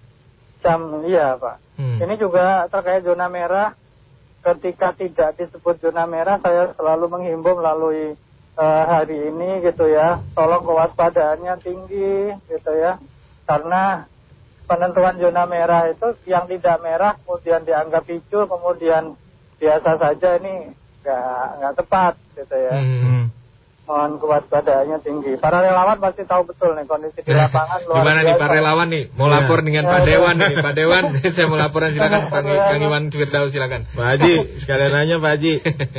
Jam 0.59 1.01
iya 1.07 1.39
Pak. 1.39 1.79
Hmm. 1.79 1.97
Ini 2.03 2.13
juga 2.19 2.67
terkait 2.67 3.07
zona 3.07 3.31
merah. 3.31 3.71
Ketika 4.43 4.93
tidak 4.95 5.35
disebut 5.39 5.79
zona 5.81 6.07
merah, 6.07 6.39
saya 6.39 6.71
selalu 6.75 7.07
menghimbau 7.09 7.57
melalui 7.57 8.19
eh, 8.59 8.83
hari 8.85 9.31
ini 9.31 9.63
gitu 9.63 9.87
ya. 9.87 10.19
Tolong 10.35 10.67
kewaspadaannya 10.67 11.55
tinggi 11.63 12.35
gitu 12.51 12.71
ya. 12.75 12.99
Karena 13.47 14.03
penentuan 14.67 15.15
zona 15.15 15.47
merah 15.47 15.87
itu 15.87 16.11
yang 16.27 16.45
tidak 16.51 16.83
merah 16.83 17.15
kemudian 17.23 17.63
dianggap 17.63 18.03
hijau 18.11 18.51
kemudian 18.51 19.15
biasa 19.57 19.95
saja 19.95 20.29
ini 20.43 20.75
nggak 21.01 21.47
nggak 21.63 21.73
tepat 21.79 22.13
gitu 22.35 22.55
ya. 22.59 22.75
Hmm. 22.75 23.31
Mohon 23.87 24.19
kewaspadaannya 24.19 24.97
tinggi. 24.99 25.39
Para 25.39 25.63
relawan 25.63 25.95
pasti 25.97 26.27
tahu 26.27 26.43
betul 26.43 26.75
nih 26.75 26.83
kondisi 26.83 27.23
di 27.23 27.31
lapangan 27.31 27.79
luar 27.87 28.03
Gimana 28.03 28.19
nih 28.19 28.35
biasa. 28.35 28.41
Pak 28.43 28.49
Relawan 28.51 28.87
nih? 28.91 29.03
Mau 29.15 29.25
Iya. 29.25 29.35
lapor 29.39 29.59
dengan 29.63 29.83
Ya, 29.83 29.89
Pak 29.89 29.99
ya. 29.99 30.05
Dewan 30.11 30.35
nih. 30.35 30.55
Pak 30.59 30.73
Dewan, 30.75 31.03
saya 31.35 31.45
mau 31.47 31.55
laporan 31.55 31.89
silakan 31.95 32.21
Pak 32.27 32.41
Kang 32.43 32.81
Iwan 32.83 33.03
Firdaus 33.07 33.49
silakan. 33.49 33.81
Pak 33.87 34.05
Haji, 34.11 34.33
sekalian 34.59 34.91
nanya 34.91 35.15
Pak 35.17 35.31
Haji. 35.33 35.53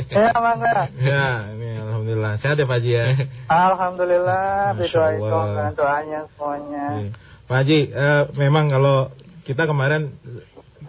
Ya, 0.07 0.29
Mangga. 0.37 0.73
ya, 1.01 1.25
ini 1.49 1.67
alhamdulillah. 1.81 2.31
Sehat 2.37 2.61
ya 2.61 2.69
Pak 2.69 2.77
Haji 2.77 2.91
ya. 2.93 3.05
Alhamdulillah, 3.49 4.77
dengan 4.77 5.73
doanya 5.73 6.19
semuanya. 6.29 6.85
Iya. 6.95 7.09
Pak 7.49 7.57
Haji, 7.57 7.79
eh, 7.89 8.23
memang 8.37 8.69
kalau 8.69 9.09
kita 9.41 9.65
kemarin 9.65 10.13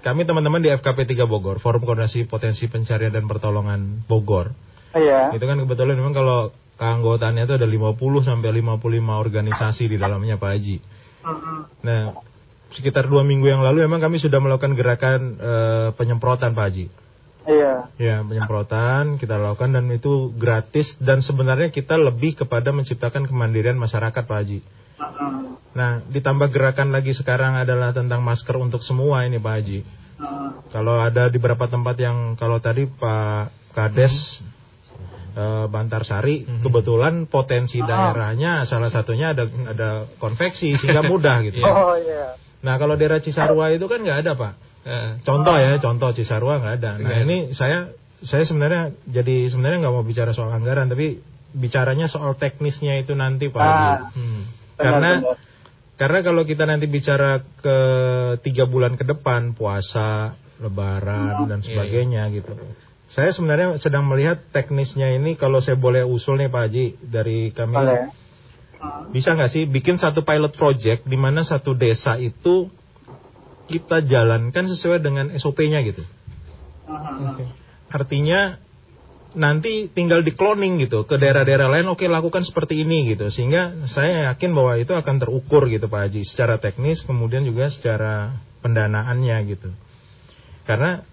kami 0.01 0.29
teman-teman 0.29 0.61
di 0.61 0.69
FKP 0.69 1.09
3 1.09 1.25
Bogor, 1.25 1.57
Forum 1.59 1.81
Koordinasi 1.81 2.29
Potensi 2.29 2.69
Pencarian 2.69 3.09
dan 3.09 3.25
Pertolongan 3.25 4.05
Bogor. 4.05 4.53
Iya. 4.93 5.33
Itu 5.33 5.45
kan 5.45 5.57
kebetulan 5.57 5.97
memang 5.97 6.13
kalau 6.13 6.53
keanggotaannya 6.81 7.45
itu 7.45 7.55
ada 7.61 7.69
50 7.69 8.25
sampai 8.25 8.49
55 8.65 8.81
organisasi 9.05 9.85
di 9.93 9.97
dalamnya 10.01 10.41
Pak 10.41 10.51
Haji. 10.57 10.77
Nah, 11.85 12.17
sekitar 12.73 13.05
dua 13.05 13.21
minggu 13.21 13.45
yang 13.45 13.61
lalu 13.61 13.85
memang 13.85 14.01
kami 14.01 14.17
sudah 14.17 14.41
melakukan 14.41 14.73
gerakan 14.73 15.21
eh, 15.37 15.89
penyemprotan 15.93 16.57
Pak 16.57 16.65
Haji. 16.65 16.87
Iya. 17.45 17.75
Ya, 18.01 18.17
penyemprotan 18.25 19.21
kita 19.21 19.37
lakukan 19.37 19.77
dan 19.77 19.93
itu 19.93 20.33
gratis 20.41 20.97
dan 21.01 21.21
sebenarnya 21.21 21.69
kita 21.69 22.01
lebih 22.01 22.41
kepada 22.41 22.73
menciptakan 22.73 23.29
kemandirian 23.29 23.77
masyarakat 23.77 24.25
Pak 24.25 24.39
Haji. 24.41 24.61
Nah, 25.77 26.01
ditambah 26.09 26.49
gerakan 26.49 26.97
lagi 26.97 27.13
sekarang 27.13 27.61
adalah 27.61 27.93
tentang 27.93 28.25
masker 28.25 28.57
untuk 28.57 28.81
semua 28.81 29.29
ini 29.29 29.37
Pak 29.37 29.53
Haji. 29.53 29.81
Kalau 30.73 31.01
ada 31.01 31.29
di 31.29 31.37
beberapa 31.41 31.69
tempat 31.69 31.97
yang 31.97 32.37
kalau 32.37 32.61
tadi 32.61 32.85
Pak 32.89 33.73
Kades 33.73 34.45
Bantarsari 35.67 36.43
kebetulan 36.61 37.25
potensi 37.27 37.79
daerahnya 37.79 38.65
salah 38.65 38.89
satunya 38.89 39.33
ada 39.33 39.45
ada 39.47 39.91
konveksi 40.17 40.75
sehingga 40.79 41.03
mudah 41.05 41.41
gitu. 41.47 41.61
Oh 41.63 41.95
iya. 41.97 42.35
Nah, 42.61 42.77
kalau 42.77 42.93
daerah 42.95 43.25
Cisarua 43.25 43.73
itu 43.73 43.89
kan 43.89 44.05
nggak 44.05 44.19
ada, 44.21 44.33
Pak. 44.37 44.53
Eh, 44.85 45.11
Contoh 45.25 45.57
ya, 45.57 45.81
contoh 45.81 46.13
Cisarua 46.13 46.61
nggak 46.61 46.75
ada. 46.81 46.91
Nah, 47.01 47.09
ada. 47.09 47.25
ini 47.25 47.57
saya 47.57 47.89
saya 48.21 48.45
sebenarnya 48.45 48.93
jadi 49.09 49.49
sebenarnya 49.49 49.81
nggak 49.81 49.95
mau 49.97 50.05
bicara 50.05 50.37
soal 50.37 50.53
anggaran, 50.53 50.93
tapi 50.93 51.25
bicaranya 51.57 52.05
soal 52.07 52.37
teknisnya 52.37 53.01
itu 53.01 53.17
nanti 53.17 53.49
Pak. 53.49 53.61
Ah, 53.65 54.13
Hmm. 54.13 54.45
Karena 54.77 55.11
benar. 55.25 55.37
karena 55.97 56.19
kalau 56.21 56.43
kita 56.45 56.65
nanti 56.69 56.85
bicara 56.85 57.41
ke 57.41 57.77
tiga 58.45 58.69
bulan 58.69 58.97
ke 59.01 59.05
depan 59.09 59.57
puasa, 59.57 60.37
Lebaran 60.61 61.49
dan 61.49 61.65
sebagainya 61.65 62.29
gitu. 62.37 62.53
Saya 63.11 63.35
sebenarnya 63.35 63.75
sedang 63.83 64.07
melihat 64.07 64.39
teknisnya 64.55 65.11
ini 65.19 65.35
kalau 65.35 65.59
saya 65.59 65.75
boleh 65.75 66.07
usul 66.07 66.39
nih 66.39 66.47
Pak 66.47 66.63
Haji 66.63 66.85
dari 67.03 67.51
kami 67.51 67.75
Boleh. 67.75 68.15
bisa 69.11 69.35
nggak 69.35 69.51
sih 69.51 69.67
bikin 69.67 69.99
satu 69.99 70.23
pilot 70.23 70.55
project 70.55 71.11
di 71.11 71.19
mana 71.19 71.43
satu 71.43 71.75
desa 71.75 72.15
itu 72.23 72.71
kita 73.67 74.07
jalankan 74.07 74.71
sesuai 74.71 75.03
dengan 75.03 75.27
SOP-nya 75.35 75.83
gitu. 75.83 76.07
Artinya 77.91 78.63
nanti 79.35 79.87
tinggal 79.91 80.27
di 80.27 80.35
cloning 80.35 80.83
gitu 80.83 81.07
ke 81.07 81.15
daerah-daerah 81.15 81.71
lain 81.71 81.87
oke 81.87 82.03
lakukan 82.03 82.43
seperti 82.43 82.83
ini 82.83 83.15
gitu 83.15 83.31
sehingga 83.31 83.87
saya 83.87 84.31
yakin 84.31 84.51
bahwa 84.51 84.75
itu 84.75 84.91
akan 84.91 85.23
terukur 85.23 85.71
gitu 85.71 85.87
Pak 85.87 86.11
Haji 86.11 86.27
secara 86.27 86.59
teknis 86.59 87.07
kemudian 87.07 87.47
juga 87.47 87.71
secara 87.71 88.35
pendanaannya 88.59 89.37
gitu 89.55 89.71
karena 90.67 91.07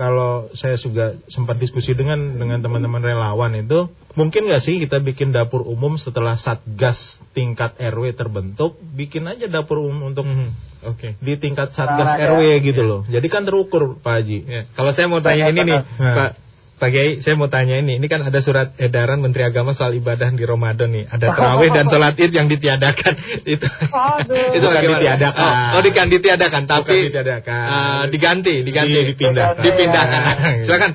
kalau 0.00 0.48
saya 0.56 0.80
juga 0.80 1.12
sempat 1.28 1.60
diskusi 1.60 1.92
dengan 1.92 2.40
dengan 2.40 2.64
teman-teman 2.64 3.04
relawan 3.04 3.52
itu 3.52 3.92
mungkin 4.16 4.48
nggak 4.48 4.64
sih 4.64 4.80
kita 4.80 4.96
bikin 5.04 5.28
dapur 5.28 5.60
umum 5.60 6.00
setelah 6.00 6.40
satgas 6.40 7.20
tingkat 7.36 7.76
RW 7.76 8.16
terbentuk 8.16 8.80
bikin 8.96 9.28
aja 9.28 9.44
dapur 9.44 9.84
umum 9.84 10.08
untuk 10.16 10.24
mhm. 10.24 10.72
Oke. 10.88 11.20
di 11.20 11.36
tingkat 11.36 11.76
satgas 11.76 12.08
Nah, 12.08 12.16
ya. 12.16 12.32
RW 12.32 12.40
gitu 12.64 12.80
loh 12.80 13.00
jadi 13.04 13.26
kan 13.28 13.44
terukur 13.44 14.00
Pak 14.00 14.24
Haji 14.24 14.38
Ya, 14.48 14.60
kalau 14.72 14.96
saya 14.96 15.12
mau 15.12 15.20
tanya 15.20 15.52
ini 15.52 15.68
nih, 15.68 15.80
Nah. 16.00 16.14
Pak 16.16 16.30
Pak 16.80 16.88
Kiai, 16.88 17.20
saya 17.20 17.36
mau 17.36 17.44
tanya 17.46 17.76
ini. 17.76 18.00
Ini 18.00 18.06
kan 18.08 18.24
ada 18.24 18.40
surat 18.40 18.72
edaran 18.74 19.20
Menteri 19.20 19.44
Agama 19.44 19.76
soal 19.76 19.92
ibadah 19.92 20.32
di 20.32 20.42
Ramadan 20.42 20.88
nih. 20.88 21.04
Ada 21.06 21.26
terawih 21.30 21.68
dan 21.68 21.84
sholat 21.86 22.16
id 22.16 22.32
yang 22.32 22.48
ditiadakan. 22.48 23.14
itu 23.52 23.66
Aduh. 23.84 24.56
itu 24.56 24.64
Bukan 24.64 24.72
bagaimana? 24.72 24.96
ditiadakan. 24.96 25.44
Oh, 25.44 25.76
oh 25.76 25.82
dikan 25.84 26.08
ditiadakan, 26.08 26.62
tapi 26.64 26.96
ditiadakan. 27.06 27.64
eh, 27.68 28.02
diganti, 28.08 28.54
diganti, 28.64 28.96
Di- 28.96 29.08
dipindahkan. 29.12 29.60
dipindahkan. 29.60 30.22
Ya. 30.40 30.64
Silakan, 30.64 30.90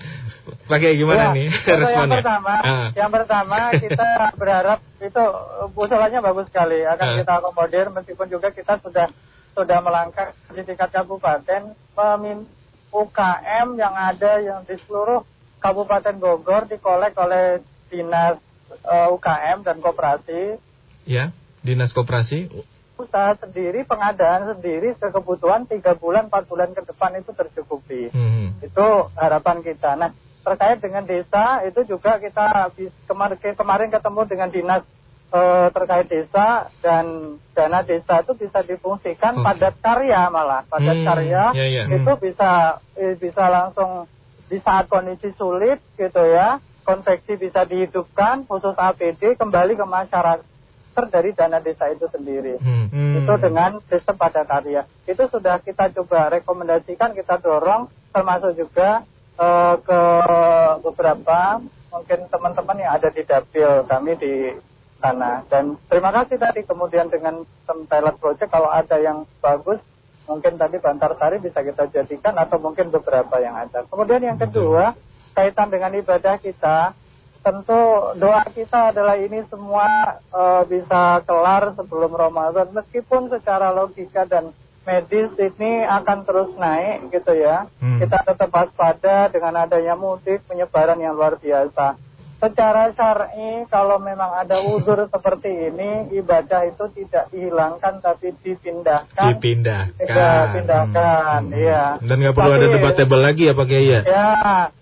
Pak 0.66 0.78
Kiai 0.82 0.98
gimana 0.98 1.22
Ya, 1.22 1.30
nih 1.32 1.48
untuk 1.48 1.62
Yang 1.70 1.80
responnya? 1.86 2.16
pertama, 2.18 2.54
Ah. 2.58 2.88
yang 2.92 3.12
pertama 3.14 3.58
kita 3.78 4.08
berharap 4.34 4.80
itu 4.98 5.24
usulannya 5.72 6.20
bagus 6.20 6.46
sekali 6.50 6.80
akan 6.82 7.06
Ah. 7.06 7.16
kita 7.22 7.32
akomodir 7.38 7.86
meskipun 7.94 8.26
juga 8.26 8.50
kita 8.50 8.82
sudah 8.82 9.06
sudah 9.54 9.78
melangkah 9.80 10.34
di 10.50 10.66
tingkat 10.66 10.90
kabupaten 10.90 11.62
memin 11.94 12.50
UKM 12.90 13.68
yang 13.76 13.94
ada 13.94 14.32
yang 14.40 14.60
di 14.64 14.74
seluruh 14.80 15.22
Kabupaten 15.66 16.16
Bogor 16.16 16.70
dikolek 16.70 17.18
oleh 17.18 17.58
dinas 17.90 18.38
uh, 18.86 19.10
UKM 19.10 19.66
dan 19.66 19.82
koperasi 19.82 20.62
Ya, 21.06 21.34
dinas 21.62 21.90
koperasi. 21.90 22.54
usaha 22.96 23.36
sendiri 23.36 23.84
pengadaan 23.84 24.56
sendiri 24.56 24.94
kebutuhan 24.96 25.66
tiga 25.66 25.94
bulan 25.94 26.30
empat 26.30 26.48
bulan 26.48 26.72
ke 26.72 26.80
depan 26.82 27.18
itu 27.18 27.30
tercukupi. 27.30 28.08
Hmm. 28.08 28.56
Itu 28.62 29.12
harapan 29.14 29.60
kita. 29.60 30.00
Nah, 30.00 30.16
terkait 30.42 30.80
dengan 30.80 31.04
desa 31.04 31.60
itu 31.62 31.84
juga 31.84 32.16
kita 32.18 32.72
bis- 32.72 32.96
kemarin 33.04 33.36
kemarin 33.36 33.90
ketemu 33.92 34.22
dengan 34.26 34.50
dinas 34.50 34.82
eh, 35.28 35.68
terkait 35.74 36.08
desa 36.08 36.70
dan 36.80 37.36
dana 37.52 37.82
desa 37.82 38.22
itu 38.22 38.32
bisa 38.38 38.62
difungsikan 38.62 39.34
Oke. 39.36 39.44
padat 39.44 39.76
karya 39.82 40.22
malah 40.30 40.62
padat 40.64 40.96
Hmm, 40.96 41.06
karya 41.06 41.44
ya, 41.52 41.66
ya. 41.66 41.84
itu 41.92 42.12
bisa 42.22 42.52
eh, 42.96 43.18
bisa 43.18 43.44
langsung 43.50 44.08
di 44.46 44.58
saat 44.62 44.86
kondisi 44.86 45.34
sulit 45.36 45.82
gitu 45.98 46.22
ya 46.22 46.62
konveksi 46.86 47.34
bisa 47.36 47.66
dihidupkan 47.66 48.46
khusus 48.46 48.78
APD 48.78 49.34
kembali 49.36 49.74
ke 49.74 49.86
masyarakat 49.86 50.46
dari 51.10 51.36
dana 51.36 51.60
desa 51.60 51.92
itu 51.92 52.06
sendiri 52.08 52.56
Hmm. 52.62 52.88
Hmm. 52.88 53.20
itu 53.20 53.34
dengan 53.42 53.82
sistem 53.92 54.16
padat 54.16 54.48
karya. 54.48 54.88
Itu 55.04 55.28
sudah 55.28 55.60
kita 55.60 55.92
coba 55.92 56.32
rekomendasikan, 56.32 57.12
kita 57.12 57.36
dorong, 57.44 57.92
termasuk 58.16 58.56
juga 58.56 59.04
eh, 59.36 59.76
ke 59.84 60.02
beberapa 60.80 61.60
mungkin 61.92 62.20
teman-teman 62.32 62.78
yang 62.80 62.92
ada 62.96 63.12
di 63.12 63.24
dapil 63.28 63.84
kami 63.84 64.16
di 64.16 64.34
sana. 65.04 65.44
Dan 65.52 65.76
terima 65.92 66.16
kasih 66.16 66.40
tadi 66.40 66.64
kemudian 66.64 67.12
dengan 67.12 67.44
tem- 67.68 67.84
pilot 67.84 68.16
project 68.16 68.48
kalau 68.48 68.72
ada 68.72 68.96
yang 68.96 69.28
bagus 69.44 69.84
mungkin 70.26 70.58
tadi 70.58 70.78
Bantarsari 70.82 71.38
bisa 71.42 71.62
kita 71.62 71.90
jadikan 71.90 72.36
atau 72.38 72.58
mungkin 72.58 72.90
beberapa 72.90 73.38
yang 73.42 73.56
ada. 73.56 73.86
Kemudian 73.86 74.22
yang 74.22 74.38
kedua 74.42 74.98
kaitan 75.38 75.70
dengan 75.70 75.94
ibadah 75.94 76.42
kita 76.42 76.94
tentu 77.46 77.82
doa 78.18 78.42
kita 78.50 78.90
adalah 78.90 79.22
ini 79.22 79.46
semua 79.46 80.18
eh, 80.18 80.64
bisa 80.66 81.22
kelar 81.24 81.78
sebelum 81.78 82.10
Ramadan 82.18 82.74
meskipun 82.74 83.30
secara 83.30 83.70
logika 83.70 84.26
dan 84.26 84.50
medis 84.86 85.34
ini 85.42 85.82
akan 85.82 86.26
terus 86.26 86.54
naik 86.58 87.10
gitu 87.10 87.34
ya. 87.34 87.66
Hmm. 87.82 87.98
Kita 88.02 88.22
tetap 88.22 88.50
waspada 88.54 89.30
dengan 89.34 89.66
adanya 89.66 89.98
mudik 89.98 90.46
penyebaran 90.46 91.02
yang 91.02 91.18
luar 91.18 91.38
biasa. 91.42 91.98
Secara 92.36 92.92
syar'i 92.92 93.64
kalau 93.72 93.96
memang 93.98 94.28
ada 94.36 94.60
uzur 94.60 95.08
seperti 95.08 95.72
ini 95.72 96.12
ibadah 96.20 96.68
itu 96.68 96.84
tidak 96.92 97.32
dihilangkan 97.32 98.04
tapi 98.04 98.36
dipindahkan. 98.44 99.40
Dipindahkan. 99.40 100.04
Ya, 100.04 100.52
pindahkan, 100.52 101.40
Hmm. 101.48 101.56
iya. 101.56 101.84
Dan 102.04 102.16
nggak 102.20 102.36
perlu 102.36 102.52
Tapi- 102.52 102.60
ada 102.60 102.68
debatable 102.76 103.22
lagi 103.24 103.44
ya 103.48 103.54
Pak 103.56 103.66
Kiai 103.66 103.88
ya? 103.88 104.00
Ya, 104.04 104.30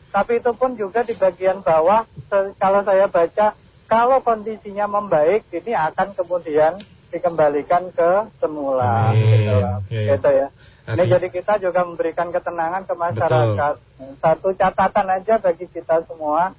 tapi 0.10 0.41
itu 0.41 0.51
pun 0.58 0.74
juga 0.74 1.06
di 1.06 1.14
bagian 1.14 1.62
bawah, 1.62 2.10
kalau 2.58 2.82
saya 2.82 3.06
baca, 3.06 3.54
kalau 3.86 4.18
kondisinya 4.26 4.89
membaik, 4.89 5.45
ini 5.54 5.78
akan 5.78 6.18
kemudian 6.18 6.82
dikembalikan 7.14 7.93
ke 7.93 8.12
semula. 8.41 9.14
Amin. 9.14 9.22
Gitu, 9.30 9.54
Ya, 9.54 9.70
ya. 9.93 10.18
Gitu 10.18 10.30
ya. 10.34 10.47
Ini 10.84 10.89
Artinya- 10.89 11.12
jadi 11.16 11.28
kita 11.30 11.54
juga 11.62 11.86
memberikan 11.86 12.34
ketenangan 12.34 12.84
ke 12.84 12.93
masyarakat. 12.97 13.74
Satu 14.20 14.49
catatan 14.51 15.08
aja 15.08 15.38
bagi 15.38 15.70
kita 15.70 16.01
semua, 16.10 16.51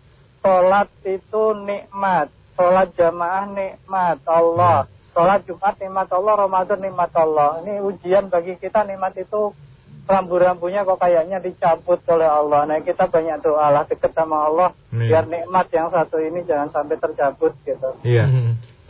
sholat 0.44 0.92
itu 1.08 1.42
nikmat, 1.64 2.28
sholat 2.52 2.92
jamaah 3.00 3.48
nikmat 3.48 4.20
Allah, 4.28 4.84
sholat 5.16 5.40
Jumat 5.48 5.80
nikmat 5.80 6.12
Allah, 6.12 6.34
Ramadan 6.44 6.84
nikmat 6.84 7.08
Allah. 7.16 7.64
Ini 7.64 7.80
ujian 7.80 8.28
bagi 8.28 8.60
kita 8.60 8.84
nikmat 8.84 9.16
itu 9.16 9.56
rambu-rambunya 10.04 10.84
kok 10.84 11.00
kayaknya 11.00 11.40
dicabut 11.40 12.04
oleh 12.12 12.28
Allah. 12.28 12.68
Nah 12.68 12.84
kita 12.84 13.08
banyak 13.08 13.40
doa 13.40 13.72
lah 13.72 13.88
deket 13.88 14.12
sama 14.12 14.52
Allah 14.52 14.76
biar 14.92 15.24
nikmat 15.24 15.72
yang 15.72 15.88
satu 15.88 16.20
ini 16.20 16.44
jangan 16.44 16.68
sampai 16.68 17.00
tercabut 17.00 17.56
gitu. 17.64 17.96
Iya. 18.04 18.28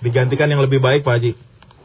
Digantikan 0.02 0.50
yang 0.50 0.66
lebih 0.66 0.82
baik 0.82 1.06
Pak 1.06 1.22
Haji. 1.22 1.32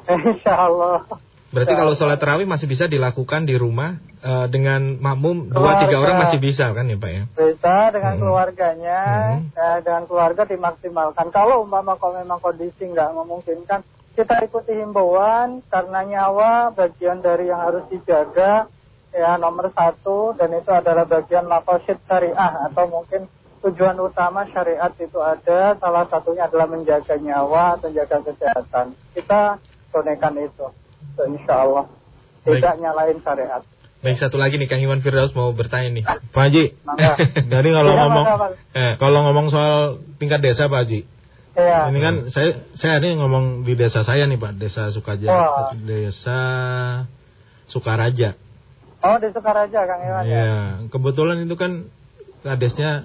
Insya 0.33 0.65
Allah. 0.65 1.05
Berarti 1.49 1.73
kalau 1.73 1.97
sholat 1.97 2.21
tarawih 2.21 2.45
masih 2.45 2.69
bisa 2.69 2.85
dilakukan 2.85 3.49
di 3.49 3.57
rumah 3.57 3.97
eh, 4.21 4.47
dengan 4.51 4.99
makmum 5.01 5.49
dua 5.49 5.81
tiga 5.81 5.97
orang 5.97 6.29
masih 6.29 6.37
bisa 6.43 6.69
kan 6.75 6.85
ya 6.85 6.97
Pak 6.99 7.11
ya? 7.11 7.23
Bisa 7.33 7.75
dengan 7.89 8.13
Hmm. 8.13 8.21
keluarganya, 8.21 9.01
eh, 9.49 9.77
dengan 9.81 10.03
keluarga 10.05 10.43
dimaksimalkan. 10.45 11.33
Kalau 11.33 11.65
umpama 11.65 11.97
kalau 11.97 12.21
memang 12.21 12.37
kondisi 12.37 12.85
nggak 12.85 13.15
memungkinkan, 13.15 13.81
kita 14.13 14.35
ikuti 14.43 14.75
himbauan 14.75 15.63
karena 15.71 16.03
nyawa 16.03 16.75
bagian 16.75 17.23
dari 17.23 17.47
yang 17.47 17.63
harus 17.63 17.87
dijaga 17.87 18.67
ya 19.09 19.39
nomor 19.41 19.73
satu 19.73 20.37
dan 20.37 20.53
itu 20.53 20.69
adalah 20.69 21.07
bagian 21.07 21.49
makosid 21.49 21.97
syariah 22.05 22.69
atau 22.69 22.85
mungkin 22.91 23.25
tujuan 23.65 23.97
utama 23.97 24.45
syariat 24.51 24.91
itu 24.99 25.19
ada 25.19 25.75
salah 25.79 26.05
satunya 26.11 26.45
adalah 26.45 26.67
menjaga 26.67 27.15
nyawa 27.17 27.79
atau 27.79 27.87
menjaga 27.89 28.21
kesehatan. 28.27 28.93
Kita 29.15 29.57
tunaikan 29.89 30.35
itu, 30.37 30.67
So, 31.15 31.21
insya 31.25 31.55
Allah 31.61 31.85
tidak 32.43 32.75
nyalain 32.79 33.17
syariat. 33.19 33.61
Baik 33.99 34.15
satu 34.15 34.39
lagi 34.39 34.55
nih 34.55 34.71
Kang 34.71 34.79
Iwan 34.79 35.03
Firdaus 35.03 35.35
mau 35.35 35.51
bertanya 35.51 35.91
nih. 35.91 36.03
Pak 36.07 36.43
Haji. 36.47 36.63
Jadi 37.51 37.69
kalau 37.69 37.91
Iya, 37.91 37.99
ngomong. 37.99 38.25
Eh, 38.71 38.93
kalau 38.95 39.19
ngomong 39.27 39.51
soal 39.51 39.99
tingkat 40.15 40.39
desa 40.39 40.71
Pak 40.71 40.87
Haji. 40.87 41.03
Iya. 41.59 41.91
Ini 41.91 41.99
kan 41.99 42.15
saya 42.31 42.63
saya 42.73 43.03
ini 43.03 43.19
ngomong 43.19 43.67
di 43.67 43.75
desa 43.75 43.99
saya 44.01 44.23
nih 44.23 44.39
Pak, 44.39 44.55
desa 44.55 44.87
Sukaja, 44.95 45.27
Wah. 45.27 45.75
desa 45.75 46.39
Sukaraja. 47.67 48.39
Oh 49.03 49.19
di 49.19 49.27
Sukaraja 49.29 49.79
Kang 49.83 50.01
Iwan 50.01 50.23
ya. 50.23 50.31
Iya, 50.31 50.55
kebetulan 50.87 51.43
itu 51.43 51.55
kan 51.59 51.91
kadesnya 52.39 53.03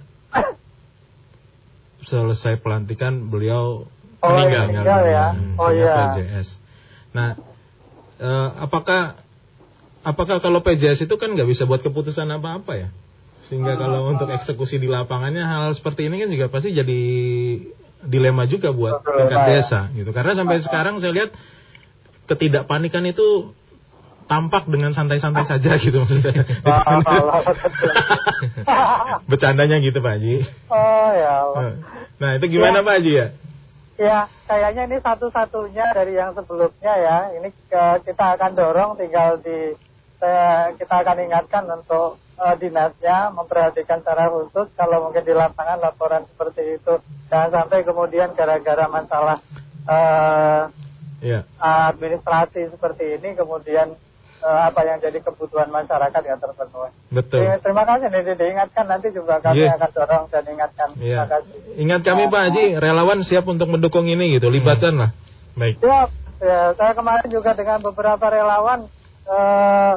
selesai 2.04 2.60
pelantikan 2.60 3.26
beliau 3.26 3.88
Oh, 4.24 4.30
meninggal, 4.32 4.62
meninggal 4.72 5.02
ya. 5.04 5.26
Hmm, 5.36 5.56
Oh, 5.60 5.68
iya. 5.68 5.94
PJS. 6.16 6.48
Nah, 7.12 7.36
eh, 8.20 8.48
apakah 8.60 9.18
apakah 10.04 10.38
kalau 10.38 10.60
PJS 10.60 11.08
itu 11.08 11.14
kan 11.16 11.32
nggak 11.32 11.48
bisa 11.48 11.64
buat 11.64 11.80
keputusan 11.80 12.28
apa-apa 12.28 12.72
ya? 12.76 12.88
Sehingga 13.44 13.76
kalau 13.76 14.08
untuk 14.08 14.32
eksekusi 14.32 14.80
di 14.80 14.88
lapangannya 14.88 15.44
hal 15.44 15.76
seperti 15.76 16.08
ini 16.08 16.16
kan 16.20 16.28
juga 16.32 16.46
pasti 16.48 16.72
jadi 16.72 17.00
dilema 18.04 18.48
juga 18.48 18.72
buat 18.72 19.04
tingkat 19.04 19.40
ya. 19.40 19.48
desa 19.48 19.80
gitu. 19.92 20.10
Karena 20.12 20.32
sampai 20.36 20.60
sekarang 20.64 21.00
saya 21.00 21.12
lihat 21.12 21.30
ketidakpanikan 22.24 23.04
itu 23.04 23.52
tampak 24.24 24.64
dengan 24.72 24.96
santai-santai 24.96 25.44
saja 25.44 25.76
gitu 25.76 26.00
maksudnya. 26.00 26.44
Bercandanya 29.30 29.76
gitu 29.84 30.00
Pak 30.00 30.12
Haji. 30.16 30.36
Oh 30.72 31.10
ya 31.12 31.32
Allah. 31.44 31.62
Nah 32.16 32.30
itu 32.40 32.46
gimana 32.48 32.80
Pak 32.80 32.94
Haji 33.00 33.12
ya? 33.12 33.26
Ya, 33.94 34.26
kayaknya 34.50 34.90
ini 34.90 34.98
satu-satunya 34.98 35.94
dari 35.94 36.18
yang 36.18 36.34
sebelumnya 36.34 36.92
ya. 36.98 37.18
Ini 37.38 37.46
ke- 37.70 38.00
kita 38.10 38.34
akan 38.34 38.52
dorong 38.58 38.98
tinggal 38.98 39.38
di 39.38 39.74
eh, 40.24 40.66
kita 40.80 41.04
akan 41.04 41.20
ingatkan 41.20 41.68
untuk 41.68 42.16
eh, 42.40 42.56
dinasnya 42.58 43.30
memperhatikan 43.30 44.00
secara 44.02 44.32
khusus 44.32 44.72
kalau 44.74 45.06
mungkin 45.06 45.22
di 45.22 45.30
lapangan 45.30 45.78
laporan 45.78 46.26
seperti 46.26 46.80
itu. 46.80 46.98
Jangan 47.30 47.50
sampai 47.62 47.86
kemudian 47.86 48.34
gara-gara 48.34 48.86
masalah 48.90 49.38
eh, 49.86 50.62
Iya. 51.24 51.40
administrasi 51.56 52.68
seperti 52.68 53.16
ini 53.16 53.32
kemudian 53.32 53.96
eh, 54.44 54.60
apa 54.68 54.80
yang 54.84 55.00
jadi 55.00 55.18
kebutuhan 55.24 55.72
masyarakat 55.72 56.22
ya 56.22 56.36
terpenuhi. 56.36 56.92
Betul. 57.08 57.40
Eh, 57.48 57.56
Terima 57.64 57.88
kasih 57.88 58.12
nih 58.12 58.22
Didi. 58.28 58.44
Ingatkan 58.52 58.84
nanti 58.84 59.08
juga 59.10 59.40
kami 59.40 59.64
Iya. 59.64 59.80
akan 59.80 59.90
dorong 59.96 60.24
dan 60.28 60.44
ingatkan. 60.44 60.88
Iya. 61.00 61.24
Terima 61.24 61.26
kasih. 61.32 61.56
Ingat 61.80 62.00
kami 62.04 62.22
Pak 62.28 62.40
Haji, 62.50 62.64
relawan 62.76 63.18
siap 63.24 63.44
untuk 63.48 63.68
mendukung 63.72 64.04
ini 64.04 64.36
gitu, 64.36 64.52
libatkan 64.52 64.94
lah. 65.00 65.10
Baik. 65.56 65.80
Siap. 65.80 66.08
Ya, 66.44 66.76
saya 66.76 66.92
kemarin 66.92 67.28
juga 67.32 67.56
dengan 67.56 67.80
beberapa 67.80 68.26
relawan 68.28 68.84
eh, 69.24 69.94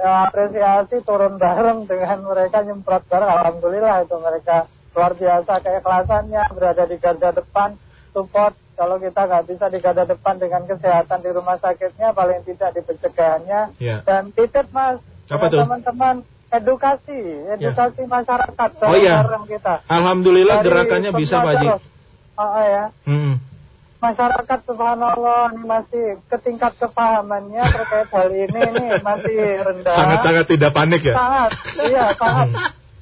eh, 0.00 0.18
apresiasi 0.24 1.04
turun 1.04 1.36
bareng 1.36 1.84
dengan 1.84 2.24
mereka 2.24 2.64
nyemprot 2.64 3.04
bareng. 3.12 3.28
Alhamdulillah 3.28 4.08
itu 4.08 4.16
mereka 4.24 4.64
luar 4.94 5.12
biasa 5.12 5.52
keikhlasannya 5.60 6.42
berada 6.54 6.84
di 6.88 6.96
garda 6.96 7.30
depan 7.34 7.76
support. 8.16 8.56
Kalau 8.74 8.98
kita 8.98 9.20
nggak 9.22 9.44
bisa 9.46 9.66
di 9.70 9.78
garda 9.78 10.02
depan 10.02 10.34
dengan 10.36 10.66
kesehatan 10.66 11.22
di 11.22 11.30
rumah 11.30 11.54
sakitnya, 11.62 12.10
paling 12.10 12.42
tidak 12.42 12.74
di 12.74 12.82
pencegahannya. 12.82 13.60
Iya. 13.78 14.02
Dan 14.02 14.34
titip 14.34 14.66
mas, 14.74 14.98
teman-teman 15.30 16.26
edukasi, 16.50 17.18
edukasi 17.54 18.02
masyarakat 18.06 18.70
Oh, 18.82 18.94
iya. 18.98 19.22
kita. 19.46 19.82
Alhamdulillah 19.86 20.62
Dari 20.62 20.66
gerakannya 20.66 21.10
bisa 21.14 21.38
Pak 21.38 21.54
Haji. 21.54 21.66
Oh, 22.34 22.42
oh, 22.42 22.64
ya 22.66 22.84
Hmm. 23.06 23.38
masyarakat 24.04 24.58
subhanallah 24.68 25.56
ini 25.56 25.64
masih 25.64 26.06
ketingkat 26.28 26.76
kepahamannya 26.76 27.62
terkait 27.72 28.08
hal 28.12 28.28
ini 28.28 28.60
ini 28.74 28.86
masih 29.00 29.38
rendah. 29.64 29.96
Sangat-sangat 29.96 30.44
tidak 30.44 30.70
panik 30.76 31.00
ya. 31.00 31.14
Sangat, 31.16 31.50
iya 31.88 32.04
sangat. 32.12 32.48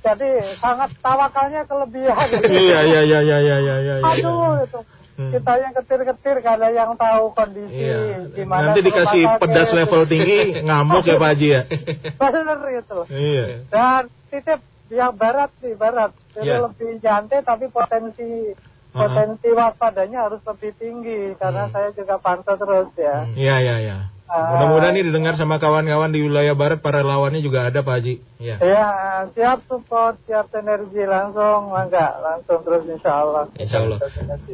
Jadi 0.03 0.31
sangat 0.62 0.91
tawakalnya 1.03 1.62
kelebihan. 1.66 2.27
Iya 2.47 2.79
iya 2.87 3.01
iya 3.03 3.20
iya 3.23 3.39
iya 3.43 3.57
iya 3.59 3.77
iya. 3.83 3.95
iya. 3.99 4.11
Aduh 4.14 4.62
itu. 4.62 4.79
Hmm. 5.13 5.29
Kita 5.29 5.53
yang 5.61 5.73
ketir-ketir 5.77 6.37
ada 6.41 6.69
yang 6.73 6.97
tahu 6.97 7.37
kondisi 7.37 7.85
Iya. 7.85 8.33
gimana 8.33 8.73
Nanti 8.73 8.81
dikasih 8.81 9.23
sakit. 9.29 9.41
pedas 9.45 9.69
level 9.77 10.03
tinggi 10.09 10.39
ngamuk 10.65 11.05
ya 11.05 11.21
Pak 11.21 11.29
Haji 11.37 11.49
ya. 11.53 11.61
Bener 12.21 12.59
itu. 12.81 12.99
Iya. 13.13 13.45
Dan 13.69 14.03
titip 14.33 14.61
yang 14.89 15.13
barat 15.13 15.53
nih 15.61 15.77
barat. 15.77 16.17
Jadi 16.33 16.49
Iya. 16.49 16.65
lebih 16.65 16.91
nyantai 17.05 17.41
tapi 17.45 17.69
potensi. 17.69 18.57
Potensi 18.93 19.49
waspadanya 19.51 20.28
harus 20.28 20.40
lebih 20.45 20.72
tinggi 20.76 21.32
karena 21.40 21.66
saya 21.72 21.90
juga 21.97 22.20
pantau 22.20 22.55
terus 22.61 22.93
ya. 22.95 23.24
Iya 23.32 23.57
iya 23.64 23.76
iya. 23.80 23.99
Ah. 24.32 24.57
Mudah-mudahan 24.57 24.97
ini 24.97 25.12
didengar 25.12 25.36
sama 25.36 25.61
kawan-kawan 25.61 26.09
di 26.09 26.24
wilayah 26.24 26.57
barat 26.57 26.80
para 26.80 27.05
relawannya 27.05 27.45
juga 27.45 27.68
ada 27.68 27.84
Pak 27.84 27.95
Haji. 28.01 28.14
Iya. 28.40 28.57
Ya, 28.64 28.88
siap 29.36 29.61
support, 29.68 30.16
siap 30.24 30.49
energi 30.57 31.05
langsung, 31.05 31.68
enggak 31.68 32.16
langsung 32.16 32.64
terus 32.64 32.80
insya 32.88 33.12
Allah. 33.12 33.53
Insya 33.61 33.84
Allah. 33.84 34.01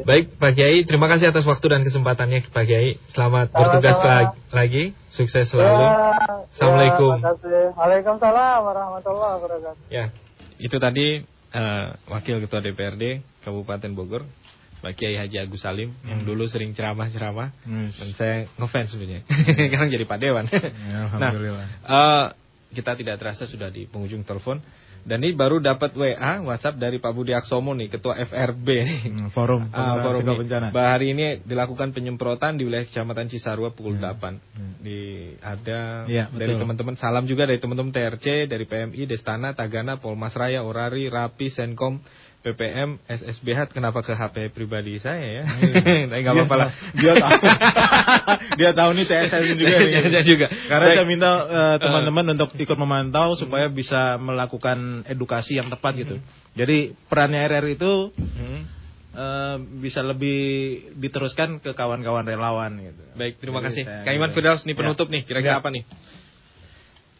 Baik 0.02 0.34
Pak 0.34 0.52
Kiai, 0.58 0.82
terima 0.82 1.06
kasih 1.06 1.30
atas 1.30 1.46
waktu 1.46 1.66
dan 1.70 1.86
kesempatannya 1.86 2.50
Pak 2.50 2.64
Kiai. 2.66 2.98
Selamat 3.14 3.54
bertugas 3.54 4.02
Sama-sama. 4.02 4.10
la- 4.10 4.34
lagi, 4.50 4.84
sukses 5.14 5.46
selalu. 5.46 5.84
Ya, 5.86 5.94
Assalamualaikum. 6.50 7.14
Ya. 7.22 7.62
Waalaikumsalam 7.78 8.58
warahmatullahi 8.66 9.32
wabarakatuh. 9.38 9.82
Ya, 9.94 10.10
itu 10.58 10.74
tadi 10.82 11.22
eh, 11.52 11.86
Wakil 12.08 12.44
Ketua 12.44 12.60
DPRD 12.60 13.22
Kabupaten 13.44 13.90
Bogor, 13.94 14.22
Pak 14.78 14.94
Kiai 14.94 15.18
Haji 15.18 15.42
Agus 15.42 15.66
Salim, 15.66 15.90
yang 16.06 16.22
dulu 16.22 16.46
sering 16.46 16.70
ceramah-ceramah, 16.70 17.50
dan 17.66 18.10
saya 18.14 18.46
ngefans 18.54 18.94
sebenarnya. 18.94 19.26
Sekarang 19.68 19.90
jadi 19.90 20.06
Pak 20.06 20.18
Dewan. 20.22 20.44
alhamdulillah. 20.46 21.66
Nah, 21.82 21.90
eh, 21.90 22.26
kita 22.78 22.94
tidak 22.94 23.16
terasa 23.18 23.48
sudah 23.48 23.72
di 23.72 23.88
penghujung 23.88 24.22
telepon. 24.22 24.60
Dan 25.04 25.24
ini 25.24 25.32
baru 25.34 25.58
dapat 25.62 25.94
WA, 25.94 26.42
WhatsApp 26.44 26.78
dari 26.78 26.98
Pak 26.98 27.12
Budi 27.12 27.32
Aksomo 27.32 27.72
nih, 27.72 27.88
Ketua 27.90 28.18
FRB 28.18 28.66
nih. 28.66 29.00
Forum 29.32 29.68
Ah, 29.74 29.98
Pemenangan 29.98 30.02
forum 30.02 30.14
Risiko 30.14 30.32
ini. 30.32 30.40
Bencana. 30.44 30.66
Bah, 30.70 30.86
hari 30.94 31.06
ini 31.14 31.26
dilakukan 31.44 31.88
penyemprotan 31.92 32.56
di 32.56 32.62
wilayah 32.68 32.84
Kecamatan 32.88 33.26
Cisarua 33.28 33.70
pukul 33.72 34.00
8. 34.00 34.82
Di 34.82 35.32
ada 35.42 35.80
Hmm. 35.98 36.10
Iya, 36.10 36.24
dari 36.30 36.54
teman-teman 36.54 36.94
salam 36.94 37.24
juga 37.26 37.48
dari 37.48 37.58
teman-teman 37.58 37.90
TRC, 37.90 38.46
dari 38.46 38.64
PMI, 38.64 39.02
Destana, 39.08 39.52
Tagana, 39.52 39.98
Polmas 39.98 40.34
Raya, 40.34 40.62
Orari, 40.62 41.10
Rapi, 41.10 41.50
Senkom, 41.50 42.00
PPM, 42.38 43.02
SSBH 43.04 43.74
kenapa 43.74 43.98
ke 43.98 44.14
HP 44.14 44.54
pribadi 44.54 44.94
saya 45.02 45.42
ya? 45.42 45.44
Tapi 46.06 46.20
nggak 46.22 46.34
apa-apa 46.38 46.56
lah. 46.56 46.70
Dia 46.94 47.12
tahu. 47.18 47.38
Dia 48.62 48.70
tahu 48.72 48.90
nih 48.94 49.06
TSS 49.10 49.44
juga. 49.58 49.76
TSS 49.82 50.24
juga. 50.24 50.46
Karena 50.70 50.86
saya 50.94 51.02
minta 51.02 51.30
eh, 51.44 51.76
teman-teman 51.82 52.38
untuk 52.38 52.54
ikut 52.54 52.78
memantau 52.78 53.34
supaya 53.34 53.66
bisa 53.66 54.22
melakukan 54.22 55.02
edukasi 55.10 55.58
yang 55.58 55.66
tepat 55.66 55.98
gitu. 55.98 56.14
Jadi 56.54 56.94
perannya 57.10 57.42
RR 57.42 57.66
itu 57.74 58.14
Hmm. 58.14 58.60
eh, 59.18 59.56
bisa 59.82 59.98
lebih 60.06 60.38
diteruskan 60.94 61.58
ke 61.58 61.74
kawan-kawan 61.74 62.22
relawan 62.22 62.70
gitu. 62.78 63.02
Baik, 63.18 63.42
terima 63.42 63.58
kasih. 63.58 63.82
saya 63.82 64.06
Kang 64.06 64.14
Iman 64.14 64.30
gitu. 64.30 64.38
Firdaus 64.38 64.62
nih 64.62 64.74
Ya. 64.74 64.78
penutup 64.78 65.06
nih, 65.10 65.22
kira-kira 65.26 65.58
Ya. 65.58 65.60
apa 65.60 65.74
nih? 65.74 65.82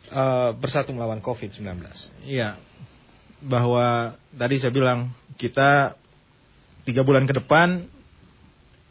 Eh, 0.08 0.50
bersatu 0.56 0.94
melawan 0.96 1.20
COVID-19. 1.20 1.84
Iya. 2.24 2.56
Bahwa 3.44 4.16
tadi 4.34 4.58
saya 4.58 4.74
bilang 4.74 5.14
kita 5.38 5.94
tiga 6.82 7.04
bulan 7.06 7.28
ke 7.28 7.36
depan 7.36 7.84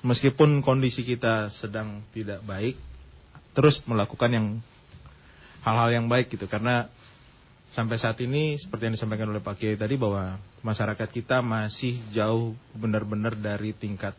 meskipun 0.05 0.61
kondisi 0.61 1.01
kita 1.01 1.49
sedang 1.49 2.05
tidak 2.13 2.45
baik 2.45 2.77
terus 3.57 3.81
melakukan 3.89 4.29
yang 4.29 4.47
hal-hal 5.65 5.89
yang 5.89 6.05
baik 6.05 6.29
gitu 6.29 6.45
karena 6.45 6.87
sampai 7.73 7.97
saat 7.97 8.21
ini 8.21 8.55
seperti 8.55 8.87
yang 8.87 8.95
disampaikan 8.95 9.33
oleh 9.33 9.41
Pak 9.41 9.57
Kiai 9.57 9.75
tadi 9.75 9.97
bahwa 9.97 10.37
masyarakat 10.61 11.09
kita 11.09 11.41
masih 11.41 11.99
jauh 12.13 12.53
benar-benar 12.77 13.33
dari 13.35 13.73
tingkat 13.73 14.13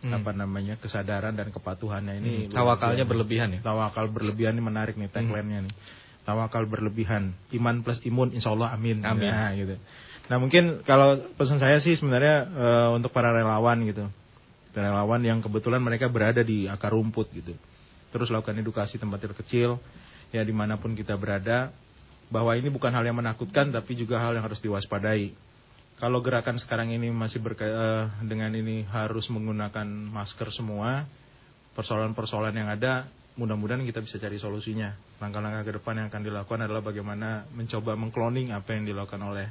Hmm. 0.00 0.16
apa 0.16 0.32
namanya 0.32 0.80
kesadaran 0.80 1.36
dan 1.36 1.52
kepatuhannya 1.52 2.24
ini 2.24 2.48
Hmm, 2.48 2.56
tawakalnya 2.56 3.04
berlebihan 3.04 3.52
ya? 3.52 3.60
Tawakal 3.60 4.08
berlebihan 4.08 4.56
ini 4.56 4.64
menarik 4.64 4.96
nih 4.96 5.12
tagline-nya 5.12 5.68
nih. 5.68 5.74
Tawakal 6.30 6.70
berlebihan, 6.70 7.34
iman 7.58 7.82
plus 7.82 7.98
imun, 8.06 8.30
insya 8.30 8.54
Allah 8.54 8.70
amin. 8.70 9.02
Amin. 9.02 9.26
Nah, 9.26 9.50
gitu. 9.58 9.74
Nah 10.30 10.38
mungkin 10.38 10.86
kalau 10.86 11.18
pesan 11.34 11.58
saya 11.58 11.82
sih 11.82 11.98
sebenarnya 11.98 12.46
eh, 12.46 12.88
untuk 12.94 13.10
para 13.10 13.34
relawan 13.34 13.82
gitu, 13.82 14.06
relawan 14.70 15.18
yang 15.26 15.42
kebetulan 15.42 15.82
mereka 15.82 16.06
berada 16.06 16.46
di 16.46 16.70
akar 16.70 16.94
rumput 16.94 17.34
gitu, 17.34 17.58
terus 18.14 18.30
lakukan 18.30 18.54
edukasi 18.62 18.94
tempat 18.94 19.26
terkecil, 19.26 19.82
ya 20.30 20.46
di 20.46 20.54
mana 20.54 20.78
pun 20.78 20.94
kita 20.94 21.18
berada, 21.18 21.74
bahwa 22.30 22.54
ini 22.54 22.70
bukan 22.70 22.94
hal 22.94 23.02
yang 23.02 23.18
menakutkan 23.18 23.74
tapi 23.74 23.98
juga 23.98 24.22
hal 24.22 24.38
yang 24.38 24.46
harus 24.46 24.62
diwaspadai. 24.62 25.34
Kalau 25.98 26.22
gerakan 26.22 26.62
sekarang 26.62 26.94
ini 26.94 27.10
masih 27.10 27.42
berka 27.42 27.66
eh, 27.66 28.04
dengan 28.22 28.54
ini 28.54 28.86
harus 28.86 29.26
menggunakan 29.34 29.82
masker 30.14 30.54
semua, 30.54 31.10
persoalan-persoalan 31.74 32.54
yang 32.54 32.70
ada, 32.70 33.10
mudah-mudahan 33.40 33.80
kita 33.88 34.04
bisa 34.04 34.20
cari 34.20 34.36
solusinya. 34.36 34.92
Langkah-langkah 35.16 35.64
ke 35.64 35.72
depan 35.80 35.96
yang 35.96 36.06
akan 36.12 36.20
dilakukan 36.20 36.60
adalah 36.68 36.84
bagaimana 36.84 37.48
mencoba 37.56 37.96
mengkloning 37.96 38.52
apa 38.52 38.76
yang 38.76 38.84
dilakukan 38.84 39.22
oleh 39.24 39.46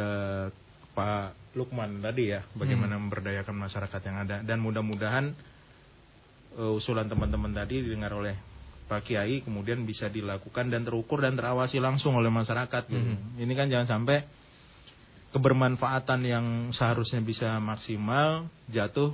eh, 0.00 0.48
Pak 0.96 1.52
Lukman 1.52 2.00
tadi 2.00 2.32
ya, 2.32 2.40
bagaimana 2.56 2.96
memberdayakan 2.96 3.52
masyarakat 3.52 4.00
yang 4.00 4.16
ada 4.24 4.36
dan 4.40 4.64
mudah-mudahan 4.64 5.28
eh, 6.56 6.72
usulan 6.72 7.04
teman-teman 7.04 7.52
tadi 7.52 7.84
didengar 7.84 8.16
oleh 8.16 8.32
Pak 8.88 9.04
Kiai 9.04 9.44
kemudian 9.44 9.84
bisa 9.84 10.08
dilakukan 10.08 10.72
dan 10.72 10.88
terukur 10.88 11.20
dan 11.20 11.36
terawasi 11.36 11.76
langsung 11.76 12.16
oleh 12.16 12.32
masyarakat. 12.32 12.82
gitu. 12.88 12.96
Mhm. 12.96 13.44
Ini 13.44 13.52
kan 13.52 13.68
jangan 13.68 13.88
sampai 14.00 14.24
kebermanfaatan 15.36 16.20
yang 16.24 16.46
seharusnya 16.72 17.20
bisa 17.20 17.60
maksimal 17.60 18.48
jatuh 18.72 19.12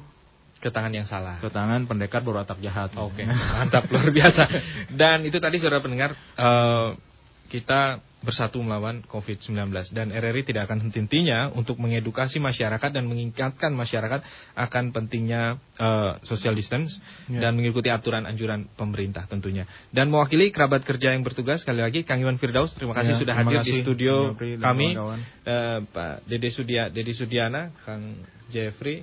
ke 0.62 0.70
tangan 0.70 0.94
yang 0.94 1.04
salah. 1.04 1.42
ke 1.42 1.50
tangan 1.50 1.84
pendekar 1.84 2.22
berotak 2.22 2.62
jahat. 2.62 2.94
Oke, 2.94 3.26
mantap 3.26 3.90
luar 3.90 4.14
biasa. 4.14 4.46
Dan 4.88 5.26
itu 5.26 5.42
tadi 5.42 5.58
saudara 5.58 5.82
pendengar 5.82 6.14
eh, 6.14 6.88
kita 7.50 7.98
bersatu 8.22 8.62
melawan 8.62 9.02
COVID-19 9.10 9.50
dan 9.90 10.14
RRI 10.14 10.46
tidak 10.46 10.70
akan 10.70 10.86
henti-hentinya 10.86 11.50
untuk 11.58 11.74
mengedukasi 11.82 12.38
masyarakat 12.38 12.94
dan 12.94 13.10
mengingatkan 13.10 13.74
masyarakat 13.74 14.22
akan 14.54 14.84
pentingnya 14.94 15.58
eh, 15.76 16.12
social 16.22 16.54
distance 16.54 16.94
Ya. 17.26 17.42
dan 17.42 17.58
mengikuti 17.58 17.90
aturan 17.90 18.22
anjuran 18.22 18.70
pemerintah 18.72 19.26
tentunya. 19.26 19.66
Dan 19.90 20.08
mewakili 20.08 20.54
kerabat 20.54 20.86
kerja 20.86 21.10
yang 21.10 21.26
bertugas 21.26 21.66
sekali 21.66 21.82
lagi 21.82 22.06
Kang 22.06 22.22
Iwan 22.22 22.38
Firdaus 22.38 22.70
terima 22.78 22.94
kasih 22.94 23.14
Ya, 23.14 23.20
sudah 23.20 23.34
terima 23.34 23.50
hadir 23.50 23.58
di 23.58 23.70
kasih, 23.74 23.82
studio 23.82 24.14
Yopri 24.30 24.50
dan 24.54 24.64
kami. 24.64 24.88
Eh, 25.42 25.78
Pak 25.90 26.14
Dede 26.24 26.50
Sudia, 26.54 26.86
Dede 26.94 27.10
Sudiana, 27.12 27.74
Kang 27.82 28.22
Jeffrey 28.48 29.02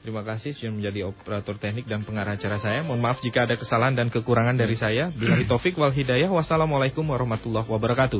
Terima 0.00 0.24
kasih 0.24 0.56
sudah 0.56 0.72
menjadi 0.72 1.12
operator 1.12 1.60
teknik 1.60 1.84
dan 1.84 2.00
pengarah 2.08 2.32
acara 2.32 2.56
saya. 2.56 2.80
Mohon 2.80 3.04
maaf 3.04 3.20
jika 3.20 3.44
ada 3.44 3.52
kesalahan 3.60 3.92
dan 3.92 4.08
kekurangan 4.08 4.56
dari 4.56 4.72
saya. 4.72 5.12
Bila 5.12 5.36
taufik 5.44 5.76
wal 5.76 5.92
hidayah. 5.92 6.32
Wassalamualaikum 6.32 7.04
warahmatullahi 7.04 7.68
wabarakatuh. 7.68 8.16